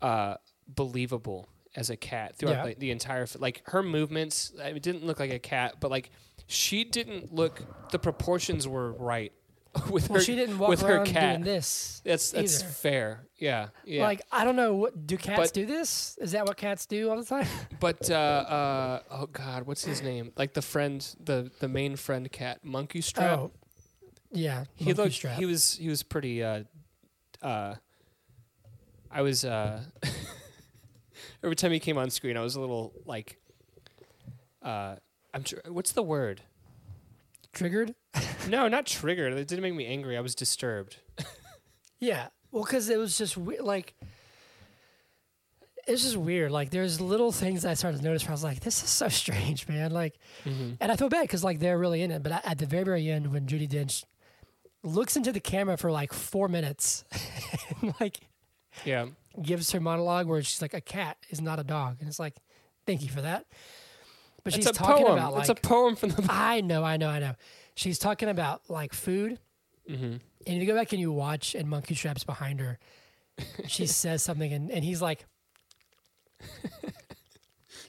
uh, 0.01 0.36
believable 0.67 1.47
as 1.75 1.89
a 1.89 1.97
cat 1.97 2.36
throughout 2.36 2.57
Yeah. 2.57 2.63
like, 2.63 2.79
the 2.79 2.91
entire. 2.91 3.23
f- 3.23 3.38
Like 3.39 3.61
her 3.67 3.83
movements, 3.83 4.53
I 4.61 4.67
mean, 4.67 4.77
it 4.77 4.83
didn't 4.83 5.05
look 5.05 5.19
like 5.19 5.31
a 5.31 5.39
cat, 5.39 5.75
but 5.79 5.91
like 5.91 6.09
she 6.47 6.83
didn't 6.83 7.33
look. 7.33 7.61
The 7.91 7.99
proportions 7.99 8.67
were 8.67 8.91
right 8.93 9.33
with 9.89 10.09
Well, 10.09 10.19
her. 10.19 10.23
she 10.23 10.36
didn't 10.36 10.57
walk 10.57 10.69
with 10.69 10.82
her 10.82 10.95
around 10.97 11.07
cat. 11.07 11.36
doing 11.38 11.43
this. 11.43 12.01
That's 12.05 12.32
that's 12.32 12.61
either. 12.61 12.71
fair. 12.71 13.19
Yeah, 13.38 13.67
yeah. 13.84 14.03
Like 14.03 14.21
I 14.32 14.43
don't 14.45 14.55
know, 14.55 14.76
what 14.76 15.05
do 15.07 15.17
cats 15.17 15.39
But- 15.41 15.53
do 15.53 15.65
this? 15.65 16.17
Is 16.21 16.32
that 16.32 16.45
what 16.45 16.55
cats 16.57 16.86
do 16.86 17.09
all 17.09 17.17
the 17.17 17.26
time? 17.26 17.47
But 17.80 18.09
uh, 18.09 18.13
uh, 18.13 18.99
oh 19.11 19.26
god, 19.28 19.67
what's 19.67 19.84
his 19.84 20.01
name? 20.01 20.32
Like 20.38 20.53
the 20.53 20.61
friend, 20.61 21.05
the 21.23 21.51
the 21.59 21.67
main 21.67 21.95
friend 21.97 22.32
cat, 22.32 22.63
Munkustrap. 22.65 23.38
Oh, 23.38 23.51
yeah. 24.32 24.63
he 24.76 24.86
monkey 24.86 25.01
looked. 25.01 25.13
strap. 25.15 25.38
He 25.38 25.45
was. 25.45 25.76
He 25.78 25.89
was 25.89 26.03
pretty. 26.03 26.41
Uh, 26.43 26.63
uh, 27.41 27.76
I 29.11 29.21
was. 29.21 29.43
Uh, 29.45 29.82
every 31.43 31.55
time 31.55 31.71
he 31.71 31.80
came 31.80 31.97
on 31.97 32.09
screen, 32.09 32.38
I 32.38 32.41
was 32.41 32.55
a 32.55 32.61
little 32.61 32.93
like. 33.05 33.38
Uh, 34.61 34.95
I'm. 35.34 35.43
Tr- 35.43 35.55
what's 35.67 35.91
the 35.91 36.03
word? 36.03 36.41
Triggered. 37.55 37.95
No, 38.47 38.67
not 38.67 38.85
triggered. 38.85 39.33
It 39.33 39.47
didn't 39.47 39.63
make 39.63 39.73
me 39.73 39.87
angry. 39.87 40.15
I 40.17 40.21
was 40.21 40.35
disturbed. 40.35 40.97
Yeah. 41.97 42.27
Well, 42.51 42.63
because 42.63 42.89
it 42.89 42.99
was 42.99 43.17
just 43.17 43.37
we- 43.37 43.57
like, 43.59 43.95
it's 45.87 46.03
just 46.03 46.17
weird. 46.17 46.51
Like, 46.51 46.69
there's 46.69 46.99
little 46.99 47.31
things 47.31 47.61
that 47.63 47.69
I 47.71 47.73
started 47.73 47.99
to 47.99 48.03
notice 48.03 48.23
where 48.23 48.31
I 48.31 48.33
was 48.33 48.43
like, 48.43 48.59
this 48.59 48.83
is 48.83 48.89
so 48.89 49.07
strange, 49.23 49.67
man. 49.67 49.91
Like, 49.91 50.19
mm-hmm. 50.43 50.73
and 50.81 50.91
I 50.91 50.97
feel 50.97 51.09
bad 51.09 51.21
because, 51.21 51.43
like, 51.43 51.59
they're 51.59 51.77
really 51.77 52.01
in 52.01 52.11
it. 52.11 52.21
But 52.21 52.33
at 52.33 52.45
at 52.45 52.57
the 52.57 52.65
very, 52.65 52.83
very 52.83 53.09
end, 53.09 53.31
when 53.31 53.47
Judi 53.47 53.67
Dench 53.67 54.03
looks 54.83 55.15
into 55.15 55.31
the 55.31 55.39
camera 55.39 55.77
for 55.77 55.89
like 55.89 56.11
four 56.13 56.47
minutes 56.49 57.05
and, 57.81 57.93
like, 57.99 58.19
Yeah. 58.83 59.07
gives 59.41 59.71
her 59.71 59.79
monologue 59.79 60.27
where 60.27 60.43
she's 60.43 60.61
like, 60.61 60.73
a 60.73 60.81
cat 60.81 61.17
is 61.29 61.39
not 61.41 61.59
a 61.59 61.63
dog. 61.63 61.97
And 62.01 62.09
it's 62.09 62.19
like, 62.19 62.35
thank 62.85 63.01
you 63.03 63.09
for 63.09 63.21
that. 63.21 63.45
But 64.45 64.53
It's 64.53 64.55
she's 64.55 64.67
a 64.67 64.71
talking 64.73 65.05
poem. 65.07 65.17
about, 65.17 65.33
like, 65.33 65.41
it's 65.41 65.49
a 65.49 65.55
poem 65.55 65.95
from 65.97 66.11
the. 66.11 66.25
I 66.29 66.61
know, 66.61 66.83
I 66.85 66.95
know, 66.97 67.09
I 67.09 67.19
know. 67.19 67.33
She's 67.75 67.99
talking 67.99 68.29
about, 68.29 68.61
like, 68.69 68.93
food. 68.93 69.39
Mhm. 69.89 70.21
And 70.47 70.57
you 70.61 70.65
go 70.65 70.75
back 70.75 70.91
and 70.93 71.01
you 71.01 71.11
watch, 71.11 71.53
and 71.55 71.67
Munkustrap's 71.67 72.23
behind 72.23 72.59
her, 72.61 72.79
she 73.67 73.85
says 74.01 74.21
something, 74.23 74.53
and, 74.53 74.71
and 74.71 74.85
he's 74.85 75.01
like, 75.01 75.25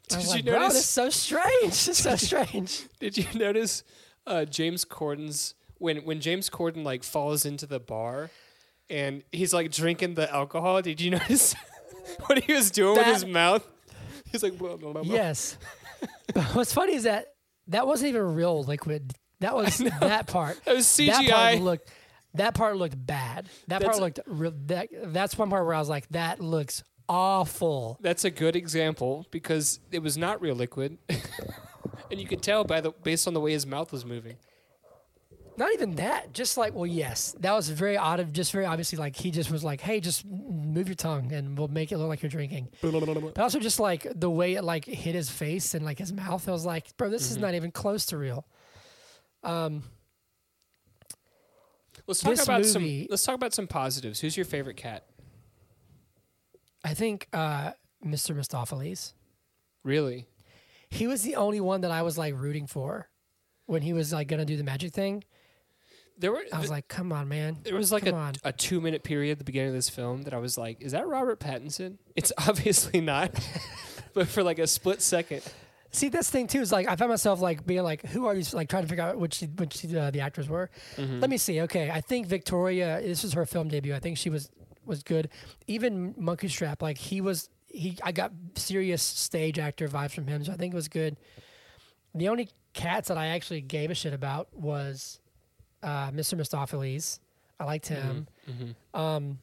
Did 0.09 0.23
you 0.23 0.29
like, 0.29 0.45
bro, 0.45 0.61
this 0.61 0.75
is 0.75 0.75
notice? 0.75 0.87
so 0.87 1.11
strange. 1.11 1.73
Is 1.89 1.99
so 1.99 2.17
strange. 2.17 2.85
Did 3.01 3.19
you 3.19 3.27
notice 3.35 3.83
uh, 4.27 4.45
James 4.45 4.85
Corden's 4.85 5.55
when 5.79 5.99
when 5.99 6.21
James 6.21 6.49
Corden 6.49 6.85
like 6.85 7.03
falls 7.03 7.45
into 7.45 7.67
the 7.67 7.81
bar 7.81 8.31
and 8.89 9.23
he's 9.33 9.53
like 9.53 9.71
drinking 9.73 10.15
the 10.15 10.33
alcohol. 10.33 10.81
Did 10.81 11.01
you 11.01 11.11
notice 11.11 11.55
what 12.27 12.43
he 12.45 12.53
was 12.53 12.71
doing 12.71 12.97
with 12.97 13.07
his 13.07 13.27
mouth? 13.27 13.67
He's 14.31 14.43
like, 14.43 14.57
blah, 14.59 14.77
blah, 14.77 14.93
blah. 14.93 15.03
Yes. 15.03 15.57
What's 16.53 16.73
funny 16.73 16.95
is 16.95 17.05
that 17.05 17.27
that 17.69 17.87
wasn't 17.87 18.11
even 18.11 18.35
real 18.35 18.63
liquid. 18.63 19.13
That 19.41 19.55
was 19.55 19.79
that 19.79 20.27
part. 20.27 20.65
That 20.65 20.75
was 20.77 20.97
That 20.97 21.29
part 21.29 21.61
looked. 21.61 21.91
That 22.35 22.55
part 22.55 22.77
looked 22.77 23.07
bad. 23.07 23.47
That 23.69 23.81
That's- 23.81 23.99
part 23.99 24.01
looked. 24.01 24.21
Real, 24.27 24.53
that 24.67 24.89
that's 25.05 25.39
one 25.39 25.51
part 25.51 25.65
where 25.65 25.75
I 25.75 25.79
was 25.79 25.89
like, 25.89 26.09
that 26.11 26.41
looks 26.41 26.83
awful. 27.09 27.99
That's 28.03 28.25
a 28.25 28.31
good 28.31 28.57
example 28.57 29.27
because 29.31 29.81
it 29.91 30.03
was 30.03 30.19
not 30.19 30.41
real 30.43 30.55
liquid, 30.55 30.99
and 31.09 32.21
you 32.21 32.27
could 32.27 32.43
tell 32.43 32.65
by 32.65 32.81
the 32.81 32.91
based 32.91 33.27
on 33.27 33.35
the 33.35 33.41
way 33.41 33.53
his 33.53 33.67
mouth 33.67 33.93
was 33.93 34.05
moving. 34.05 34.37
Not 35.59 35.73
even 35.73 35.95
that. 35.97 36.33
Just 36.35 36.57
like, 36.59 36.75
well, 36.75 36.87
yes, 36.87 37.35
that 37.41 37.53
was 37.53 37.69
very 37.71 37.97
odd. 37.97 38.21
Of 38.21 38.33
just 38.33 38.53
very 38.53 38.67
obviously, 38.67 38.99
like 38.99 39.17
he 39.17 39.31
just 39.31 39.51
was 39.51 39.65
like, 39.65 39.81
hey, 39.81 40.01
just 40.01 40.25
move 40.27 40.89
your 40.89 40.95
tongue 40.95 41.33
and 41.33 41.57
we'll 41.59 41.69
make 41.69 41.93
it 41.93 41.99
look 41.99 42.09
like 42.09 42.23
you're 42.23 42.29
drinking. 42.31 42.69
But 42.83 43.39
also 43.39 43.59
just 43.59 43.81
like 43.81 44.07
the 44.15 44.29
way 44.31 44.55
it 44.55 44.63
like 44.65 44.85
hit 44.85 45.15
his 45.15 45.31
face 45.31 45.75
and 45.75 45.85
like 45.85 45.99
his 45.99 46.13
mouth, 46.13 46.47
I 46.49 46.53
was 46.53 46.67
like, 46.67 46.95
bro, 46.97 47.09
this 47.09 47.31
is 47.31 47.39
not 47.39 47.55
even 47.55 47.71
close 47.71 48.07
to 48.07 48.19
real. 48.19 48.47
Um, 49.43 49.83
Let's 52.07 52.21
talk 52.21 52.35
about 52.41 52.61
movie- 52.63 53.03
some. 53.03 53.07
Let's 53.11 53.25
talk 53.25 53.35
about 53.35 53.53
some 53.55 53.67
positives. 53.67 54.21
Who's 54.21 54.37
your 54.37 54.45
favorite 54.47 54.77
cat? 54.77 55.05
I 56.85 56.95
think 56.95 57.27
uh, 57.33 57.73
Mr. 58.05 58.37
Mistoffelees. 58.37 59.13
Really? 59.83 60.27
He 60.89 61.07
was 61.09 61.23
the 61.23 61.35
only 61.37 61.61
one 61.61 61.81
that 61.81 61.91
I 61.91 62.03
was 62.03 62.17
like 62.17 62.35
rooting 62.39 62.67
for 62.69 63.09
when 63.67 63.83
he 63.83 63.93
was 63.93 64.13
like 64.13 64.29
gonna 64.29 64.45
do 64.45 64.57
the 64.57 64.63
magic 64.63 64.93
thing. 64.93 65.25
There 66.19 66.33
were. 66.33 66.45
I 66.53 66.59
was 66.59 66.71
like, 66.71 66.89
come 66.89 67.13
on, 67.13 67.29
man. 67.29 67.59
there 67.63 67.75
was 67.75 67.93
like 67.93 68.05
come 68.05 68.15
a, 68.15 68.19
on. 68.19 68.35
a 68.45 68.53
two 68.53 68.81
minute 68.81 69.03
period 69.03 69.33
at 69.33 69.39
the 69.39 69.45
beginning 69.45 69.69
of 69.69 69.75
this 69.75 69.91
film 69.91 70.23
that 70.23 70.33
I 70.35 70.39
was 70.39 70.57
like, 70.57 70.81
"Is 70.81 70.93
that 70.93 71.07
Robert 71.07 71.41
Pattinson?" 71.41 71.99
It's 72.15 72.33
obviously 72.49 73.01
not, 73.01 73.33
but 74.15 74.29
for 74.29 74.43
like 74.43 74.59
a 74.59 74.67
split 74.67 75.03
second, 75.03 75.43
See, 75.97 76.11
that's 76.11 76.29
the 76.29 76.33
thing 76.33 76.47
too. 76.47 76.61
Is 76.61 76.73
like 76.73 76.87
I 76.89 76.97
found 76.97 77.11
myself 77.11 77.41
like 77.41 77.67
being 77.67 77.83
like, 77.83 78.05
who 78.07 78.27
are 78.27 78.35
these? 78.35 78.53
Like 78.53 78.69
trying 78.69 78.83
to 78.83 78.89
figure 78.89 79.05
out 79.05 79.19
which 79.19 79.43
which 79.57 79.83
uh, 79.95 80.11
the 80.11 80.21
actors 80.21 80.47
were. 80.49 80.69
Let 80.99 81.31
me 81.31 81.39
see. 81.39 81.63
Okay, 81.63 81.91
I 81.91 82.03
think 82.03 82.27
Victoria. 82.27 83.01
This 83.03 83.23
was 83.23 83.33
her 83.33 83.47
film 83.47 83.69
debut. 83.69 83.95
I 83.95 83.99
think 83.99 84.19
she 84.19 84.29
was 84.29 84.51
was 84.85 85.03
good. 85.03 85.31
Even 85.67 86.13
Munkustrap, 86.15 86.83
like 86.83 86.99
he 86.99 87.21
was. 87.21 87.49
He 87.69 87.99
I 88.03 88.13
got 88.13 88.33
serious 88.57 89.03
stage 89.03 89.59
actor 89.59 89.89
vibes 89.89 90.13
from 90.13 90.27
him, 90.27 90.45
so 90.45 90.53
I 90.53 90.57
think 90.57 90.75
it 90.75 90.77
was 90.77 90.89
good. 90.89 91.17
The 92.15 92.29
only 92.29 92.51
cats 92.75 93.09
that 93.09 93.17
I 93.17 93.29
actually 93.29 93.63
gave 93.63 93.91
a 93.91 93.95
shit 93.95 94.13
about 94.13 94.49
was 94.55 95.21
uh, 95.87 96.11
Mr. 96.11 96.35
Mistoffelees. 96.39 97.21
I 97.59 97.65
liked 97.65 97.87
him. 97.89 98.27
Um, 98.93 99.39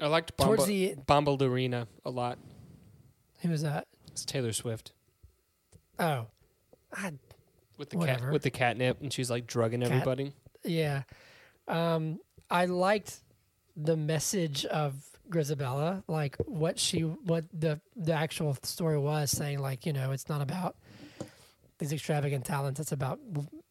I 0.00 0.06
liked 0.08 0.36
Bomba, 0.36 0.64
the- 0.64 0.96
Bombalurina 1.06 1.86
a 2.04 2.10
lot. 2.10 2.38
who 3.42 3.50
was 3.50 3.62
that? 3.62 3.86
It's 4.10 4.24
Taylor 4.24 4.52
Swift 4.52 4.92
Oh, 6.00 6.26
I 6.92 7.12
with 7.78 7.90
the 7.90 7.98
Whatever. 7.98 8.24
cat 8.24 8.32
with 8.32 8.42
the 8.42 8.50
catnip, 8.50 9.00
and 9.00 9.12
she's 9.12 9.30
like 9.30 9.46
drugging 9.46 9.82
Cat- 9.82 9.92
everybody. 9.92 10.32
Yeah. 10.64 11.02
Um, 11.68 12.18
I 12.50 12.66
liked 12.66 13.20
the 13.76 13.96
message 13.96 14.64
of 14.66 14.94
Grizabella, 15.30 16.02
like 16.08 16.36
what 16.46 16.78
she, 16.78 17.00
what 17.02 17.44
the 17.52 17.80
the 17.94 18.12
actual 18.12 18.56
story 18.62 18.98
was 18.98 19.30
saying, 19.30 19.60
like 19.60 19.86
you 19.86 19.92
know, 19.92 20.10
it's 20.12 20.28
not 20.28 20.40
about 20.42 20.76
these 21.78 21.92
extravagant 21.92 22.44
talents; 22.44 22.80
it's 22.80 22.92
about 22.92 23.20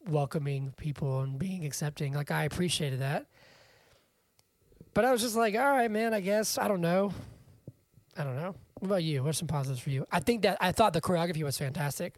welcoming 0.06 0.72
people 0.76 1.20
and 1.20 1.38
being 1.38 1.64
accepting. 1.64 2.12
Like 2.14 2.30
I 2.30 2.44
appreciated 2.44 3.00
that, 3.00 3.26
but 4.94 5.04
I 5.04 5.12
was 5.12 5.20
just 5.22 5.36
like, 5.36 5.54
all 5.54 5.60
right, 5.70 5.90
man. 5.90 6.12
I 6.14 6.20
guess 6.20 6.58
I 6.58 6.68
don't 6.68 6.80
know. 6.80 7.12
I 8.16 8.24
don't 8.24 8.36
know. 8.36 8.54
What 8.80 8.86
about 8.88 9.04
you? 9.04 9.22
What's 9.22 9.38
some 9.38 9.48
positives 9.48 9.80
for 9.80 9.90
you? 9.90 10.06
I 10.10 10.20
think 10.20 10.42
that 10.42 10.58
I 10.60 10.72
thought 10.72 10.92
the 10.92 11.00
choreography 11.00 11.42
was 11.42 11.56
fantastic. 11.56 12.16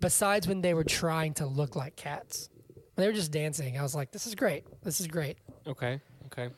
Besides 0.00 0.48
when 0.48 0.60
they 0.60 0.74
were 0.74 0.84
trying 0.84 1.34
to 1.34 1.46
look 1.46 1.76
like 1.76 1.96
cats. 1.96 2.48
When 2.94 3.04
they 3.04 3.06
were 3.06 3.14
just 3.14 3.30
dancing, 3.30 3.78
I 3.78 3.82
was 3.82 3.94
like, 3.94 4.10
"This 4.10 4.26
is 4.26 4.34
great. 4.34 4.64
This 4.82 5.00
is 5.00 5.06
great." 5.06 5.38
Okay, 5.66 6.00
okay. 6.26 6.48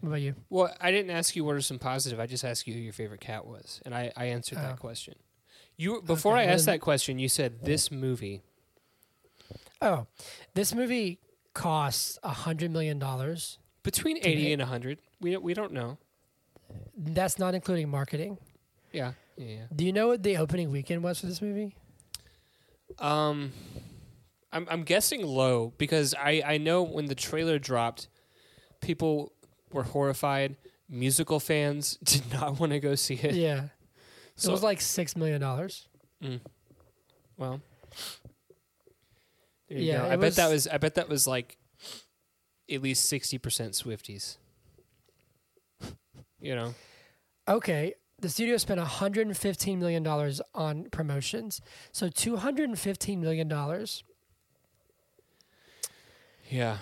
What 0.00 0.08
about 0.08 0.20
you? 0.20 0.34
Well, 0.48 0.72
I 0.80 0.90
didn't 0.90 1.10
ask 1.10 1.34
you 1.36 1.44
what 1.44 1.56
are 1.56 1.60
some 1.60 1.78
positive. 1.78 2.20
I 2.20 2.26
just 2.26 2.44
asked 2.44 2.66
you 2.66 2.72
who 2.72 2.80
your 2.80 2.92
favorite 2.94 3.20
cat 3.20 3.44
was, 3.46 3.82
and 3.84 3.94
I, 3.94 4.12
I 4.16 4.26
answered 4.26 4.58
Oh. 4.58 4.62
that 4.62 4.78
question. 4.78 5.14
You 5.76 6.00
before 6.00 6.36
Okay, 6.38 6.48
I 6.48 6.52
asked 6.52 6.64
that 6.66 6.80
question, 6.80 7.18
you 7.18 7.28
said 7.28 7.64
this 7.64 7.90
movie. 7.90 8.42
Oh, 9.82 10.06
this 10.54 10.74
movie 10.74 11.18
costs 11.54 12.18
a 12.22 12.30
hundred 12.30 12.70
million 12.70 12.98
dollars. 12.98 13.58
Between 13.82 14.16
eighty 14.18 14.52
and 14.52 14.62
hundred, 14.62 14.98
we 15.20 15.30
don't, 15.32 15.42
we 15.44 15.54
don't 15.54 15.72
know. 15.72 15.98
That's 16.96 17.38
not 17.38 17.54
including 17.54 17.88
marketing. 17.88 18.38
Yeah, 18.92 19.12
yeah. 19.36 19.46
yeah. 19.46 19.62
Do 19.74 19.84
you 19.84 19.92
know 19.92 20.08
what 20.08 20.22
the 20.22 20.36
opening 20.38 20.70
weekend 20.70 21.02
was 21.02 21.20
for 21.20 21.26
this 21.26 21.40
movie? 21.40 21.74
Um, 22.98 23.52
I'm 24.52 24.66
I'm 24.70 24.82
guessing 24.82 25.24
low 25.24 25.72
because 25.78 26.14
I 26.14 26.42
I 26.44 26.58
know 26.58 26.82
when 26.82 27.06
the 27.06 27.14
trailer 27.14 27.58
dropped, 27.58 28.08
people 28.80 29.32
were 29.72 29.82
horrified. 29.84 30.56
Musical 30.88 31.40
fans 31.40 31.96
did 32.04 32.22
not 32.32 32.58
want 32.60 32.72
to 32.72 32.80
go 32.80 32.94
see 32.94 33.14
it. 33.14 33.34
yeah, 33.34 33.68
So 34.36 34.50
it 34.50 34.52
was 34.52 34.62
like 34.62 34.80
six 34.80 35.16
million 35.16 35.40
dollars. 35.40 35.88
Mm. 36.22 36.40
Well, 37.36 37.60
Yeah, 39.68 40.06
I 40.06 40.16
bet 40.16 40.34
that 40.36 40.50
was- 40.50 40.68
I 40.68 40.78
bet 40.78 40.94
that 40.94 41.08
was 41.08 41.26
like 41.26 41.56
at 42.70 42.82
least 42.82 43.04
sixty 43.06 43.38
percent 43.38 43.72
Swifties. 43.72 44.36
You 46.40 46.54
know, 46.54 46.74
Okay, 47.48 47.94
the 48.20 48.28
studio 48.28 48.56
spent 48.56 48.78
hundred 48.80 49.26
and 49.26 49.36
fifteen 49.36 49.78
million 49.80 50.02
dollars 50.02 50.40
on 50.54 50.84
promotions. 50.90 51.60
So 51.92 52.08
two 52.08 52.36
hundred 52.36 52.68
and 52.68 52.78
fifteen 52.78 53.20
million 53.20 53.48
dollars. 53.48 54.04
yeah. 56.48 56.78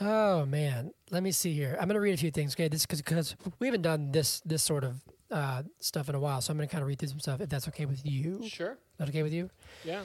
Oh 0.00 0.46
man, 0.46 0.92
let 1.10 1.22
me 1.22 1.32
see 1.32 1.52
here. 1.52 1.76
I'm 1.80 1.88
gonna 1.88 2.00
read 2.00 2.14
a 2.14 2.18
few 2.18 2.30
things. 2.30 2.54
Okay, 2.54 2.68
this 2.68 2.86
because 2.86 3.34
we 3.58 3.66
haven't 3.66 3.82
done 3.82 4.12
this 4.12 4.40
this 4.44 4.62
sort 4.62 4.84
of 4.84 5.02
uh, 5.30 5.62
stuff 5.80 6.08
in 6.08 6.14
a 6.14 6.20
while, 6.20 6.40
so 6.40 6.52
I'm 6.52 6.56
gonna 6.56 6.68
kind 6.68 6.82
of 6.82 6.88
read 6.88 6.98
through 7.00 7.08
some 7.08 7.20
stuff 7.20 7.40
if 7.40 7.48
that's 7.48 7.66
okay 7.68 7.84
with 7.84 8.06
you. 8.06 8.46
Sure. 8.48 8.78
That 8.98 9.08
okay 9.08 9.22
with 9.24 9.32
you? 9.32 9.50
Yeah. 9.84 10.02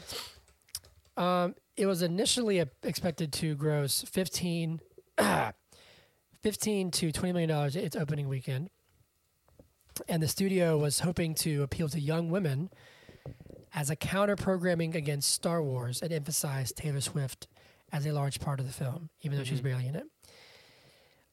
Um, 1.16 1.56
it 1.78 1.86
was 1.86 2.02
initially 2.02 2.64
expected 2.84 3.32
to 3.34 3.56
gross 3.56 4.04
15, 4.04 4.80
15 6.42 6.92
to 6.92 7.12
20 7.12 7.34
million 7.34 7.50
dollars 7.50 7.76
its 7.76 7.96
opening 7.96 8.28
weekend. 8.28 8.70
And 10.10 10.24
the 10.24 10.28
studio 10.28 10.78
was 10.78 11.02
hoping 11.02 11.36
to 11.36 11.62
appeal 11.62 11.88
to 11.90 12.00
young 12.00 12.30
women 12.32 12.70
as 13.76 13.90
a 13.92 13.96
counter 13.96 14.36
programming 14.36 14.96
against 14.96 15.32
Star 15.32 15.62
Wars 15.62 16.02
and 16.02 16.12
emphasize 16.12 16.72
Taylor 16.72 17.02
Swift 17.02 17.48
as 17.92 18.06
a 18.08 18.12
large 18.12 18.40
part 18.40 18.60
of 18.60 18.66
the 18.66 18.74
film, 18.74 19.10
even 19.22 19.38
though 19.38 19.44
she's 19.44 19.60
Mhm. 19.62 19.64
barely 19.64 19.88
in 19.88 19.96
it. 19.96 20.06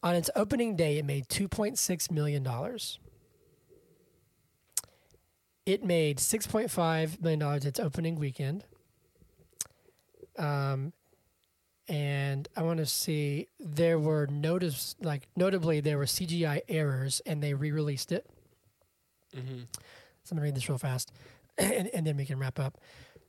On 0.03 0.15
its 0.15 0.29
opening 0.37 0.77
day, 0.77 0.99
it 0.99 1.05
made 1.07 1.27
$2.6 1.29 2.11
million. 2.11 2.47
It 5.67 5.85
made 5.85 6.19
$6.5 6.19 7.21
million 7.21 7.67
its 7.67 7.81
opening 7.81 8.17
weekend. 8.17 8.65
Um, 10.41 10.93
and 11.89 12.49
I 12.57 12.63
want 12.63 12.79
to 12.79 12.87
see 12.87 13.49
there 13.59 13.99
were 13.99 14.27
notice 14.29 14.95
like 15.01 15.29
notably 15.37 15.81
there 15.81 15.99
were 15.99 16.05
CGI 16.05 16.61
errors 16.69 17.21
and 17.27 17.43
they 17.43 17.53
re-released 17.53 18.13
it. 18.13 18.27
Mm-hmm. 19.37 19.63
So 20.23 20.33
I'm 20.33 20.37
gonna 20.37 20.43
read 20.43 20.55
this 20.55 20.69
real 20.69 20.79
fast, 20.79 21.13
and, 21.59 21.89
and 21.89 22.07
then 22.07 22.17
we 22.17 22.25
can 22.25 22.39
wrap 22.39 22.59
up. 22.59 22.79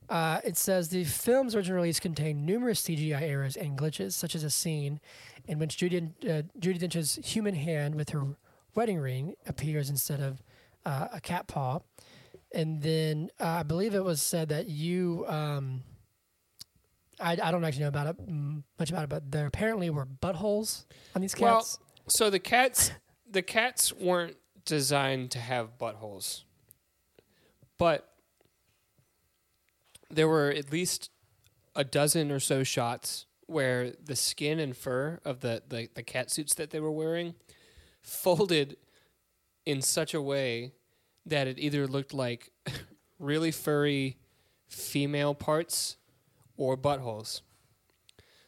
Uh, 0.08 0.40
it 0.44 0.56
says 0.56 0.88
the 0.88 1.04
film's 1.04 1.54
original 1.54 1.76
release 1.76 1.98
contained 1.98 2.44
numerous 2.44 2.82
CGI 2.82 3.22
errors 3.22 3.56
and 3.56 3.78
glitches, 3.78 4.12
such 4.12 4.34
as 4.34 4.44
a 4.44 4.50
scene 4.50 5.00
in 5.46 5.58
which 5.58 5.76
Judi, 5.76 6.10
uh, 6.24 6.42
Judi 6.58 6.78
Dench's 6.78 7.18
human 7.24 7.54
hand 7.54 7.94
with 7.94 8.10
her 8.10 8.36
wedding 8.74 8.98
ring 8.98 9.34
appears 9.46 9.90
instead 9.90 10.20
of 10.20 10.42
uh, 10.84 11.08
a 11.12 11.20
cat 11.20 11.46
paw. 11.46 11.80
And 12.54 12.82
then 12.82 13.30
uh, 13.40 13.46
I 13.46 13.62
believe 13.62 13.94
it 13.94 14.04
was 14.04 14.20
said 14.20 14.50
that 14.50 14.68
you, 14.68 15.24
um, 15.28 15.82
I, 17.22 17.38
I 17.42 17.50
don't 17.50 17.64
actually 17.64 17.82
know 17.82 17.88
about 17.88 18.06
it 18.08 18.26
mm, 18.26 18.62
much 18.78 18.90
about 18.90 19.04
it, 19.04 19.08
but 19.08 19.30
there 19.30 19.46
apparently 19.46 19.88
were 19.90 20.06
buttholes 20.06 20.84
on 21.14 21.22
these 21.22 21.34
cats. 21.34 21.78
Well. 21.78 21.88
So 22.08 22.30
the 22.30 22.40
cats, 22.40 22.90
the 23.30 23.42
cats 23.42 23.92
weren't 23.92 24.36
designed 24.64 25.30
to 25.32 25.38
have 25.38 25.78
buttholes, 25.78 26.42
but 27.78 28.08
there 30.10 30.28
were 30.28 30.50
at 30.50 30.72
least 30.72 31.10
a 31.74 31.84
dozen 31.84 32.30
or 32.30 32.40
so 32.40 32.64
shots 32.64 33.26
where 33.46 33.92
the 34.02 34.16
skin 34.16 34.58
and 34.58 34.76
fur 34.76 35.20
of 35.24 35.40
the, 35.40 35.62
the, 35.68 35.88
the 35.94 36.02
cat 36.02 36.30
suits 36.30 36.54
that 36.54 36.70
they 36.70 36.80
were 36.80 36.90
wearing 36.90 37.34
folded 38.02 38.76
in 39.64 39.80
such 39.80 40.12
a 40.12 40.20
way 40.20 40.72
that 41.24 41.46
it 41.46 41.58
either 41.58 41.86
looked 41.86 42.12
like 42.12 42.50
really 43.18 43.50
furry 43.50 44.18
female 44.66 45.34
parts 45.34 45.96
or 46.56 46.76
buttholes. 46.76 47.42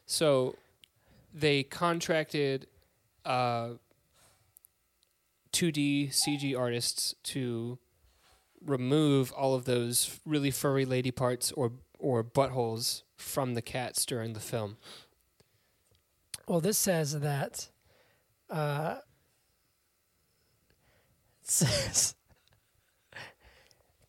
So 0.07 0.57
they 1.33 1.63
contracted 1.63 2.67
uh, 3.25 3.71
2D 5.53 6.11
CG 6.11 6.59
artists 6.59 7.15
to 7.25 7.79
remove 8.65 9.33
all 9.33 9.55
of 9.55 9.65
those 9.65 10.21
really 10.25 10.51
furry 10.51 10.85
lady 10.85 11.11
parts 11.11 11.53
or 11.53 11.73
or 11.99 12.23
buttholes 12.23 13.03
from 13.17 13.55
the 13.55 13.63
cats 13.63 14.05
during 14.05 14.35
the 14.35 14.41
film. 14.41 14.77
Well, 16.47 16.61
this 16.61 16.77
says 16.77 17.19
that. 17.21 17.69
Uh, 18.51 18.97
says. 21.43 22.15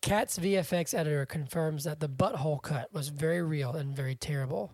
Cat's 0.06 0.38
VFX 0.38 0.94
editor 0.94 1.26
confirms 1.26 1.82
that 1.82 1.98
the 1.98 2.08
butthole 2.08 2.62
cut 2.62 2.94
was 2.94 3.08
very 3.08 3.42
real 3.42 3.72
and 3.72 3.92
very 3.96 4.14
terrible. 4.14 4.72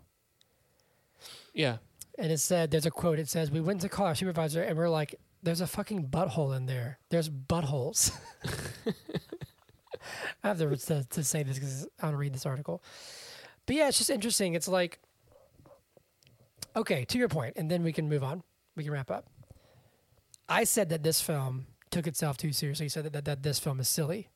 Yeah. 1.55 1.79
And 2.19 2.31
it 2.31 2.37
said, 2.37 2.71
there's 2.71 2.85
a 2.85 2.91
quote. 2.91 3.19
It 3.19 3.31
says, 3.31 3.51
"We 3.51 3.63
went 3.63 3.81
to 3.81 3.89
call 3.89 4.05
our 4.05 4.15
supervisor 4.15 4.63
and 4.63 4.77
we're 4.77 4.91
like, 4.91 5.15
there's 5.43 5.63
a 5.63 5.67
fucking 5.67 6.09
butthole 6.09 6.55
in 6.55 6.67
there. 6.67 6.99
There's 7.09 7.31
buttholes." 7.31 8.13
I 10.45 10.49
have 10.49 10.59
to, 10.59 10.77
to, 10.77 11.05
to 11.09 11.25
say 11.25 11.43
this 11.43 11.55
because 11.55 11.89
I 12.03 12.11
to 12.11 12.17
read 12.19 12.35
this 12.35 12.45
article. 12.45 12.83
But 13.65 13.77
yeah, 13.77 13.89
it's 13.89 13.97
just 13.97 14.11
interesting. 14.11 14.53
It's 14.53 14.69
like, 14.69 15.01
okay, 16.77 17.07
to 17.07 17.17
your 17.17 17.29
point, 17.29 17.55
and 17.57 17.71
then 17.71 17.83
we 17.83 17.95
can 17.95 18.07
move 18.07 18.23
on. 18.23 18.43
We 18.77 18.85
can 18.85 18.93
wrap 18.93 19.11
up. 19.11 19.31
I 20.47 20.65
said 20.65 20.91
that 20.91 21.03
this 21.03 21.23
film 21.23 21.69
took 21.91 22.07
itself 22.07 22.37
too 22.37 22.53
seriously. 22.53 22.85
You 22.85 22.91
said 22.91 23.05
that, 23.05 23.15
that, 23.15 23.25
that 23.25 23.43
this 23.43 23.59
film 23.59 23.81
is 23.81 23.89
silly. 23.89 24.29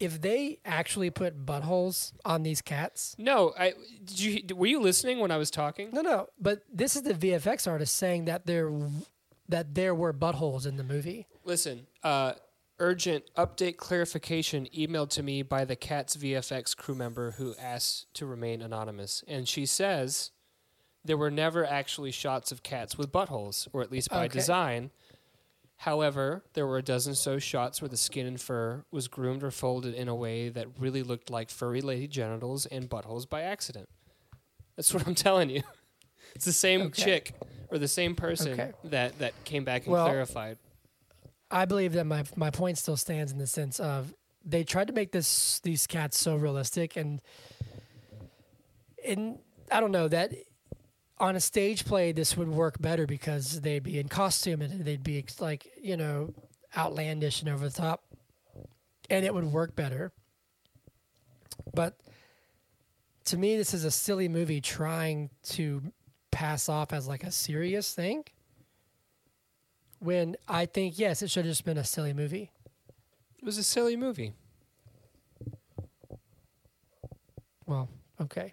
If 0.00 0.20
they 0.20 0.58
actually 0.64 1.10
put 1.10 1.46
buttholes 1.46 2.12
on 2.24 2.42
these 2.42 2.60
cats, 2.62 3.14
No, 3.18 3.54
I 3.58 3.74
did 4.04 4.20
you 4.20 4.56
were 4.56 4.66
you 4.66 4.80
listening 4.80 5.20
when 5.20 5.30
I 5.30 5.36
was 5.36 5.50
talking? 5.50 5.90
no, 5.92 6.00
no. 6.02 6.28
But 6.40 6.62
this 6.72 6.96
is 6.96 7.02
the 7.02 7.14
VFX 7.14 7.68
artist 7.70 7.94
saying 7.96 8.24
that 8.26 8.46
there 8.46 8.70
that 9.48 9.74
there 9.74 9.94
were 9.94 10.12
buttholes 10.12 10.66
in 10.66 10.76
the 10.76 10.84
movie. 10.84 11.26
Listen, 11.44 11.86
uh, 12.02 12.32
urgent 12.78 13.24
update 13.36 13.76
clarification 13.76 14.66
emailed 14.76 15.10
to 15.10 15.22
me 15.22 15.42
by 15.42 15.64
the 15.64 15.76
Cats 15.76 16.16
VFX 16.16 16.76
crew 16.76 16.94
member 16.94 17.32
who 17.32 17.54
asked 17.60 18.12
to 18.14 18.26
remain 18.26 18.62
anonymous. 18.62 19.22
And 19.28 19.46
she 19.46 19.64
says 19.66 20.30
there 21.04 21.16
were 21.18 21.30
never 21.30 21.64
actually 21.64 22.10
shots 22.10 22.50
of 22.50 22.62
cats 22.62 22.96
with 22.98 23.12
buttholes, 23.12 23.68
or 23.72 23.82
at 23.82 23.92
least 23.92 24.08
by 24.10 24.24
Okay. 24.24 24.38
design. 24.38 24.90
However, 25.78 26.42
there 26.54 26.66
were 26.66 26.78
a 26.78 26.82
dozen 26.82 27.12
or 27.12 27.16
so 27.16 27.38
shots 27.38 27.82
where 27.82 27.88
the 27.88 27.96
skin 27.96 28.26
and 28.26 28.40
fur 28.40 28.84
was 28.90 29.08
groomed 29.08 29.42
or 29.42 29.50
folded 29.50 29.94
in 29.94 30.08
a 30.08 30.14
way 30.14 30.48
that 30.48 30.68
really 30.78 31.02
looked 31.02 31.30
like 31.30 31.50
furry 31.50 31.80
lady 31.80 32.06
genitals 32.08 32.64
and 32.66 32.88
buttholes 32.88 33.28
by 33.28 33.42
accident. 33.42 33.88
That's 34.76 34.94
what 34.94 35.06
I'm 35.06 35.14
telling 35.26 35.50
you. 35.50 35.62
It's 36.34 36.44
the 36.46 36.52
same 36.52 36.82
Okay. 36.82 37.02
chick 37.02 37.34
or 37.70 37.78
the 37.78 37.88
same 37.88 38.14
person 38.14 38.52
Okay. 38.60 38.72
that, 38.84 39.18
that 39.18 39.44
came 39.44 39.64
back 39.64 39.84
and 39.86 39.92
Well, 39.92 40.04
clarified. 40.06 40.58
I 41.50 41.66
believe 41.66 41.92
that 41.92 42.04
my 42.04 42.24
my 42.34 42.50
point 42.50 42.78
still 42.78 42.96
stands 42.96 43.30
in 43.30 43.38
the 43.38 43.46
sense 43.46 43.78
of 43.78 44.12
they 44.44 44.64
tried 44.64 44.86
to 44.88 44.92
make 44.92 45.12
this 45.12 45.60
these 45.60 45.86
cats 45.86 46.18
so 46.18 46.34
realistic 46.36 46.96
and 46.96 47.20
and 49.06 49.38
I 49.70 49.80
don't 49.80 49.92
know 49.92 50.08
that 50.08 50.32
on 51.18 51.36
a 51.36 51.40
stage 51.40 51.84
play 51.84 52.12
this 52.12 52.36
would 52.36 52.48
work 52.48 52.80
better 52.80 53.06
because 53.06 53.60
they'd 53.60 53.82
be 53.82 53.98
in 53.98 54.08
costume 54.08 54.60
and 54.62 54.84
they'd 54.84 55.04
be 55.04 55.24
like 55.40 55.66
you 55.80 55.96
know 55.96 56.32
outlandish 56.76 57.40
and 57.40 57.48
over 57.48 57.68
the 57.68 57.74
top 57.74 58.04
and 59.10 59.24
it 59.24 59.32
would 59.32 59.44
work 59.44 59.76
better 59.76 60.12
but 61.72 62.00
to 63.24 63.36
me 63.36 63.56
this 63.56 63.72
is 63.72 63.84
a 63.84 63.90
silly 63.90 64.28
movie 64.28 64.60
trying 64.60 65.30
to 65.42 65.80
pass 66.32 66.68
off 66.68 66.92
as 66.92 67.06
like 67.06 67.22
a 67.22 67.30
serious 67.30 67.94
thing 67.94 68.24
when 70.04 70.36
I 70.46 70.66
think 70.66 70.98
yes, 70.98 71.22
it 71.22 71.30
should 71.30 71.46
have 71.46 71.52
just 71.52 71.64
been 71.64 71.78
a 71.78 71.84
silly 71.84 72.12
movie. 72.12 72.50
It 73.38 73.44
was 73.44 73.56
a 73.56 73.64
silly 73.64 73.96
movie. 73.96 74.34
Well, 77.66 77.88
okay, 78.20 78.52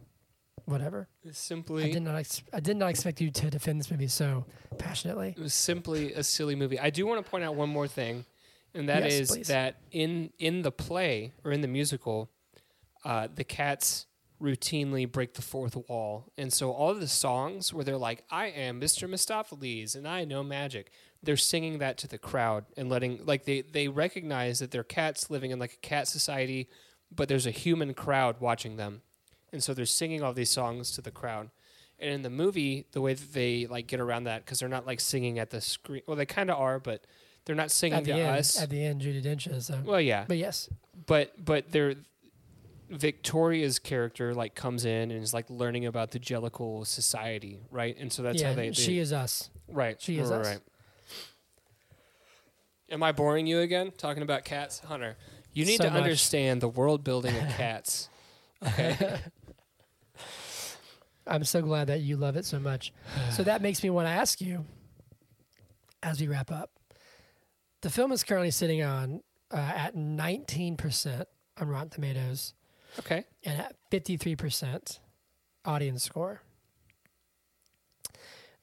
whatever. 0.66 1.08
Was 1.24 1.34
I 1.34 1.36
simply 1.36 1.92
did 1.92 2.02
not. 2.04 2.16
Ex- 2.16 2.44
I 2.54 2.60
did 2.60 2.78
not 2.78 2.90
expect 2.90 3.22
you 3.22 3.32
to 3.32 3.50
defend 3.50 3.80
this 3.80 3.90
movie 3.92 4.08
so 4.08 4.46
passionately. 4.78 5.34
it 5.38 5.42
was 5.42 5.54
simply 5.54 6.14
a 6.14 6.24
silly 6.24 6.56
movie. 6.56 6.80
I 6.80 6.90
do 6.90 7.06
want 7.06 7.24
to 7.24 7.30
point 7.30 7.44
out 7.44 7.56
one 7.56 7.70
more 7.70 7.88
thing, 7.88 8.26
and 8.74 8.88
that 8.90 9.04
Yes, 9.04 9.14
is 9.14 9.32
please. 9.32 9.48
that 9.48 9.76
in 9.92 10.32
in 10.40 10.62
the 10.62 10.72
play 10.72 11.34
or 11.44 11.52
in 11.52 11.62
the 11.62 11.68
musical, 11.68 12.30
uh, 13.04 13.28
the 13.34 13.44
cats 13.44 14.06
routinely 14.42 15.10
break 15.12 15.36
the 15.36 15.42
fourth 15.42 15.76
wall, 15.88 16.32
and 16.38 16.52
so 16.52 16.72
all 16.72 16.90
of 16.90 17.00
the 17.00 17.08
songs 17.08 17.74
where 17.74 17.84
they're 17.84 17.98
like, 17.98 18.24
"I 18.32 18.48
am 18.48 18.82
Mr. 18.82 19.08
Mistoffelees 19.08 19.96
and 19.96 20.08
I 20.08 20.26
know 20.26 20.44
magic," 20.44 20.92
they're 21.22 21.38
singing 21.38 21.78
that 21.78 21.98
to 22.00 22.08
the 22.08 22.18
crowd 22.18 22.66
and 22.76 22.90
letting 22.90 23.24
like 23.26 23.46
they 23.46 23.62
they 23.62 23.88
recognize 23.88 24.58
that 24.60 24.72
they're 24.72 24.84
cats 24.84 25.30
living 25.30 25.52
in 25.52 25.60
like 25.60 25.74
a 25.74 25.88
cat 25.88 26.08
society, 26.08 26.70
but 27.12 27.30
there's 27.30 27.46
a 27.46 27.52
human 27.52 27.94
crowd 27.94 28.40
watching 28.40 28.78
them, 28.78 29.04
and 29.52 29.64
so 29.64 29.74
they're 29.74 29.86
singing 29.86 30.22
all 30.24 30.34
these 30.34 30.50
songs 30.50 30.92
to 30.92 31.02
the 31.02 31.12
crowd. 31.12 31.50
And 32.00 32.10
in 32.10 32.22
the 32.24 32.30
movie, 32.32 32.86
the 32.94 33.02
way 33.02 33.14
that 33.14 33.34
they 33.34 33.68
like 33.68 33.86
get 33.88 34.00
around 34.00 34.24
that 34.24 34.44
because 34.44 34.60
they're 34.60 34.70
not 34.70 34.88
like 34.88 35.00
singing 35.00 35.38
at 35.38 35.52
the 35.52 35.62
screen. 35.62 36.02
Well, 36.08 36.18
they 36.18 36.26
kind 36.26 36.50
of 36.50 36.58
are, 36.58 36.80
but 36.80 37.06
they're 37.46 37.56
not 37.56 37.70
singing 37.72 37.98
At 38.00 38.06
the 38.06 38.14
to 38.14 38.18
end, 38.20 38.38
us. 38.38 38.60
at 38.62 38.70
the 38.70 38.84
end, 38.84 39.02
Judi 39.02 39.24
Dench 39.24 39.52
is. 39.52 39.68
So. 39.68 39.80
well, 39.86 40.02
yeah, 40.02 40.26
But 40.28 40.38
yes, 40.38 40.70
but 41.06 41.34
but 41.44 41.72
they're 41.72 41.96
Victoria's 42.90 43.80
character 43.80 44.34
like 44.34 44.54
comes 44.56 44.84
in 44.84 45.12
and 45.12 45.24
is 45.24 45.34
like 45.34 45.50
learning 45.50 45.86
about 45.86 46.12
the 46.12 46.20
Jellicle 46.20 46.86
society, 46.88 47.60
right? 47.72 47.96
And 47.98 48.12
so 48.12 48.22
that's 48.24 48.42
yeah, 48.42 48.50
how 48.50 48.56
they, 48.56 48.68
they 48.70 48.74
she 48.74 48.98
is 49.00 49.14
us. 49.14 49.50
right. 49.72 50.02
she 50.02 50.18
is 50.18 50.30
right, 50.30 50.42
us. 50.42 50.48
right. 50.48 50.60
Am 52.90 53.02
I 53.04 53.12
boring 53.14 53.48
you 53.48 53.60
again 53.60 53.92
talking 53.98 54.24
about 54.24 54.44
cats, 54.44 54.80
Hunter? 54.80 55.16
You 55.54 55.66
need 55.66 55.78
So 55.78 55.86
to 55.86 55.92
much. 55.92 56.02
understand 56.04 56.62
the 56.62 56.68
world 56.68 57.04
building 57.04 57.36
of 57.38 57.48
cats. 57.58 58.10
Okay. 58.66 59.20
I'm 61.32 61.46
so 61.46 61.62
glad 61.62 61.88
that 61.88 62.02
you 62.02 62.18
love 62.18 62.36
it 62.36 62.46
so 62.46 62.60
much. 62.60 62.92
so 63.32 63.44
that 63.44 63.62
makes 63.62 63.82
me 63.82 63.90
want 63.90 64.08
to 64.08 64.12
ask 64.12 64.42
you, 64.42 64.66
as 66.04 66.20
we 66.20 66.28
wrap 66.28 66.52
up, 66.52 66.72
the 67.82 67.90
film 67.90 68.12
is 68.12 68.24
currently 68.24 68.52
sitting 68.52 68.84
on 68.84 69.22
uh, 69.50 69.58
at 69.58 69.96
19% 69.96 71.26
on 71.60 71.68
Rotten 71.68 71.90
Tomatoes 71.90 72.54
okay. 73.00 73.24
and 73.46 73.62
at 73.62 73.76
53% 73.92 75.00
audience 75.66 76.04
score. 76.04 76.42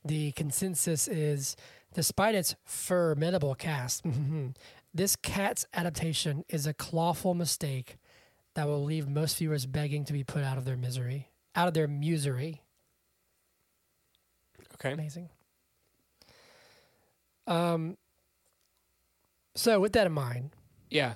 The 0.05 0.33
consensus 0.33 1.09
is 1.09 1.57
despite 1.95 2.35
its 2.35 2.55
formidable 2.65 3.55
cast, 3.55 4.05
this 4.95 5.17
cat's 5.17 5.67
adaptation 5.73 6.45
is 6.49 6.67
a 6.67 6.75
clawful 6.75 7.35
mistake 7.35 7.97
that 8.55 8.67
will 8.67 8.85
leave 8.85 9.09
most 9.09 9.39
viewers 9.39 9.67
begging 9.67 10.05
to 10.05 10.13
be 10.13 10.25
put 10.25 10.43
out 10.43 10.59
of 10.59 10.65
their 10.65 10.77
misery, 10.77 11.29
out 11.59 11.67
of 11.69 11.75
their 11.75 11.89
musery. 11.89 12.61
Okay. 14.75 14.93
Amazing. 14.93 15.29
Um, 17.49 17.97
so, 19.57 19.81
with 19.81 19.93
that 19.95 20.07
in 20.07 20.13
mind, 20.13 20.51
Yeah. 20.89 21.15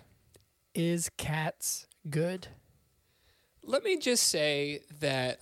is 0.74 1.10
Cats 1.16 1.86
good? 2.10 2.48
Let 3.62 3.84
me 3.84 3.96
just 3.98 4.24
say 4.24 4.80
that 4.98 5.38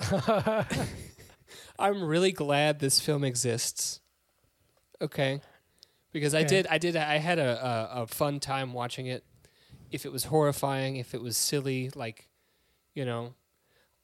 I'm 1.78 2.03
really 2.05 2.32
glad 2.32 2.78
this 2.78 3.01
film 3.01 3.24
exists. 3.24 4.01
Okay. 5.01 5.40
Because 6.12 6.34
I 6.34 6.42
did 6.42 6.66
I 6.66 6.76
did 6.76 6.96
I 6.96 7.16
had 7.16 7.38
a, 7.38 7.64
a, 7.96 8.03
a 8.03 8.07
fun 8.07 8.38
time 8.40 8.74
watching 8.74 9.07
it. 9.07 9.24
If 9.90 10.05
it 10.05 10.12
was 10.12 10.24
horrifying, 10.24 10.96
if 10.96 11.14
it 11.14 11.22
was 11.22 11.36
silly, 11.38 11.90
like, 11.94 12.28
you 12.94 13.07
know. 13.07 13.32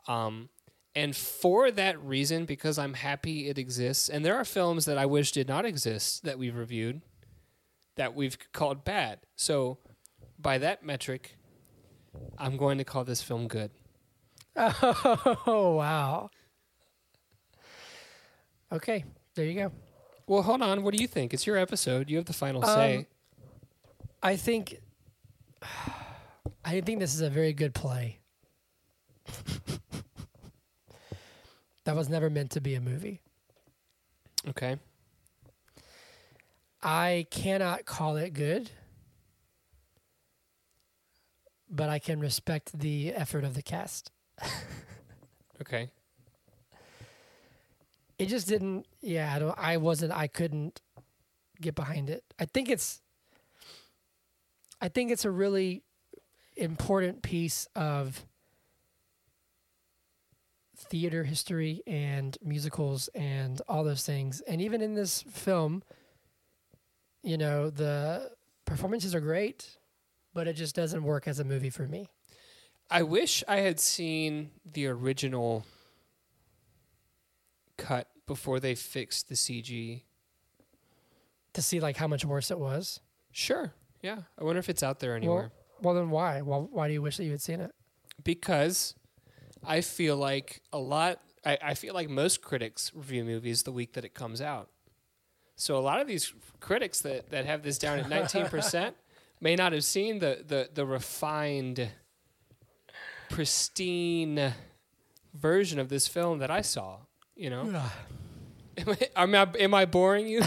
Um 0.08 0.48
and 0.96 1.14
for 1.14 1.70
that 1.70 2.02
reason, 2.02 2.44
because 2.46 2.78
I'm 2.78 2.94
happy 2.94 3.48
it 3.48 3.58
exists, 3.58 4.08
and 4.08 4.24
there 4.24 4.34
are 4.34 4.44
films 4.44 4.86
that 4.86 4.98
I 4.98 5.06
wish 5.06 5.30
did 5.30 5.46
not 5.46 5.64
exist 5.64 6.24
that 6.24 6.38
we've 6.38 6.56
reviewed 6.56 7.02
that 7.96 8.14
we've 8.14 8.36
called 8.52 8.84
bad. 8.84 9.20
So 9.36 9.78
by 10.38 10.58
that 10.58 10.84
metric, 10.84 11.36
I'm 12.38 12.56
going 12.56 12.78
to 12.78 12.84
call 12.84 13.04
this 13.04 13.22
film 13.22 13.48
good. 13.48 13.70
Oh, 14.56 15.74
wow. 15.76 16.30
Okay, 18.72 19.04
there 19.34 19.44
you 19.44 19.54
go. 19.54 19.72
Well, 20.26 20.42
hold 20.42 20.62
on. 20.62 20.82
What 20.82 20.94
do 20.94 21.00
you 21.00 21.06
think? 21.06 21.32
It's 21.32 21.46
your 21.46 21.56
episode. 21.56 22.10
You 22.10 22.16
have 22.16 22.26
the 22.26 22.32
final 22.32 22.64
Um, 22.64 22.74
say. 22.74 23.06
I 24.22 24.36
think 24.36 24.80
I 26.64 26.80
think 26.80 27.00
this 27.00 27.14
is 27.14 27.20
a 27.20 27.30
very 27.30 27.52
good 27.52 27.74
play. 27.74 28.18
that 31.86 31.94
was 31.94 32.08
never 32.08 32.28
meant 32.28 32.50
to 32.50 32.60
be 32.60 32.74
a 32.74 32.80
movie. 32.80 33.20
Okay. 34.48 34.76
I 36.82 37.26
cannot 37.30 37.84
call 37.84 38.16
it 38.16 38.34
good, 38.34 38.70
but 41.70 41.88
I 41.88 42.00
can 42.00 42.18
respect 42.18 42.76
the 42.76 43.12
effort 43.14 43.44
of 43.44 43.54
the 43.54 43.62
cast. 43.62 44.10
Okay. 45.58 45.88
it 48.18 48.26
just 48.26 48.46
didn't. 48.46 48.84
Yeah, 49.00 49.32
I 49.34 49.38
don't. 49.38 49.58
I 49.58 49.78
wasn't. 49.78 50.12
I 50.12 50.26
couldn't 50.26 50.82
get 51.62 51.74
behind 51.74 52.10
it. 52.10 52.24
I 52.38 52.44
think 52.44 52.68
it's. 52.68 53.00
I 54.78 54.88
think 54.88 55.10
it's 55.10 55.24
a 55.24 55.30
really 55.30 55.82
important 56.56 57.22
piece 57.22 57.66
of 57.74 58.26
theater 60.76 61.24
history 61.24 61.82
and 61.86 62.36
musicals 62.44 63.08
and 63.14 63.60
all 63.68 63.84
those 63.84 64.04
things. 64.04 64.40
And 64.42 64.60
even 64.60 64.80
in 64.80 64.94
this 64.94 65.22
film, 65.22 65.82
you 67.22 67.38
know, 67.38 67.70
the 67.70 68.30
performances 68.64 69.14
are 69.14 69.20
great, 69.20 69.78
but 70.34 70.46
it 70.46 70.54
just 70.54 70.74
doesn't 70.74 71.02
work 71.02 71.26
as 71.26 71.40
a 71.40 71.44
movie 71.44 71.70
for 71.70 71.86
me. 71.86 72.08
I 72.90 73.02
wish 73.02 73.42
I 73.48 73.56
had 73.56 73.80
seen 73.80 74.50
the 74.70 74.86
original 74.86 75.64
cut 77.76 78.08
before 78.26 78.60
they 78.60 78.74
fixed 78.74 79.28
the 79.28 79.34
CG. 79.34 80.02
To 81.54 81.62
see 81.62 81.80
like 81.80 81.96
how 81.96 82.06
much 82.06 82.24
worse 82.24 82.50
it 82.50 82.58
was. 82.58 83.00
Sure. 83.32 83.72
Yeah. 84.02 84.18
I 84.38 84.44
wonder 84.44 84.58
if 84.58 84.68
it's 84.68 84.82
out 84.82 85.00
there 85.00 85.16
anywhere. 85.16 85.52
Well, 85.80 85.94
then 85.94 86.10
why? 86.10 86.42
Well, 86.42 86.68
why 86.70 86.86
do 86.86 86.94
you 86.94 87.02
wish 87.02 87.16
that 87.16 87.24
you 87.24 87.30
had 87.30 87.40
seen 87.40 87.60
it? 87.60 87.72
because 88.24 88.94
I 89.64 89.80
feel 89.80 90.16
like 90.16 90.62
a 90.72 90.78
lot. 90.78 91.20
I, 91.44 91.58
I 91.62 91.74
feel 91.74 91.94
like 91.94 92.08
most 92.08 92.42
critics 92.42 92.92
review 92.94 93.24
movies 93.24 93.62
the 93.62 93.72
week 93.72 93.94
that 93.94 94.04
it 94.04 94.14
comes 94.14 94.40
out. 94.40 94.68
So 95.56 95.76
a 95.76 95.80
lot 95.80 96.00
of 96.00 96.06
these 96.06 96.32
critics 96.60 97.00
that, 97.00 97.30
that 97.30 97.46
have 97.46 97.62
this 97.62 97.78
down 97.78 97.98
at 97.98 98.08
nineteen 98.08 98.46
percent 98.46 98.96
may 99.40 99.56
not 99.56 99.72
have 99.72 99.84
seen 99.84 100.18
the, 100.18 100.44
the, 100.46 100.68
the 100.72 100.86
refined, 100.86 101.88
pristine 103.30 104.54
version 105.34 105.78
of 105.78 105.88
this 105.88 106.08
film 106.08 106.38
that 106.38 106.50
I 106.50 106.62
saw. 106.62 106.98
You 107.34 107.50
know, 107.50 107.62
am 108.78 108.88
I, 108.88 108.98
am 109.16 109.34
I, 109.34 109.48
am 109.58 109.74
I 109.74 109.84
boring 109.84 110.26
you? 110.26 110.40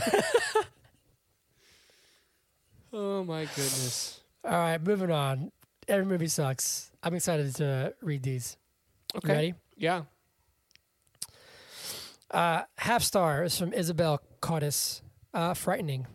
oh 2.93 3.23
my 3.23 3.45
goodness. 3.45 4.21
All 4.43 4.51
right, 4.51 4.81
moving 4.81 5.11
on. 5.11 5.51
Every 5.87 6.05
movie 6.05 6.27
sucks. 6.27 6.91
I'm 7.03 7.15
excited 7.15 7.55
to 7.55 7.93
read 8.01 8.23
these. 8.23 8.57
You 9.13 9.17
Okay. 9.17 9.33
Ready? 9.33 9.53
Yeah. 9.75 10.03
Uh, 12.31 12.63
half 12.77 13.03
star 13.03 13.43
is 13.43 13.57
from 13.57 13.73
Isabel 13.73 14.21
Cautis. 14.41 15.01
Uh, 15.33 15.53
frightening. 15.53 16.07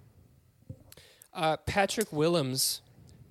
Uh, 1.32 1.56
Patrick 1.56 2.12
Willems, 2.12 2.82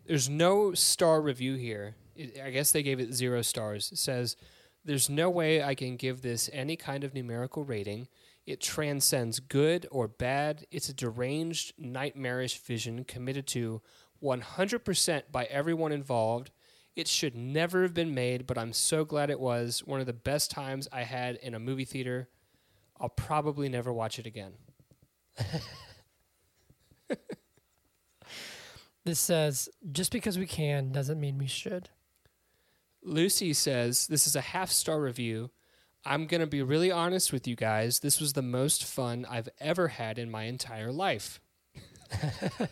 there's 0.05 0.29
no 0.29 0.73
star 0.73 1.21
review 1.21 1.55
here. 1.55 1.95
It, 2.15 2.39
I 2.43 2.51
guess 2.51 2.71
they 2.71 2.83
gave 2.83 2.99
it 2.99 3.13
zero 3.13 3.41
stars. 3.41 3.91
It 3.91 3.97
says, 3.97 4.35
There's 4.83 5.09
no 5.09 5.29
way 5.29 5.63
I 5.63 5.75
can 5.75 5.95
give 5.95 6.21
this 6.21 6.49
any 6.51 6.75
kind 6.75 7.03
of 7.03 7.13
numerical 7.13 7.63
rating. 7.63 8.07
It 8.45 8.59
transcends 8.59 9.39
good 9.39 9.87
or 9.89 10.09
bad. 10.09 10.65
It's 10.69 10.89
a 10.89 10.93
deranged, 10.93 11.73
nightmarish 11.77 12.57
vision 12.57 13.05
committed 13.05 13.47
to 13.47 13.81
100% 14.21 15.23
by 15.31 15.45
everyone 15.45 15.93
involved. 15.93 16.51
It 16.95 17.07
should 17.07 17.35
never 17.35 17.81
have 17.81 17.93
been 17.93 18.13
made, 18.13 18.45
but 18.45 18.57
I'm 18.57 18.73
so 18.73 19.03
glad 19.03 19.29
it 19.29 19.39
was. 19.39 19.83
One 19.85 19.99
of 19.99 20.05
the 20.05 20.13
best 20.13 20.51
times 20.51 20.87
I 20.91 21.03
had 21.03 21.35
in 21.37 21.55
a 21.55 21.59
movie 21.59 21.85
theater. 21.85 22.29
I'll 22.99 23.09
probably 23.09 23.67
never 23.67 23.91
watch 23.91 24.19
it 24.19 24.25
again. 24.27 24.53
This 29.05 29.19
says, 29.19 29.67
just 29.91 30.11
because 30.11 30.39
we 30.39 30.45
can 30.45 30.91
doesn't 30.91 31.19
mean 31.19 31.37
we 31.37 31.47
should. 31.47 31.89
Lucy 33.01 33.51
says, 33.53 34.07
This 34.07 34.27
is 34.27 34.35
a 34.35 34.41
half 34.41 34.71
star 34.71 35.01
review. 35.01 35.51
I'm 36.05 36.25
going 36.25 36.41
to 36.41 36.47
be 36.47 36.61
really 36.61 36.91
honest 36.91 37.33
with 37.33 37.47
you 37.47 37.55
guys. 37.55 37.99
This 37.99 38.19
was 38.21 38.33
the 38.33 38.41
most 38.41 38.83
fun 38.85 39.25
I've 39.29 39.49
ever 39.59 39.89
had 39.89 40.17
in 40.17 40.31
my 40.31 40.43
entire 40.43 40.91
life. 40.91 41.41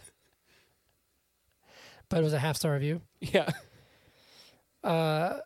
But 2.10 2.20
it 2.20 2.24
was 2.24 2.34
a 2.34 2.40
half 2.40 2.58
star 2.58 2.74
review. 2.74 3.02
Yeah. 3.22 3.50
Uh, 4.84 5.38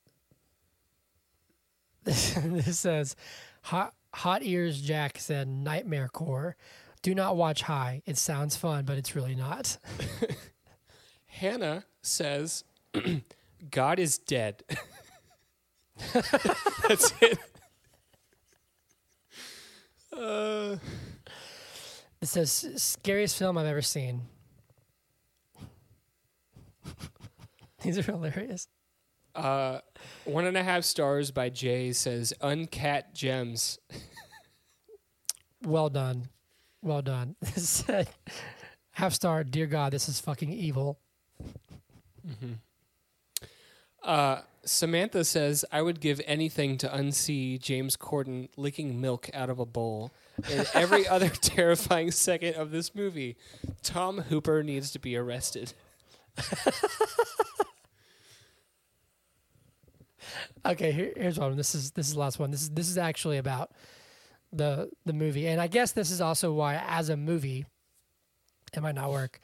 this, 2.04 2.34
this 2.34 2.78
says, 2.78 3.16
hot, 3.62 3.94
hot 4.14 4.42
ears 4.42 4.80
Jack 4.80 5.18
said, 5.18 5.48
nightmare 5.48 6.08
core. 6.08 6.56
Do 7.02 7.14
not 7.14 7.36
watch 7.36 7.62
high. 7.62 8.02
It 8.06 8.16
sounds 8.16 8.56
fun, 8.56 8.84
but 8.84 8.98
it's 8.98 9.16
really 9.16 9.34
not. 9.34 9.76
Hannah 11.26 11.84
says, 12.02 12.64
God 13.70 13.98
is 13.98 14.18
dead. 14.18 14.62
That's 16.12 17.12
it. 17.20 17.38
Uh, 20.16 20.76
It 22.20 22.28
says, 22.28 22.66
scariest 22.76 23.36
film 23.36 23.58
I've 23.58 23.66
ever 23.66 23.82
seen. 23.82 24.22
These 27.84 27.98
are 27.98 28.02
hilarious. 28.02 28.68
uh, 29.34 29.78
one 30.24 30.44
and 30.46 30.56
a 30.56 30.62
half 30.62 30.84
stars 30.84 31.30
by 31.30 31.48
Jay 31.48 31.92
says, 31.92 32.32
Uncat 32.40 33.12
Gems. 33.14 33.78
Well 35.64 35.88
done. 35.90 36.28
Well 36.82 37.02
done. 37.02 37.36
Said, 37.54 38.08
half 38.92 39.12
star, 39.14 39.44
dear 39.44 39.66
God, 39.66 39.92
this 39.92 40.08
is 40.08 40.20
fucking 40.20 40.52
evil. 40.52 40.98
Uh, 44.02 44.40
Samantha 44.64 45.24
says, 45.24 45.64
I 45.72 45.82
would 45.82 46.00
give 46.00 46.20
anything 46.26 46.76
to 46.78 46.88
unsee 46.88 47.60
James 47.60 47.96
Corden 47.96 48.48
licking 48.56 49.00
milk 49.00 49.30
out 49.32 49.50
of 49.50 49.58
a 49.58 49.66
bowl. 49.66 50.12
And 50.50 50.68
every 50.74 51.06
other 51.16 51.28
terrifying 51.28 52.10
second 52.10 52.54
of 52.54 52.70
this 52.70 52.94
movie, 52.94 53.36
Tom 53.82 54.18
Hooper 54.22 54.62
needs 54.62 54.90
to 54.92 54.98
be 54.98 55.16
arrested. 55.16 55.72
Okay, 60.64 60.92
here, 60.92 61.12
here's 61.16 61.38
one. 61.38 61.56
This 61.56 61.74
is 61.74 61.90
this 61.90 62.06
is 62.06 62.14
the 62.14 62.20
last 62.20 62.38
one. 62.38 62.52
This 62.52 62.62
is 62.62 62.70
this 62.70 62.88
is 62.88 62.96
actually 62.96 63.38
about 63.38 63.72
the 64.52 64.88
the 65.04 65.12
movie, 65.12 65.48
and 65.48 65.60
I 65.60 65.66
guess 65.66 65.90
this 65.92 66.10
is 66.12 66.20
also 66.20 66.52
why, 66.52 66.76
as 66.86 67.08
a 67.08 67.16
movie, 67.16 67.66
it 68.74 68.80
might 68.80 68.94
not 68.94 69.10
work. 69.10 69.40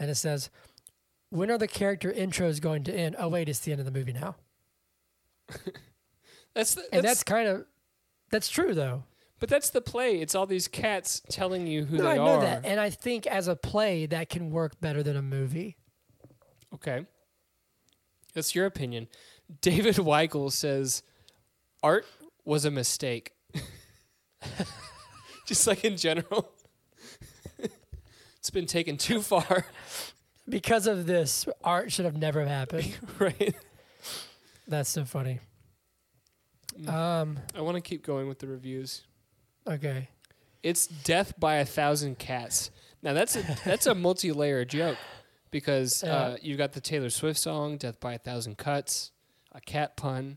And 0.00 0.10
it 0.10 0.16
says, 0.16 0.50
"When 1.30 1.48
are 1.50 1.58
the 1.58 1.68
character 1.68 2.12
intros 2.12 2.60
going 2.60 2.82
to 2.84 2.92
end?" 2.92 3.14
Oh 3.18 3.28
wait, 3.28 3.48
it's 3.48 3.60
the 3.60 3.70
end 3.70 3.78
of 3.80 3.84
the 3.86 3.92
movie 3.92 4.12
now, 4.12 4.34
That's 6.54 6.74
the, 6.74 6.82
and 6.92 7.04
that's, 7.04 7.20
that's 7.20 7.22
kind 7.22 7.46
of 7.48 7.66
that's 8.30 8.48
true 8.48 8.74
though. 8.74 9.04
but 9.38 9.48
that's 9.48 9.70
the 9.70 9.80
play. 9.80 10.20
It's 10.20 10.34
all 10.34 10.46
these 10.46 10.66
cats 10.66 11.22
telling 11.30 11.68
you 11.68 11.84
who 11.84 11.98
No, 11.98 12.02
they 12.04 12.10
I 12.10 12.16
know 12.16 12.24
are. 12.38 12.40
that, 12.40 12.64
and 12.66 12.80
I 12.80 12.90
think 12.90 13.28
as 13.28 13.46
a 13.46 13.54
play 13.54 14.06
that 14.06 14.28
can 14.28 14.50
work 14.50 14.80
better 14.80 15.04
than 15.04 15.16
a 15.16 15.22
movie. 15.22 15.76
Okay. 16.76 17.06
That's 18.34 18.54
your 18.54 18.66
opinion. 18.66 19.08
David 19.60 19.96
Weigel 19.96 20.52
says 20.52 21.02
art 21.82 22.06
was 22.44 22.64
a 22.64 22.70
mistake. 22.70 23.32
Just 25.46 25.66
like 25.66 25.84
in 25.84 25.96
general. 25.96 26.50
it's 28.38 28.50
been 28.50 28.66
taken 28.66 28.96
too 28.96 29.22
far, 29.22 29.66
Because 30.48 30.86
of 30.86 31.06
this, 31.06 31.46
art 31.64 31.92
should 31.92 32.04
have 32.04 32.16
never 32.16 32.44
happened. 32.44 32.96
right? 33.18 33.54
That's 34.68 34.90
so 34.90 35.04
funny. 35.04 35.40
Mm. 36.78 36.92
Um. 36.92 37.38
I 37.54 37.62
want 37.62 37.76
to 37.76 37.80
keep 37.80 38.04
going 38.04 38.28
with 38.28 38.40
the 38.40 38.48
reviews. 38.48 39.02
Okay. 39.66 40.08
It's 40.62 40.86
death 40.86 41.38
by 41.38 41.56
a 41.56 41.64
thousand 41.64 42.18
cats. 42.18 42.70
Now 43.02 43.12
that's 43.12 43.36
a 43.36 43.56
that's 43.64 43.86
a 43.86 43.94
multi-layer 43.94 44.64
joke 44.64 44.98
because 45.56 46.04
uh, 46.04 46.06
Yeah. 46.06 46.36
you've 46.42 46.58
got 46.58 46.72
the 46.74 46.82
Taylor 46.82 47.08
Swift 47.08 47.40
song 47.40 47.78
"Death 47.78 47.98
by 47.98 48.12
a 48.12 48.18
Thousand 48.18 48.58
Cuts," 48.58 49.10
a 49.52 49.60
cat 49.60 49.96
pun. 49.96 50.36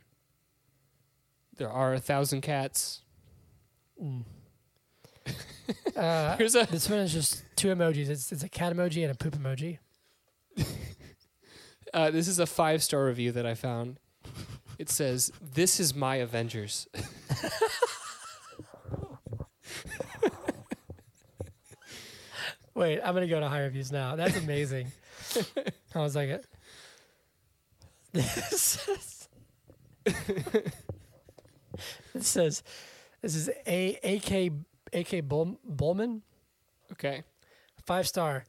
There 1.58 1.70
are 1.70 1.94
a 1.94 2.00
thousand 2.00 2.42
cats. 2.42 3.02
Mm. 4.02 4.24
Uh, 5.96 6.36
Here's 6.38 6.56
a 6.56 6.66
This 6.66 6.90
one 6.90 6.98
is 7.00 7.14
just 7.14 7.44
two 7.56 7.68
emojis. 7.68 8.10
It's, 8.10 8.32
it's 8.32 8.42
a 8.42 8.50
cat 8.50 8.74
emoji 8.74 9.04
and 9.04 9.12
a 9.12 9.16
poop 9.16 9.36
emoji. 9.38 9.78
uh, 11.94 12.10
this 12.10 12.28
is 12.28 12.40
a 12.40 12.48
five 12.48 12.82
star 12.82 13.06
review 13.06 13.32
that 13.34 13.46
I 13.46 13.54
found. 13.54 14.00
It 14.80 14.90
says, 14.90 15.32
"This 15.40 15.80
is 15.80 15.94
my 15.94 16.16
Avengers." 16.16 16.88
Wait, 22.74 23.00
I'm 23.02 23.14
gonna 23.14 23.28
go 23.28 23.40
to 23.40 23.48
high 23.50 23.62
reviews 23.64 23.92
now. 23.92 24.16
That's 24.16 24.38
amazing. 24.38 24.88
I 25.96 26.00
was 26.00 26.16
like, 26.16 26.42
this 28.12 28.88
is, 28.88 29.30
says, 32.20 32.64
this 33.22 33.36
is 33.36 33.50
A 33.68 34.00
A 34.04 34.20
K 34.20 34.52
A 34.94 35.04
K 35.04 35.22
Bull, 35.22 35.60
Bullman. 35.64 36.24
Okay. 36.92 37.24
Five 37.86 38.08
star. 38.08 38.46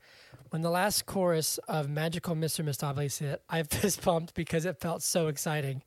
When 0.50 0.62
the 0.62 0.70
last 0.70 1.06
chorus 1.06 1.58
of 1.68 1.88
Magical 1.88 2.34
Mr. 2.34 2.64
Mistoffelees 2.64 3.18
hit, 3.18 3.42
I 3.48 3.62
fist 3.62 4.02
pumped 4.02 4.34
because 4.34 4.64
it 4.64 4.80
felt 4.80 5.02
so 5.02 5.28
exciting. 5.28 5.82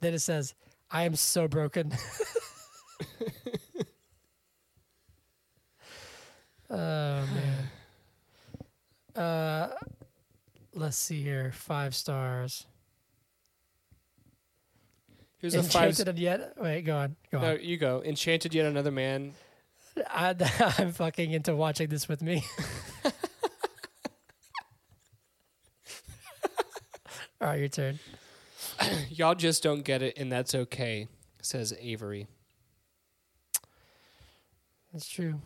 Then 0.00 0.14
it 0.14 0.20
says, 0.20 0.54
I 0.90 1.04
am 1.04 1.14
so 1.14 1.46
broken. 1.46 1.92
oh, 6.70 6.76
man. 6.76 7.70
Uh, 9.14 9.68
let's 10.74 10.96
see 10.96 11.22
here. 11.22 11.52
Five 11.54 11.94
stars. 11.94 12.66
Here's 15.38 15.54
a 15.54 15.62
five. 15.62 15.88
Enchanted 15.90 16.18
yet? 16.18 16.54
Wait, 16.58 16.82
go 16.82 16.96
on. 16.96 17.16
Go 17.32 17.40
No, 17.40 17.52
on. 17.52 17.60
you 17.62 17.76
go. 17.78 18.02
Enchanted 18.04 18.54
yet 18.54 18.66
another 18.66 18.90
man. 18.90 19.32
I, 20.08 20.34
I'm 20.78 20.92
fucking 20.92 21.30
into 21.32 21.56
watching 21.56 21.88
this 21.88 22.08
with 22.08 22.22
me. 22.22 22.44
All 27.40 27.48
right, 27.48 27.58
your 27.58 27.68
turn. 27.68 27.98
Y'all 29.08 29.34
just 29.34 29.62
don't 29.62 29.82
get 29.82 30.02
it, 30.02 30.18
and 30.18 30.30
that's 30.30 30.54
okay, 30.54 31.08
says 31.40 31.72
Avery. 31.80 32.26
That's 34.92 35.08
true. 35.08 35.40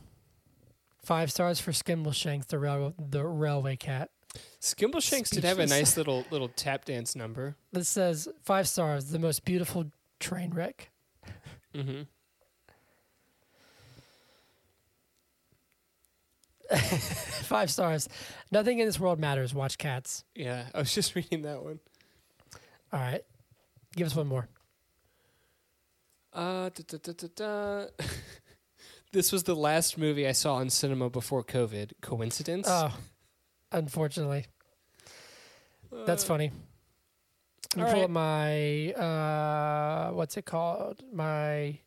Five 1.04 1.30
stars 1.30 1.60
for 1.60 1.70
Skimbleshanks, 1.70 2.46
the 2.46 2.58
rail, 2.58 2.94
the 2.98 3.24
railway 3.24 3.76
cat. 3.76 4.10
Skimbleshanks 4.60 5.30
did 5.30 5.44
have 5.44 5.58
a 5.58 5.66
nice 5.66 5.96
little 5.96 6.24
little 6.30 6.48
tap 6.48 6.84
dance 6.84 7.14
number. 7.14 7.56
This 7.72 7.88
says 7.88 8.28
five 8.42 8.68
stars, 8.68 9.06
the 9.06 9.18
most 9.18 9.44
beautiful 9.44 9.86
train 10.20 10.50
wreck. 10.50 10.90
Mm-hmm. 11.74 12.02
Five 17.44 17.70
stars. 17.70 18.08
Nothing 18.50 18.78
in 18.78 18.86
this 18.86 18.98
world 18.98 19.18
matters. 19.18 19.52
Watch 19.52 19.76
cats. 19.76 20.24
Yeah, 20.34 20.64
I 20.74 20.78
was 20.78 20.94
just 20.94 21.14
reading 21.16 21.42
that 21.42 21.62
one. 21.62 21.78
All 22.92 23.00
right. 23.00 23.22
Give 23.96 24.06
us 24.06 24.14
one 24.14 24.26
more. 24.26 24.48
Uh, 26.32 26.70
da, 26.70 26.98
da, 26.98 27.28
da, 27.36 27.86
this 29.12 29.30
was 29.30 29.44
the 29.44 29.54
last 29.54 29.96
movie 29.96 30.26
I 30.26 30.32
saw 30.32 30.58
in 30.58 30.68
cinema 30.68 31.08
before 31.08 31.44
COVID. 31.44 31.92
Coincidence? 32.00 32.66
Oh, 32.68 32.92
unfortunately. 33.74 34.46
That's 36.06 36.24
Uh, 36.24 36.28
funny. 36.28 36.52
Let 37.74 37.76
me 37.76 37.82
all 37.82 37.88
pull 37.90 38.00
right. 38.00 38.04
up 38.04 38.10
my 38.10 38.92
uh 38.94 40.12
what's 40.12 40.36
it 40.36 40.44
called? 40.44 41.02
My 41.12 41.78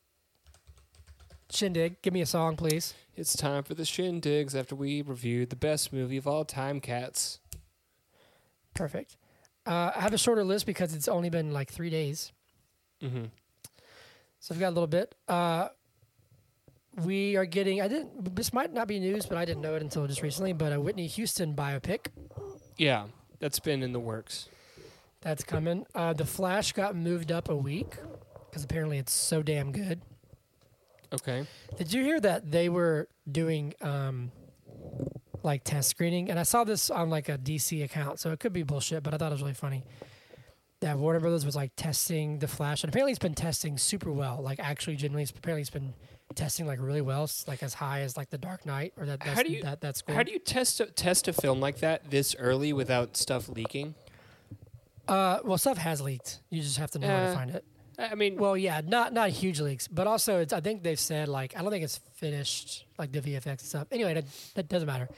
shindig. 1.50 2.02
Give 2.02 2.14
me 2.14 2.22
a 2.22 2.26
song, 2.26 2.56
please. 2.58 2.94
It's 3.16 3.36
time 3.36 3.64
for 3.64 3.74
the 3.74 3.84
shindigs 3.84 4.54
after 4.54 4.76
we 4.76 5.02
reviewed 5.02 5.50
the 5.50 5.56
best 5.56 5.92
movie 5.94 6.18
of 6.18 6.28
all 6.28 6.46
time, 6.46 6.80
Cats. 6.80 7.40
Perfect. 8.74 9.18
Uh, 9.66 9.92
I 9.96 10.02
have 10.02 10.14
a 10.14 10.18
shorter 10.18 10.44
list 10.44 10.66
because 10.66 10.94
it's 10.94 11.08
only 11.08 11.30
been 11.30 11.52
like 11.52 11.72
three 11.72 11.90
days, 11.90 12.32
Mm-hmm. 13.04 13.26
so 14.40 14.54
I've 14.54 14.60
got 14.60 14.70
a 14.70 14.76
little 14.76 14.88
bit. 14.88 15.14
Uh, 15.28 15.70
we 17.04 17.36
are 17.36 17.46
getting. 17.46 17.82
I 17.82 17.88
didn't. 17.88 18.36
This 18.36 18.52
might 18.54 18.74
not 18.74 18.88
be 18.88 19.00
news, 19.00 19.26
but 19.26 19.38
I 19.38 19.46
didn't 19.46 19.62
know 19.62 19.76
it 19.76 19.82
until 19.82 20.08
just 20.08 20.22
recently. 20.22 20.54
But 20.54 20.74
a 20.74 20.80
Whitney 20.82 21.08
Houston 21.08 21.56
biopic 21.56 22.08
Yeah, 22.78 23.06
that's 23.40 23.60
been 23.60 23.84
in 23.84 23.94
the 23.94 24.00
works. 24.00 24.50
that's 25.22 25.44
coming. 25.44 25.86
Uh, 25.96 26.14
the 26.14 26.26
Flash 26.26 26.72
got 26.74 26.96
moved 26.96 27.32
up 27.32 27.50
a 27.50 27.56
week 27.56 27.96
because 28.50 28.64
apparently 28.64 28.98
it's 28.98 29.14
so 29.14 29.42
damn 29.44 29.72
good. 29.72 30.02
Okay. 31.14 31.46
Did 31.78 31.94
you 31.94 32.04
hear 32.04 32.20
that 32.20 32.52
they 32.52 32.68
were 32.70 33.08
doing 33.32 33.74
um, 33.82 34.32
like 35.44 35.64
test 35.64 35.90
screening? 35.90 36.30
And 36.30 36.38
I 36.40 36.44
saw 36.44 36.64
this 36.64 36.90
on 36.90 37.10
like 37.10 37.30
a 37.30 37.38
DC 37.38 37.84
account, 37.84 38.20
so 38.20 38.32
it 38.32 38.40
could 38.40 38.54
be 38.54 38.64
bullshit, 38.64 39.04
but 39.04 39.14
I 39.14 39.18
thought 39.18 39.32
it 39.32 39.36
was 39.36 39.42
really 39.42 39.54
funny. 39.54 39.84
That 40.82 41.00
Warner 41.00 41.20
Brothers 41.20 41.44
was 41.46 41.56
like 41.56 41.72
testing 41.76 42.38
the 42.40 42.48
Flash, 42.48 42.84
and 42.84 42.90
apparently 42.90 43.12
it's 43.12 43.18
been 43.20 43.34
testing 43.34 43.78
super 43.80 44.12
well. 44.12 44.40
Like 44.44 44.60
actually, 44.60 44.96
generally, 44.96 45.24
it's, 45.24 45.32
apparently 45.32 45.62
it's 45.62 45.72
been 45.72 45.94
testing 46.36 46.68
like 46.68 46.80
really 46.80 47.02
well, 47.02 47.28
like 47.48 47.64
as 47.64 47.74
high 47.74 48.02
as 48.02 48.16
like 48.16 48.30
the 48.30 48.38
Dark 48.38 48.64
Knight 48.66 48.94
or 48.96 49.06
that. 49.08 49.20
That's, 49.20 49.32
How 49.36 49.42
do 49.44 49.52
you- 49.52 49.64
that 49.64 49.82
that's 49.82 50.04
cool. 50.04 50.14
How 50.14 50.22
do 50.22 50.32
you 50.32 50.38
test 50.40 50.80
a, 50.80 50.86
test 50.86 51.28
a 51.28 51.34
film 51.34 51.60
like 51.60 51.80
that 51.80 52.12
this 52.12 52.36
early 52.38 52.74
without 52.74 53.18
stuff 53.18 53.50
leaking? 53.50 53.96
Uh, 55.08 55.40
well, 55.44 55.58
stuff 55.58 55.78
has 55.80 56.02
leaked. 56.02 56.42
You 56.50 56.62
just 56.62 56.78
have 56.78 56.92
to 56.92 57.00
know 57.00 57.08
where 57.08 57.26
Uh, 57.26 57.30
to 57.32 57.36
find 57.36 57.50
it. 57.52 57.66
I 57.98 58.08
I 58.10 58.16
mean, 58.16 58.36
Well, 58.38 58.56
yeah, 58.56 58.82
not 58.86 59.14
not 59.14 59.32
huge 59.32 59.60
leaks, 59.60 59.88
but 59.88 60.06
also 60.06 60.42
it's. 60.42 60.54
I 60.54 60.60
think 60.60 60.84
they've 60.84 61.00
said 61.00 61.28
like 61.28 61.58
I 61.58 61.64
don't 61.64 61.72
think 61.72 61.84
it's 61.86 61.98
finished 62.18 62.86
like 63.00 63.12
the 63.12 63.22
VFX 63.22 63.48
and 63.48 63.60
stuff. 63.62 63.88
Anyway, 63.92 64.14
that, 64.14 64.26
that 64.54 64.70
doesn't 64.70 64.86
matter. 64.86 65.10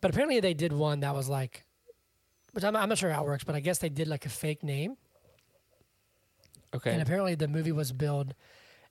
But 0.00 0.12
apparently 0.12 0.40
they 0.40 0.54
did 0.54 0.72
one 0.72 1.00
that 1.00 1.14
was 1.14 1.28
like, 1.28 1.64
which 2.52 2.64
I'm, 2.64 2.76
I'm 2.76 2.88
not 2.88 2.98
sure 2.98 3.10
how 3.10 3.22
it 3.22 3.26
works, 3.26 3.44
but 3.44 3.54
I 3.54 3.60
guess 3.60 3.78
they 3.78 3.88
did 3.88 4.08
like 4.08 4.26
a 4.26 4.28
fake 4.28 4.62
name, 4.62 4.96
okay. 6.74 6.92
and 6.92 7.02
apparently 7.02 7.34
the 7.34 7.48
movie 7.48 7.72
was 7.72 7.92
billed 7.92 8.34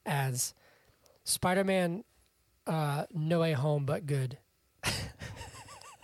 as 0.05 0.53
Spider-Man, 1.23 2.03
uh, 2.67 3.05
No 3.13 3.41
Way 3.41 3.53
Home, 3.53 3.85
but 3.85 4.05
good. 4.05 4.37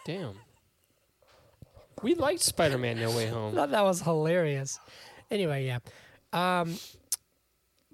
Damn. 0.06 0.36
We 2.02 2.14
liked 2.14 2.42
Spider-Man: 2.42 3.00
No 3.00 3.10
Way 3.12 3.28
I 3.28 3.32
Home. 3.32 3.56
thought 3.56 3.72
that 3.72 3.84
was 3.84 4.02
hilarious. 4.02 4.80
Anyway, 5.32 5.66
yeah. 5.66 5.80
Um, 6.34 6.78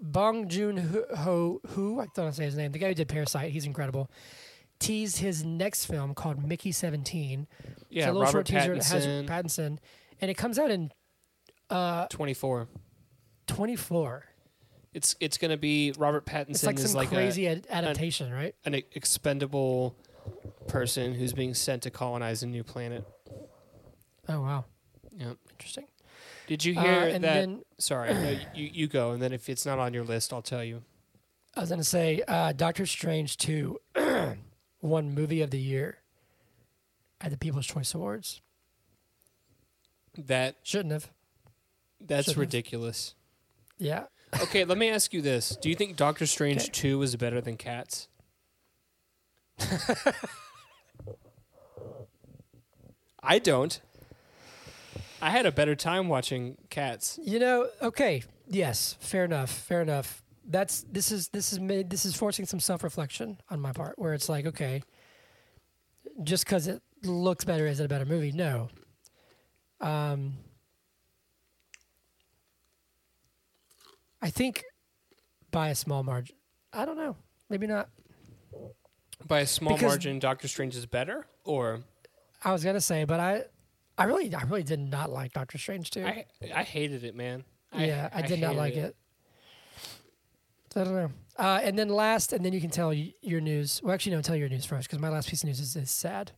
Bong 0.01 0.49
Joon 0.49 1.05
Ho, 1.17 1.61
who 1.69 1.99
I 1.99 2.07
don't 2.15 2.25
want 2.25 2.35
to 2.35 2.37
say 2.37 2.45
his 2.45 2.57
name, 2.57 2.71
the 2.71 2.79
guy 2.79 2.89
who 2.89 2.93
did 2.95 3.07
Parasite, 3.07 3.51
he's 3.51 3.65
incredible. 3.65 4.09
Teased 4.81 5.19
his 5.19 5.45
next 5.45 5.85
film 5.85 6.15
called 6.15 6.43
Mickey 6.43 6.71
Seventeen. 6.71 7.47
It's 7.63 7.85
Yeah, 7.91 8.07
a 8.07 8.07
little 8.07 8.21
Robert 8.23 8.31
short 8.31 8.45
teaser. 8.47 8.73
It 8.73 8.83
has 8.83 9.05
Pattinson, 9.05 9.27
Pattinson, 9.27 9.77
and 10.19 10.31
it 10.31 10.33
comes 10.33 10.57
out 10.57 10.71
in 10.71 10.91
uh, 11.69 12.07
24. 12.07 12.67
24. 13.45 14.25
It's 14.93 15.15
it's 15.19 15.37
gonna 15.37 15.55
be 15.55 15.93
Robert 15.97 16.25
Pattinson 16.25 16.49
It's 16.49 16.65
like 16.65 16.77
is 16.77 16.89
some 16.91 16.93
like 16.97 17.09
crazy 17.09 17.47
ad- 17.47 17.67
adaptation, 17.69 18.31
right? 18.33 18.55
an 18.65 18.73
expendable 18.73 19.95
person 20.67 21.13
who's 21.13 21.31
being 21.33 21.53
sent 21.53 21.83
to 21.83 21.91
colonize 21.91 22.41
a 22.43 22.47
new 22.47 22.63
planet. 22.63 23.05
Oh 24.27 24.41
wow, 24.41 24.65
Yeah. 25.15 25.33
interesting. 25.51 25.85
Did 26.47 26.65
you 26.65 26.77
Uh, 26.77 26.81
hear 26.83 26.91
and 27.03 27.23
that? 27.23 27.33
then 27.35 27.61
Sorry, 27.77 28.13
no, 28.13 28.31
you 28.55 28.69
you 28.73 28.87
go, 28.87 29.11
and 29.11 29.21
then 29.21 29.31
if 29.31 29.47
it's 29.47 29.65
not 29.65 29.77
on 29.79 29.93
your 29.93 30.03
list, 30.03 30.33
I'll 30.33 30.41
tell 30.41 30.63
you. 30.63 30.81
I 31.55 31.59
was 31.61 31.69
gonna 31.69 31.83
say 31.83 32.23
uh, 32.27 32.51
Doctor 32.53 32.85
Strange 32.87 33.37
two 33.37 33.79
won 34.81 35.13
Movie 35.13 35.41
of 35.41 35.51
the 35.51 35.59
Year 35.59 35.97
at 37.19 37.31
the 37.31 37.37
People's 37.37 37.67
Choice 37.67 37.93
Awards. 37.93 38.41
That 40.17 40.55
Shouldn't 40.63 40.91
have. 40.91 41.09
that's 41.99 42.25
Should've. 42.25 42.39
ridiculous. 42.39 43.15
Yeah. 43.77 44.05
Okay, 44.41 44.63
let 44.65 44.77
me 44.77 44.89
ask 44.89 45.13
you 45.13 45.21
this: 45.21 45.55
Do 45.61 45.69
you 45.69 45.75
think 45.75 45.95
Doctor 45.97 46.25
Strange 46.25 46.63
Okay. 46.63 46.71
two 46.71 47.01
is 47.01 47.15
better 47.15 47.41
than 47.41 47.57
Cats? 47.57 48.07
I 53.23 53.39
don't. 53.39 53.79
I 55.21 55.29
had 55.29 55.45
a 55.45 55.51
better 55.51 55.75
time 55.75 56.07
watching 56.07 56.57
Cats. 56.69 57.19
You 57.23 57.37
know, 57.39 57.67
okay, 57.81 58.23
yes, 58.47 58.95
fair 58.99 59.23
enough, 59.25 59.51
fair 59.51 59.81
enough. 59.81 60.20
That's 60.47 60.83
this 60.91 61.11
is 61.11 61.27
this 61.29 61.53
is 61.53 61.59
made 61.59 61.89
this 61.89 62.05
is 62.05 62.15
forcing 62.15 62.45
some 62.45 62.59
self 62.59 62.83
reflection 62.83 63.39
on 63.49 63.59
my 63.59 63.71
part, 63.71 63.97
where 63.99 64.13
it's 64.13 64.27
like, 64.29 64.45
okay, 64.47 64.81
just 66.23 66.45
because 66.45 66.67
it 66.67 66.81
looks 67.03 67.45
better, 67.45 67.67
is 67.67 67.79
it 67.79 67.85
a 67.85 67.87
better 67.89 68.05
movie? 68.05 68.31
No. 68.31 68.69
Um, 69.79 70.33
I 74.21 74.29
think 74.29 74.63
by 75.51 75.69
a 75.69 75.75
small 75.75 76.03
margin. 76.03 76.35
I 76.73 76.85
don't 76.85 76.97
know. 76.97 77.15
Maybe 77.49 77.67
not. 77.67 77.89
By 79.27 79.41
a 79.41 79.47
small 79.47 79.73
Because- 79.75 79.87
margin, 79.91 80.19
Doctor 80.19 80.47
Strange 80.47 80.75
is 80.75 80.85
better, 80.85 81.27
or 81.43 81.81
I 82.43 82.51
was 82.51 82.63
gonna 82.63 82.81
say, 82.81 83.03
but 83.03 83.19
I, 83.19 83.43
I 83.97 84.05
really, 84.05 84.33
I 84.33 84.43
really 84.43 84.63
did 84.63 84.79
not 84.79 85.11
like 85.11 85.33
Doctor 85.33 85.57
Strange 85.57 85.91
too. 85.91 86.03
I 86.05 86.25
I 86.53 86.63
hated 86.63 87.03
it, 87.03 87.15
man. 87.15 87.43
I- 87.71 87.85
yeah, 87.85 88.09
I, 88.11 88.21
did 88.23 88.39
not 88.41 88.55
like 88.55 88.75
it. 88.75 88.95
So 88.95 89.00
I 90.75 90.83
don't 90.83 90.93
know. 90.93 91.11
Uh, 91.37 91.59
and 91.63 91.77
then 91.77 91.89
last, 91.89 92.33
and 92.33 92.45
then 92.45 92.53
you 92.53 92.61
can 92.61 92.69
tell 92.69 92.89
y- 92.89 93.13
your 93.21 93.41
news. 93.41 93.81
Well, 93.83 93.93
actually, 93.93 94.15
no, 94.15 94.21
tell 94.21 94.35
your 94.35 94.49
news 94.49 94.65
first 94.65 94.87
because 94.87 94.99
my 94.99 95.09
last 95.09 95.29
piece 95.29 95.43
of 95.43 95.47
news 95.47 95.59
is, 95.59 95.75
is 95.75 95.89
sad. 95.91 96.31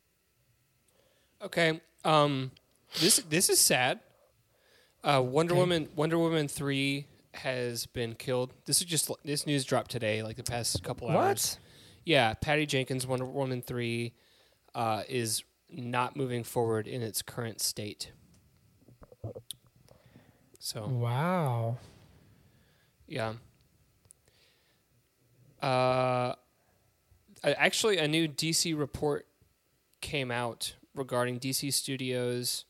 Okay. 1.43 1.81
Um, 2.03 2.51
this 2.99 3.17
this 3.17 3.49
is 3.49 3.59
sad. 3.59 3.99
Uh, 5.03 5.21
Wonder 5.23 5.53
Okay. 5.53 5.59
Woman 5.59 5.89
Wonder 5.95 6.17
Woman 6.17 6.47
three 6.47 7.07
has 7.33 7.85
been 7.85 8.15
killed. 8.15 8.53
This 8.65 8.79
is 8.79 8.85
just 8.85 9.11
this 9.25 9.45
news 9.45 9.65
dropped 9.65 9.91
today, 9.91 10.23
like 10.23 10.37
the 10.37 10.43
past 10.43 10.81
couple 10.83 11.09
hours. 11.09 11.15
What? 11.17 11.59
Yeah, 12.05 12.33
Patty 12.35 12.65
Jenkins 12.65 13.05
Wonder 13.07 13.25
Woman 13.25 13.61
three 13.61 14.13
uh, 14.75 15.03
is 15.09 15.43
not 15.69 16.15
moving 16.15 16.43
forward 16.43 16.87
in 16.87 17.01
its 17.01 17.21
current 17.21 17.59
state. 17.61 18.11
So 20.59 20.87
Wow. 20.87 21.77
yeah. 23.07 23.33
Uh, 25.63 26.35
actually, 27.43 27.97
a 27.97 28.07
new 28.07 28.27
DC 28.27 28.77
report 28.77 29.25
came 30.01 30.29
out 30.29 30.75
regarding 30.93 31.39
DC 31.39 31.73
Studios. 31.73 32.65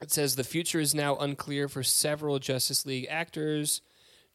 It 0.00 0.12
says 0.12 0.36
the 0.36 0.44
future 0.44 0.78
is 0.78 0.94
now 0.94 1.16
unclear 1.16 1.68
for 1.68 1.82
several 1.82 2.38
Justice 2.38 2.86
League 2.86 3.06
actors 3.10 3.80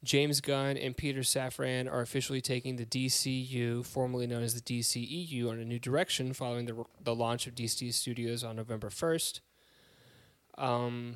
James 0.03 0.41
Gunn 0.41 0.77
and 0.77 0.95
Peter 0.95 1.21
Safran 1.21 1.89
are 1.91 2.01
officially 2.01 2.41
taking 2.41 2.75
the 2.75 2.85
DCU, 2.85 3.85
formerly 3.85 4.27
known 4.27 4.43
as 4.43 4.53
the 4.53 4.61
DCEU, 4.61 5.49
on 5.49 5.59
a 5.59 5.65
new 5.65 5.79
direction 5.79 6.33
following 6.33 6.65
the, 6.65 6.83
the 7.01 7.15
launch 7.15 7.47
of 7.47 7.55
DC 7.55 7.93
Studios 7.93 8.43
on 8.43 8.57
November 8.57 8.89
1st. 8.89 9.39
Um, 10.57 11.15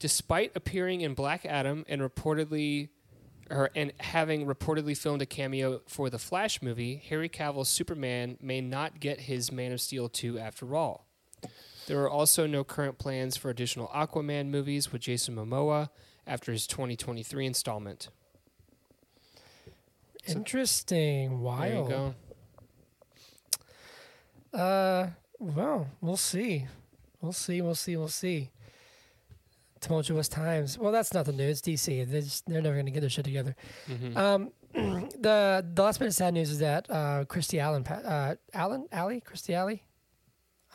despite 0.00 0.50
appearing 0.56 1.02
in 1.02 1.14
Black 1.14 1.46
Adam 1.46 1.84
and 1.88 2.02
reportedly 2.02 2.88
or 3.50 3.70
and 3.74 3.92
having 4.00 4.46
reportedly 4.46 4.96
filmed 4.96 5.22
a 5.22 5.26
cameo 5.26 5.80
for 5.86 6.08
the 6.10 6.18
Flash 6.18 6.62
movie, 6.62 7.02
Harry 7.08 7.28
Cavill's 7.28 7.68
Superman 7.68 8.38
may 8.40 8.60
not 8.60 9.00
get 9.00 9.22
his 9.22 9.52
Man 9.52 9.72
of 9.72 9.80
Steel 9.80 10.08
2 10.08 10.38
after 10.38 10.74
all. 10.74 11.06
There 11.86 12.00
are 12.02 12.08
also 12.10 12.46
no 12.46 12.64
current 12.64 12.96
plans 12.98 13.36
for 13.36 13.50
additional 13.50 13.88
Aquaman 13.88 14.48
movies 14.48 14.90
with 14.92 15.02
Jason 15.02 15.36
Momoa 15.36 15.90
after 16.26 16.50
his 16.52 16.66
2023 16.66 17.44
installment. 17.46 18.08
So- 20.26 20.32
Interesting. 20.38 21.28
There 21.28 21.36
you 21.68 21.82
Wild. 21.82 21.88
go. 21.90 22.14
Uh, 24.58 25.08
well, 25.38 25.88
we'll 26.00 26.16
see. 26.16 26.66
We'll 27.20 27.32
see. 27.32 27.60
We'll 27.60 27.74
see. 27.74 27.96
We'll 27.96 28.08
see. 28.08 28.50
Tumultuous 29.84 30.28
times. 30.28 30.78
Well, 30.78 30.92
that's 30.92 31.12
nothing 31.12 31.36
new. 31.36 31.46
It's 31.46 31.60
DC. 31.60 32.10
They're, 32.10 32.22
just, 32.22 32.46
they're 32.46 32.62
never 32.62 32.74
going 32.74 32.86
to 32.86 32.92
get 32.92 33.00
their 33.00 33.10
shit 33.10 33.24
together. 33.26 33.54
Mhm. 33.86 34.16
Um, 34.16 34.50
the 34.72 35.64
the 35.74 35.82
last 35.82 35.98
bit 35.98 36.08
of 36.08 36.14
sad 36.14 36.32
news 36.32 36.50
is 36.50 36.60
that 36.60 36.90
uh, 36.90 37.24
Christy 37.26 37.60
Allen, 37.60 37.86
uh, 37.86 38.36
Allen, 38.54 38.86
Alley, 38.90 39.20
Christy 39.20 39.54
Alley. 39.54 39.82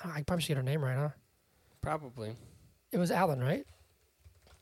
Oh, 0.06 0.12
I 0.16 0.22
probably 0.22 0.42
should 0.44 0.50
get 0.50 0.58
her 0.58 0.64
name 0.64 0.84
right, 0.84 0.96
huh? 0.96 1.10
Probably. 1.82 2.36
It 2.92 2.98
was 3.00 3.10
Allen, 3.12 3.42
right? 3.42 3.66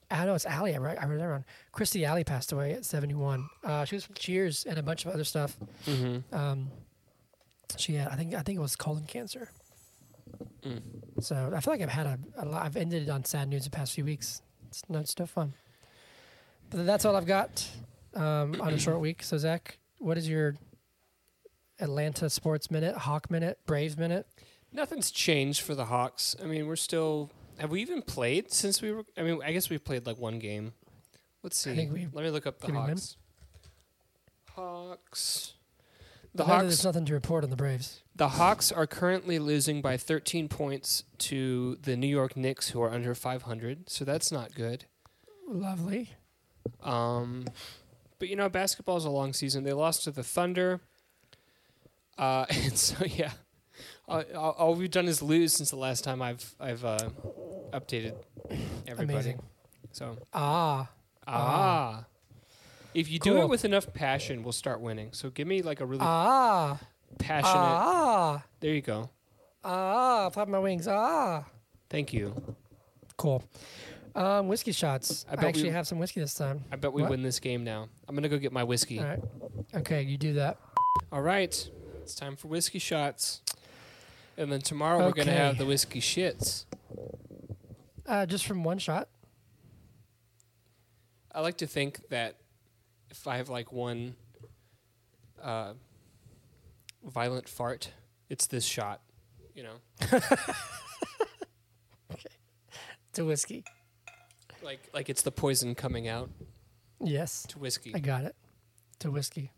I 0.10 0.26
know 0.26 0.34
it's 0.34 0.46
Allie. 0.46 0.74
I 0.74 0.78
read, 0.78 0.98
I 0.98 1.06
read 1.06 1.20
that 1.20 1.26
wrong. 1.28 1.44
Christy 1.74 2.06
Alley 2.06 2.24
passed 2.24 2.52
away 2.54 2.72
at 2.72 2.86
71. 2.86 3.50
Uh, 3.64 3.84
she 3.84 3.96
was 3.96 4.06
from 4.06 4.16
Cheers 4.16 4.66
and 4.66 4.78
a 4.78 4.84
bunch 4.84 5.06
of 5.06 5.12
other 5.12 5.26
stuff. 5.26 5.58
Mm-hmm. 5.86 6.34
Um, 6.34 6.72
she 7.76 7.96
had, 7.96 8.08
I 8.08 8.16
think, 8.16 8.34
I 8.34 8.42
think 8.42 8.58
it 8.58 8.62
was 8.62 8.76
colon 8.78 9.04
cancer. 9.04 9.50
Mm. 10.64 10.82
So 11.22 11.52
I 11.56 11.60
feel 11.62 11.74
like 11.74 11.82
I've 11.82 11.90
had 11.90 12.06
a, 12.08 12.20
a 12.38 12.46
lot. 12.46 12.66
I've 12.66 12.76
ended 12.78 13.04
it 13.04 13.10
on 13.10 13.24
sad 13.26 13.48
news 13.50 13.64
the 13.66 13.70
past 13.70 13.94
few 13.94 14.06
weeks. 14.06 14.42
It's 14.70 14.84
no, 14.90 15.00
it's 15.00 15.18
no 15.18 15.26
fun. 15.26 15.54
But 16.70 16.86
that's 16.86 17.06
all 17.06 17.16
I've 17.16 17.26
got 17.26 17.66
um, 18.16 18.60
on 18.62 18.74
a 18.74 18.78
short 18.80 19.00
week. 19.00 19.24
So 19.24 19.38
Zach, 19.38 19.78
what 20.00 20.18
is 20.18 20.28
your 20.28 20.56
Atlanta 21.80 22.30
sports 22.30 22.70
minute, 22.72 22.96
Hawk 22.96 23.32
minute, 23.32 23.60
Braves 23.66 23.98
minute? 23.98 24.28
Nothing's 24.74 25.12
changed 25.12 25.62
for 25.62 25.76
the 25.76 25.86
Hawks. 25.86 26.36
I 26.42 26.46
mean, 26.46 26.68
we're 26.68 26.76
still. 26.76 27.32
Have 27.58 27.72
we 27.72 27.82
even 27.82 28.02
played 28.02 28.52
since 28.52 28.82
we 28.82 28.92
were? 28.92 29.04
I 29.18 29.24
mean, 29.24 29.40
I 29.44 29.52
guess 29.54 29.70
we 29.70 29.78
played 29.78 30.06
like 30.06 30.18
one 30.18 30.40
game. 30.40 30.74
Let's 31.44 31.58
see. 31.58 31.72
I 31.72 31.76
think 31.76 31.94
we- 31.94 32.08
Let 32.12 32.26
me 32.26 32.30
look 32.32 32.46
up 32.46 32.60
the 32.60 32.68
did 32.68 32.74
we 32.76 32.82
win? 32.82 32.90
Hawks. 32.90 33.16
Hawks. 34.54 35.54
The 36.36 36.44
Hawks. 36.46 36.64
There's 36.64 36.84
nothing 36.86 37.06
to 37.06 37.14
report 37.14 37.44
on 37.44 37.50
the 37.50 37.56
Braves. 37.56 38.02
The 38.16 38.30
Hawks 38.30 38.72
are 38.72 38.86
currently 38.88 39.40
losing 39.40 39.82
by 39.82 39.98
13 39.98 40.48
points 40.50 41.04
to 41.20 41.78
the 41.82 41.96
New 41.96 42.08
York 42.08 42.36
Knicks, 42.38 42.70
who 42.70 42.82
are 42.82 42.92
under 42.92 43.16
500. 43.16 43.90
So 43.90 44.06
that's 44.06 44.32
not 44.32 44.54
good. 44.54 44.86
Lovely. 45.48 46.12
Um, 46.84 47.46
but 48.20 48.30
you 48.30 48.36
know, 48.36 48.50
basketball 48.50 48.98
is 48.98 49.06
a 49.06 49.10
long 49.10 49.34
season. 49.34 49.64
They 49.64 49.74
lost 49.74 50.04
to 50.04 50.12
the 50.12 50.24
Thunder, 50.24 50.82
uh, 52.18 52.46
and 52.50 52.78
so 52.78 53.06
yeah, 53.06 53.32
all, 54.08 54.24
all 54.36 54.76
we've 54.76 54.92
done 54.92 55.08
is 55.08 55.22
lose 55.22 55.54
since 55.54 55.70
the 55.70 55.76
last 55.78 56.04
time 56.04 56.22
I've 56.22 56.56
I've 56.60 56.84
uh, 56.84 57.10
updated 57.72 58.16
everybody. 58.88 59.14
Amazing. 59.14 59.40
So 59.92 60.18
Ah, 60.34 60.90
ah, 61.26 62.06
if 62.94 63.10
you 63.10 63.20
do 63.20 63.34
Cool. 63.34 63.44
it 63.44 63.50
with 63.50 63.66
enough 63.66 63.94
passion, 63.94 64.44
we'll 64.44 64.52
start 64.54 64.82
winning. 64.82 65.10
So 65.14 65.30
give 65.30 65.48
me 65.48 65.62
like 65.62 65.80
a 65.82 65.86
really 65.86 66.02
ah, 66.04 66.80
passionate. 67.20 67.52
ah, 67.54 68.44
There 68.60 68.74
you 68.74 68.82
go. 68.82 69.10
ah. 69.64 70.30
Flap 70.30 70.48
my 70.48 70.60
wings. 70.60 70.88
Ah. 70.88 71.46
Thank 71.90 72.14
you. 72.14 72.56
Cool. 73.18 73.44
Um, 74.16 74.48
whiskey 74.48 74.72
shots. 74.72 75.26
I 75.30 75.34
I, 75.34 75.36
bet 75.36 75.44
we- 75.44 75.50
actually 75.50 75.70
have 75.72 75.88
some 75.88 76.00
whiskey 76.00 76.20
this 76.20 76.34
time. 76.34 76.64
I 76.72 76.76
bet 76.76 76.92
we 76.92 77.02
What? 77.04 77.12
win 77.12 77.22
this 77.22 77.40
game 77.40 77.64
now. 77.64 77.88
I'm 78.08 78.16
gonna 78.16 78.30
go 78.30 78.38
get 78.38 78.52
my 78.52 78.64
whiskey. 78.64 79.00
All 79.00 79.06
right. 79.06 79.20
Okay, 79.76 80.02
you 80.02 80.18
do 80.18 80.34
that. 80.34 80.58
All 81.12 81.22
right, 81.22 81.70
it's 82.02 82.16
time 82.16 82.36
for 82.36 82.48
whiskey 82.48 82.80
shots. 82.80 83.42
And 84.38 84.52
then 84.52 84.62
tomorrow 84.62 85.00
we're 85.06 85.12
gonna 85.14 85.32
Okay. 85.32 85.40
have 85.40 85.58
the 85.58 85.66
whiskey 85.66 86.00
shits. 86.02 86.66
Uh, 88.06 88.26
just 88.26 88.46
from 88.46 88.64
one 88.64 88.80
shot. 88.80 89.08
I 91.34 91.42
like 91.42 91.58
to 91.58 91.68
think 91.68 92.08
that 92.10 92.36
if 93.10 93.28
I 93.28 93.38
have 93.38 93.50
like 93.50 93.72
one 93.72 94.16
uh, 95.42 95.74
violent 97.04 97.50
fart, 97.50 97.92
it's 98.30 98.48
this 98.48 98.66
shot. 98.66 99.02
You 99.54 99.64
know, 99.64 99.76
okay. 100.14 100.36
to 103.14 103.26
whiskey. 103.26 103.64
like 104.64 104.88
like 104.94 105.10
it's 105.10 105.24
the 105.24 105.32
poison 105.32 105.74
coming 105.74 106.08
out 106.08 106.30
Yes, 107.04 107.46
to 107.50 107.60
whiskey. 107.60 107.92
I 107.96 108.00
got 108.00 108.24
it. 108.24 108.36
To 109.00 109.12
whiskey. 109.12 109.52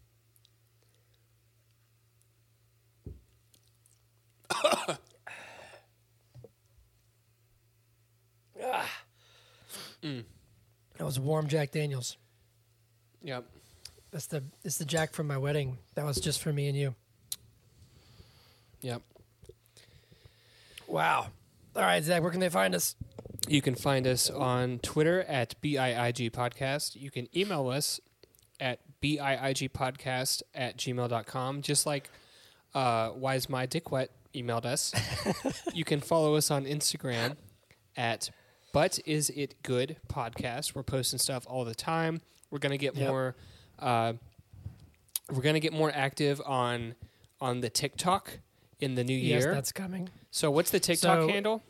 Mm. 10.01 10.23
That 10.97 11.03
was 11.03 11.19
warm 11.19 11.47
Jack 11.47 11.71
Daniels. 11.71 12.17
Yep. 13.23 13.45
That's 14.11 14.27
the 14.27 14.43
it's 14.63 14.77
the 14.77 14.85
Jack 14.85 15.13
from 15.13 15.27
my 15.27 15.37
wedding. 15.37 15.77
That 15.95 16.05
was 16.05 16.19
just 16.19 16.41
for 16.41 16.51
me 16.51 16.67
and 16.67 16.77
you. 16.77 16.95
Yep. 18.81 19.01
Wow. 20.87 21.27
All 21.75 21.83
right, 21.83 22.03
Zach, 22.03 22.21
where 22.23 22.31
can 22.31 22.39
they 22.39 22.49
find 22.49 22.73
us? 22.73 22.95
You 23.47 23.61
can 23.61 23.75
find 23.75 24.07
us 24.07 24.29
on 24.29 24.79
Twitter 24.79 25.21
at 25.21 25.55
BIIG 25.61 26.31
Podcast. 26.31 26.95
You 26.95 27.11
can 27.11 27.27
email 27.35 27.67
us 27.69 27.99
at 28.59 28.79
BIIG 29.01 29.71
Podcast 29.71 30.41
at 30.53 30.77
gmail.com, 30.77 31.61
just 31.61 31.85
like 31.85 32.09
uh, 32.73 33.09
Why's 33.09 33.49
My 33.49 33.65
Dick 33.65 33.91
Wet 33.91 34.09
emailed 34.33 34.65
us. 34.65 34.93
you 35.73 35.83
can 35.85 35.99
follow 35.99 36.35
us 36.35 36.51
on 36.51 36.65
Instagram 36.65 37.37
at 37.95 38.29
But 38.73 38.99
Is 39.05 39.29
It 39.29 39.55
Good 39.63 39.97
Podcast. 40.07 40.75
We're 40.75 40.83
posting 40.83 41.19
stuff 41.19 41.45
all 41.47 41.65
the 41.65 41.75
time. 41.75 42.21
We're 42.51 42.59
gonna 42.59 42.77
get 42.77 42.95
Yep. 42.95 43.07
more 43.09 43.35
uh, 43.79 44.13
we're 45.31 45.41
gonna 45.41 45.59
get 45.59 45.73
more 45.73 45.91
active 45.93 46.41
on 46.45 46.95
on 47.41 47.61
the 47.61 47.69
TikTok 47.69 48.39
in 48.79 48.95
the 48.95 49.03
new 49.03 49.15
Yes, 49.15 49.43
year. 49.43 49.53
that's 49.53 49.71
coming. 49.71 50.09
so 50.31 50.49
what's 50.51 50.71
the 50.71 50.79
TikTok 50.79 51.21
So- 51.21 51.27
handle? 51.27 51.63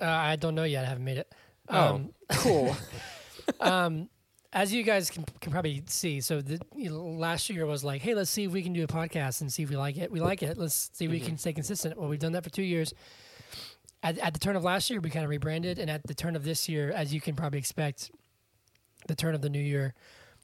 Uh, 0.00 0.04
I 0.06 0.36
don't 0.36 0.54
know 0.54 0.64
yet. 0.64 0.84
I 0.84 0.88
haven't 0.88 1.04
made 1.04 1.18
it. 1.18 1.32
Oh, 1.68 1.94
Um, 1.96 2.14
cool. 2.30 2.76
um, 3.60 4.08
as 4.52 4.72
you 4.72 4.82
guys 4.84 5.10
can, 5.10 5.24
can 5.40 5.50
probably 5.52 5.82
see, 5.86 6.20
so 6.20 6.40
the 6.40 6.60
you 6.76 6.88
know, 6.90 7.02
last 7.04 7.50
year 7.50 7.66
was 7.66 7.82
like, 7.82 8.00
hey, 8.02 8.14
let's 8.14 8.30
see 8.30 8.44
if 8.44 8.52
we 8.52 8.62
can 8.62 8.72
do 8.72 8.84
a 8.84 8.86
podcast 8.86 9.40
and 9.40 9.52
see 9.52 9.62
if 9.64 9.70
we 9.70 9.76
like 9.76 9.96
it. 9.96 10.10
We 10.12 10.20
like 10.20 10.42
it. 10.42 10.56
Let's 10.56 10.90
see 10.94 11.06
if 11.06 11.10
we 11.10 11.20
Mhm. 11.20 11.26
can 11.26 11.38
stay 11.38 11.52
consistent. 11.52 11.98
Well, 11.98 12.08
we've 12.08 12.18
done 12.20 12.32
that 12.32 12.44
for 12.44 12.50
two 12.50 12.62
years. 12.62 12.94
At, 14.02 14.18
at 14.18 14.32
the 14.32 14.38
turn 14.38 14.54
of 14.54 14.62
last 14.62 14.88
year, 14.90 15.00
we 15.00 15.10
kind 15.10 15.24
of 15.24 15.30
rebranded, 15.30 15.78
and 15.80 15.90
at 15.90 16.02
the 16.06 16.14
turn 16.14 16.36
of 16.36 16.44
this 16.44 16.68
year, 16.68 16.92
as 16.92 17.12
you 17.12 17.20
can 17.20 17.34
probably 17.34 17.58
expect, 17.58 18.10
the 19.06 19.14
turn 19.14 19.34
of 19.34 19.40
the 19.42 19.48
new 19.50 19.60
year, 19.60 19.94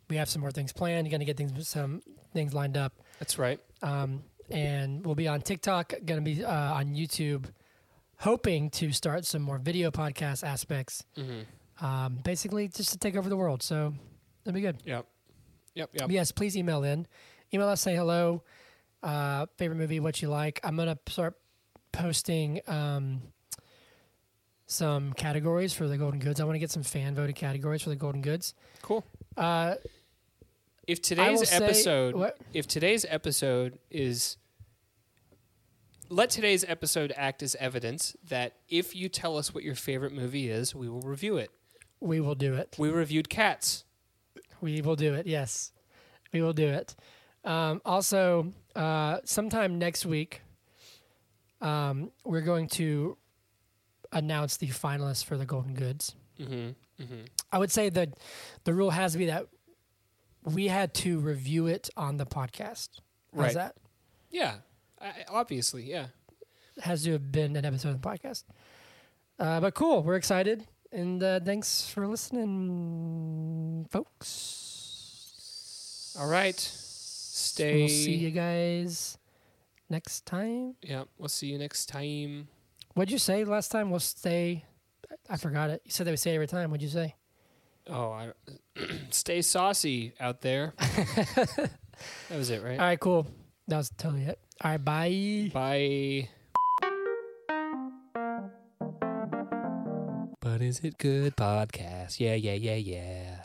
we 0.09 0.17
have 0.17 0.29
some 0.29 0.41
more 0.41 0.51
things 0.51 0.73
planned. 0.73 1.07
You're 1.07 1.13
gonna 1.13 1.25
get 1.25 1.37
things, 1.37 1.69
some 1.69 2.03
things 2.33 2.55
lined 2.55 2.77
up, 2.77 2.93
That's 3.19 3.39
right. 3.39 3.59
um, 3.83 4.23
and 4.51 5.05
we'll 5.05 5.15
be 5.15 5.29
on 5.29 5.41
TikTok. 5.41 5.95
Gonna 6.05 6.21
be 6.21 6.45
uh, 6.45 6.51
on 6.75 6.95
YouTube, 6.95 7.47
hoping 8.19 8.71
to 8.71 8.93
start 8.93 9.25
some 9.25 9.43
more 9.43 9.59
video 9.59 9.91
podcast 9.91 10.45
aspects 10.45 11.05
Mm-hmm. 11.17 11.85
um, 11.85 12.17
basically 12.23 12.69
just 12.69 12.93
to 12.93 12.99
take 12.99 13.17
over 13.17 13.29
the 13.29 13.37
world. 13.37 13.63
So 13.63 13.95
that'd 14.45 14.55
be 14.55 14.61
good. 14.61 14.79
Yep. 14.85 15.07
Yep. 15.75 15.91
Yep. 15.95 16.03
But 16.03 16.11
yes, 16.11 16.33
please 16.33 16.57
email 16.57 16.85
in. 16.85 17.07
Email 17.53 17.69
us, 17.69 17.81
say 17.81 17.95
hello, 17.97 18.43
uh, 19.03 19.47
favorite 19.59 19.77
movie, 19.77 20.01
what 20.01 20.21
you 20.23 20.29
like. 20.29 20.61
I'm 20.65 20.77
gonna 20.77 20.99
start 21.09 21.35
posting 21.93 22.61
um, 22.67 23.23
some 24.75 25.13
categories 25.15 25.73
for 25.73 25.87
the 25.89 25.97
Golden 25.97 26.21
Goods. 26.21 26.41
I 26.41 26.45
want 26.45 26.57
to 26.57 26.59
get 26.61 26.71
some 26.71 26.83
fan 26.83 27.15
voted 27.15 27.37
categories 27.37 27.83
for 27.83 27.91
the 27.91 27.97
Golden 27.97 28.21
Goods. 28.21 28.55
Cool. 28.83 29.05
Uh, 29.37 29.77
If 30.87 31.01
today's 31.01 31.49
say- 31.49 31.57
episode, 31.57 32.15
what? 32.15 32.37
if 32.53 32.67
today's 32.67 33.07
episode 33.09 33.79
is, 33.91 34.37
let 36.11 36.29
today's 36.31 36.65
episode 36.69 37.13
act 37.17 37.43
as 37.43 37.55
evidence 37.57 38.15
that 38.29 38.57
if 38.69 38.95
you 38.95 39.09
tell 39.09 39.39
us 39.39 39.55
what 39.55 39.65
your 39.65 39.75
favorite 39.75 40.13
movie 40.13 40.51
is, 40.51 40.75
we 40.75 40.89
will 40.89 41.01
review 41.01 41.37
it. 41.37 41.51
we 42.01 42.21
will 42.21 42.35
do 42.35 42.53
it. 42.55 42.77
We 42.79 42.91
reviewed 42.91 43.31
Cats. 43.31 43.85
We 44.61 44.83
will 44.83 44.97
do 44.97 45.15
it. 45.15 45.27
Yes, 45.27 45.73
we 46.33 46.43
will 46.43 46.53
do 46.53 46.67
it. 46.69 46.95
Um, 47.45 47.81
also, 47.85 48.53
uh, 48.77 49.21
sometime 49.25 49.79
next 49.79 50.05
week, 50.05 50.43
um, 51.63 52.11
we're 52.25 52.43
going 52.43 52.69
to 52.69 53.17
announce 54.15 54.57
the 54.57 54.69
finalists 54.69 55.25
for 55.25 55.37
the 55.37 55.45
Golden 55.45 55.75
Goods. 55.75 56.15
Mm-hmm. 56.41 57.03
Mm-hmm. 57.03 57.25
I 57.53 57.59
would 57.59 57.71
say 57.71 57.91
that 57.91 58.11
the 58.65 58.73
rule 58.73 58.91
has 58.91 59.13
to 59.13 59.19
be 59.19 59.27
that 59.27 59.47
we 60.45 60.69
had 60.69 60.95
to 60.95 61.19
review 61.21 61.67
it 61.67 61.91
on 61.97 62.17
the 62.17 62.27
podcast. 62.27 62.89
How's 63.35 63.45
Right. 63.45 63.55
that? 63.55 63.77
Yeah. 64.31 64.55
I, 65.01 65.25
obviously, 65.29 65.85
yeah. 65.85 66.07
Has 66.83 67.05
to 67.05 67.13
have 67.13 67.31
been 67.33 67.57
an 67.57 67.65
episode 67.65 67.91
of 67.91 68.03
the 68.03 68.09
podcast. 68.09 68.45
Uh, 69.39 69.61
but 69.61 69.75
cool, 69.75 70.03
we're 70.03 70.17
excited, 70.17 70.67
and 70.93 71.23
uh, 71.23 71.41
thanks 71.41 71.89
for 71.89 72.07
listening, 72.07 73.87
folks. 73.91 74.31
All 76.21 76.29
right. 76.29 76.59
Stay. 76.59 77.81
We'll 77.81 77.89
see 77.89 78.15
you 78.15 78.31
guys 78.31 79.19
next 79.91 80.27
time. 80.27 80.75
Yeah. 80.83 81.05
We'll 81.19 81.29
see 81.29 81.49
you 81.49 81.59
next 81.59 81.87
time. 81.87 82.49
What'd 82.95 83.11
you 83.11 83.19
say 83.19 83.45
last 83.45 83.73
time? 83.73 83.91
We'll 83.91 83.99
stay. 83.99 84.65
I 85.29 85.37
forgot 85.37 85.69
it. 85.71 85.83
You 85.85 85.91
said 85.91 86.07
that 86.07 86.13
we 86.13 86.17
say 86.17 86.31
it 86.31 86.35
every 86.37 86.47
time. 86.47 86.71
What'd 86.71 86.83
you 86.83 86.89
say? 86.89 87.17
Oh, 87.89 88.13
I, 88.13 88.31
stay 89.11 89.43
saucy 89.43 90.15
out 90.21 90.41
there. 90.43 90.75
that 90.79 91.71
was 92.31 92.51
it, 92.51 92.63
right? 92.63 92.79
All 92.79 92.87
right, 92.87 93.01
cool. 93.01 93.27
That 93.67 93.79
was 93.79 93.91
totally 93.99 94.23
it. 94.23 94.39
All 94.63 94.71
right, 94.71 94.85
bye. 94.85 95.51
Bye. 95.53 96.29
But 100.41 100.63
is 100.63 100.79
it 100.81 100.97
good 100.97 101.37
podcast? 101.37 102.21
Yeah, 102.21 102.35
yeah, 102.37 102.55
yeah, 102.55 102.77
yeah. 102.77 103.45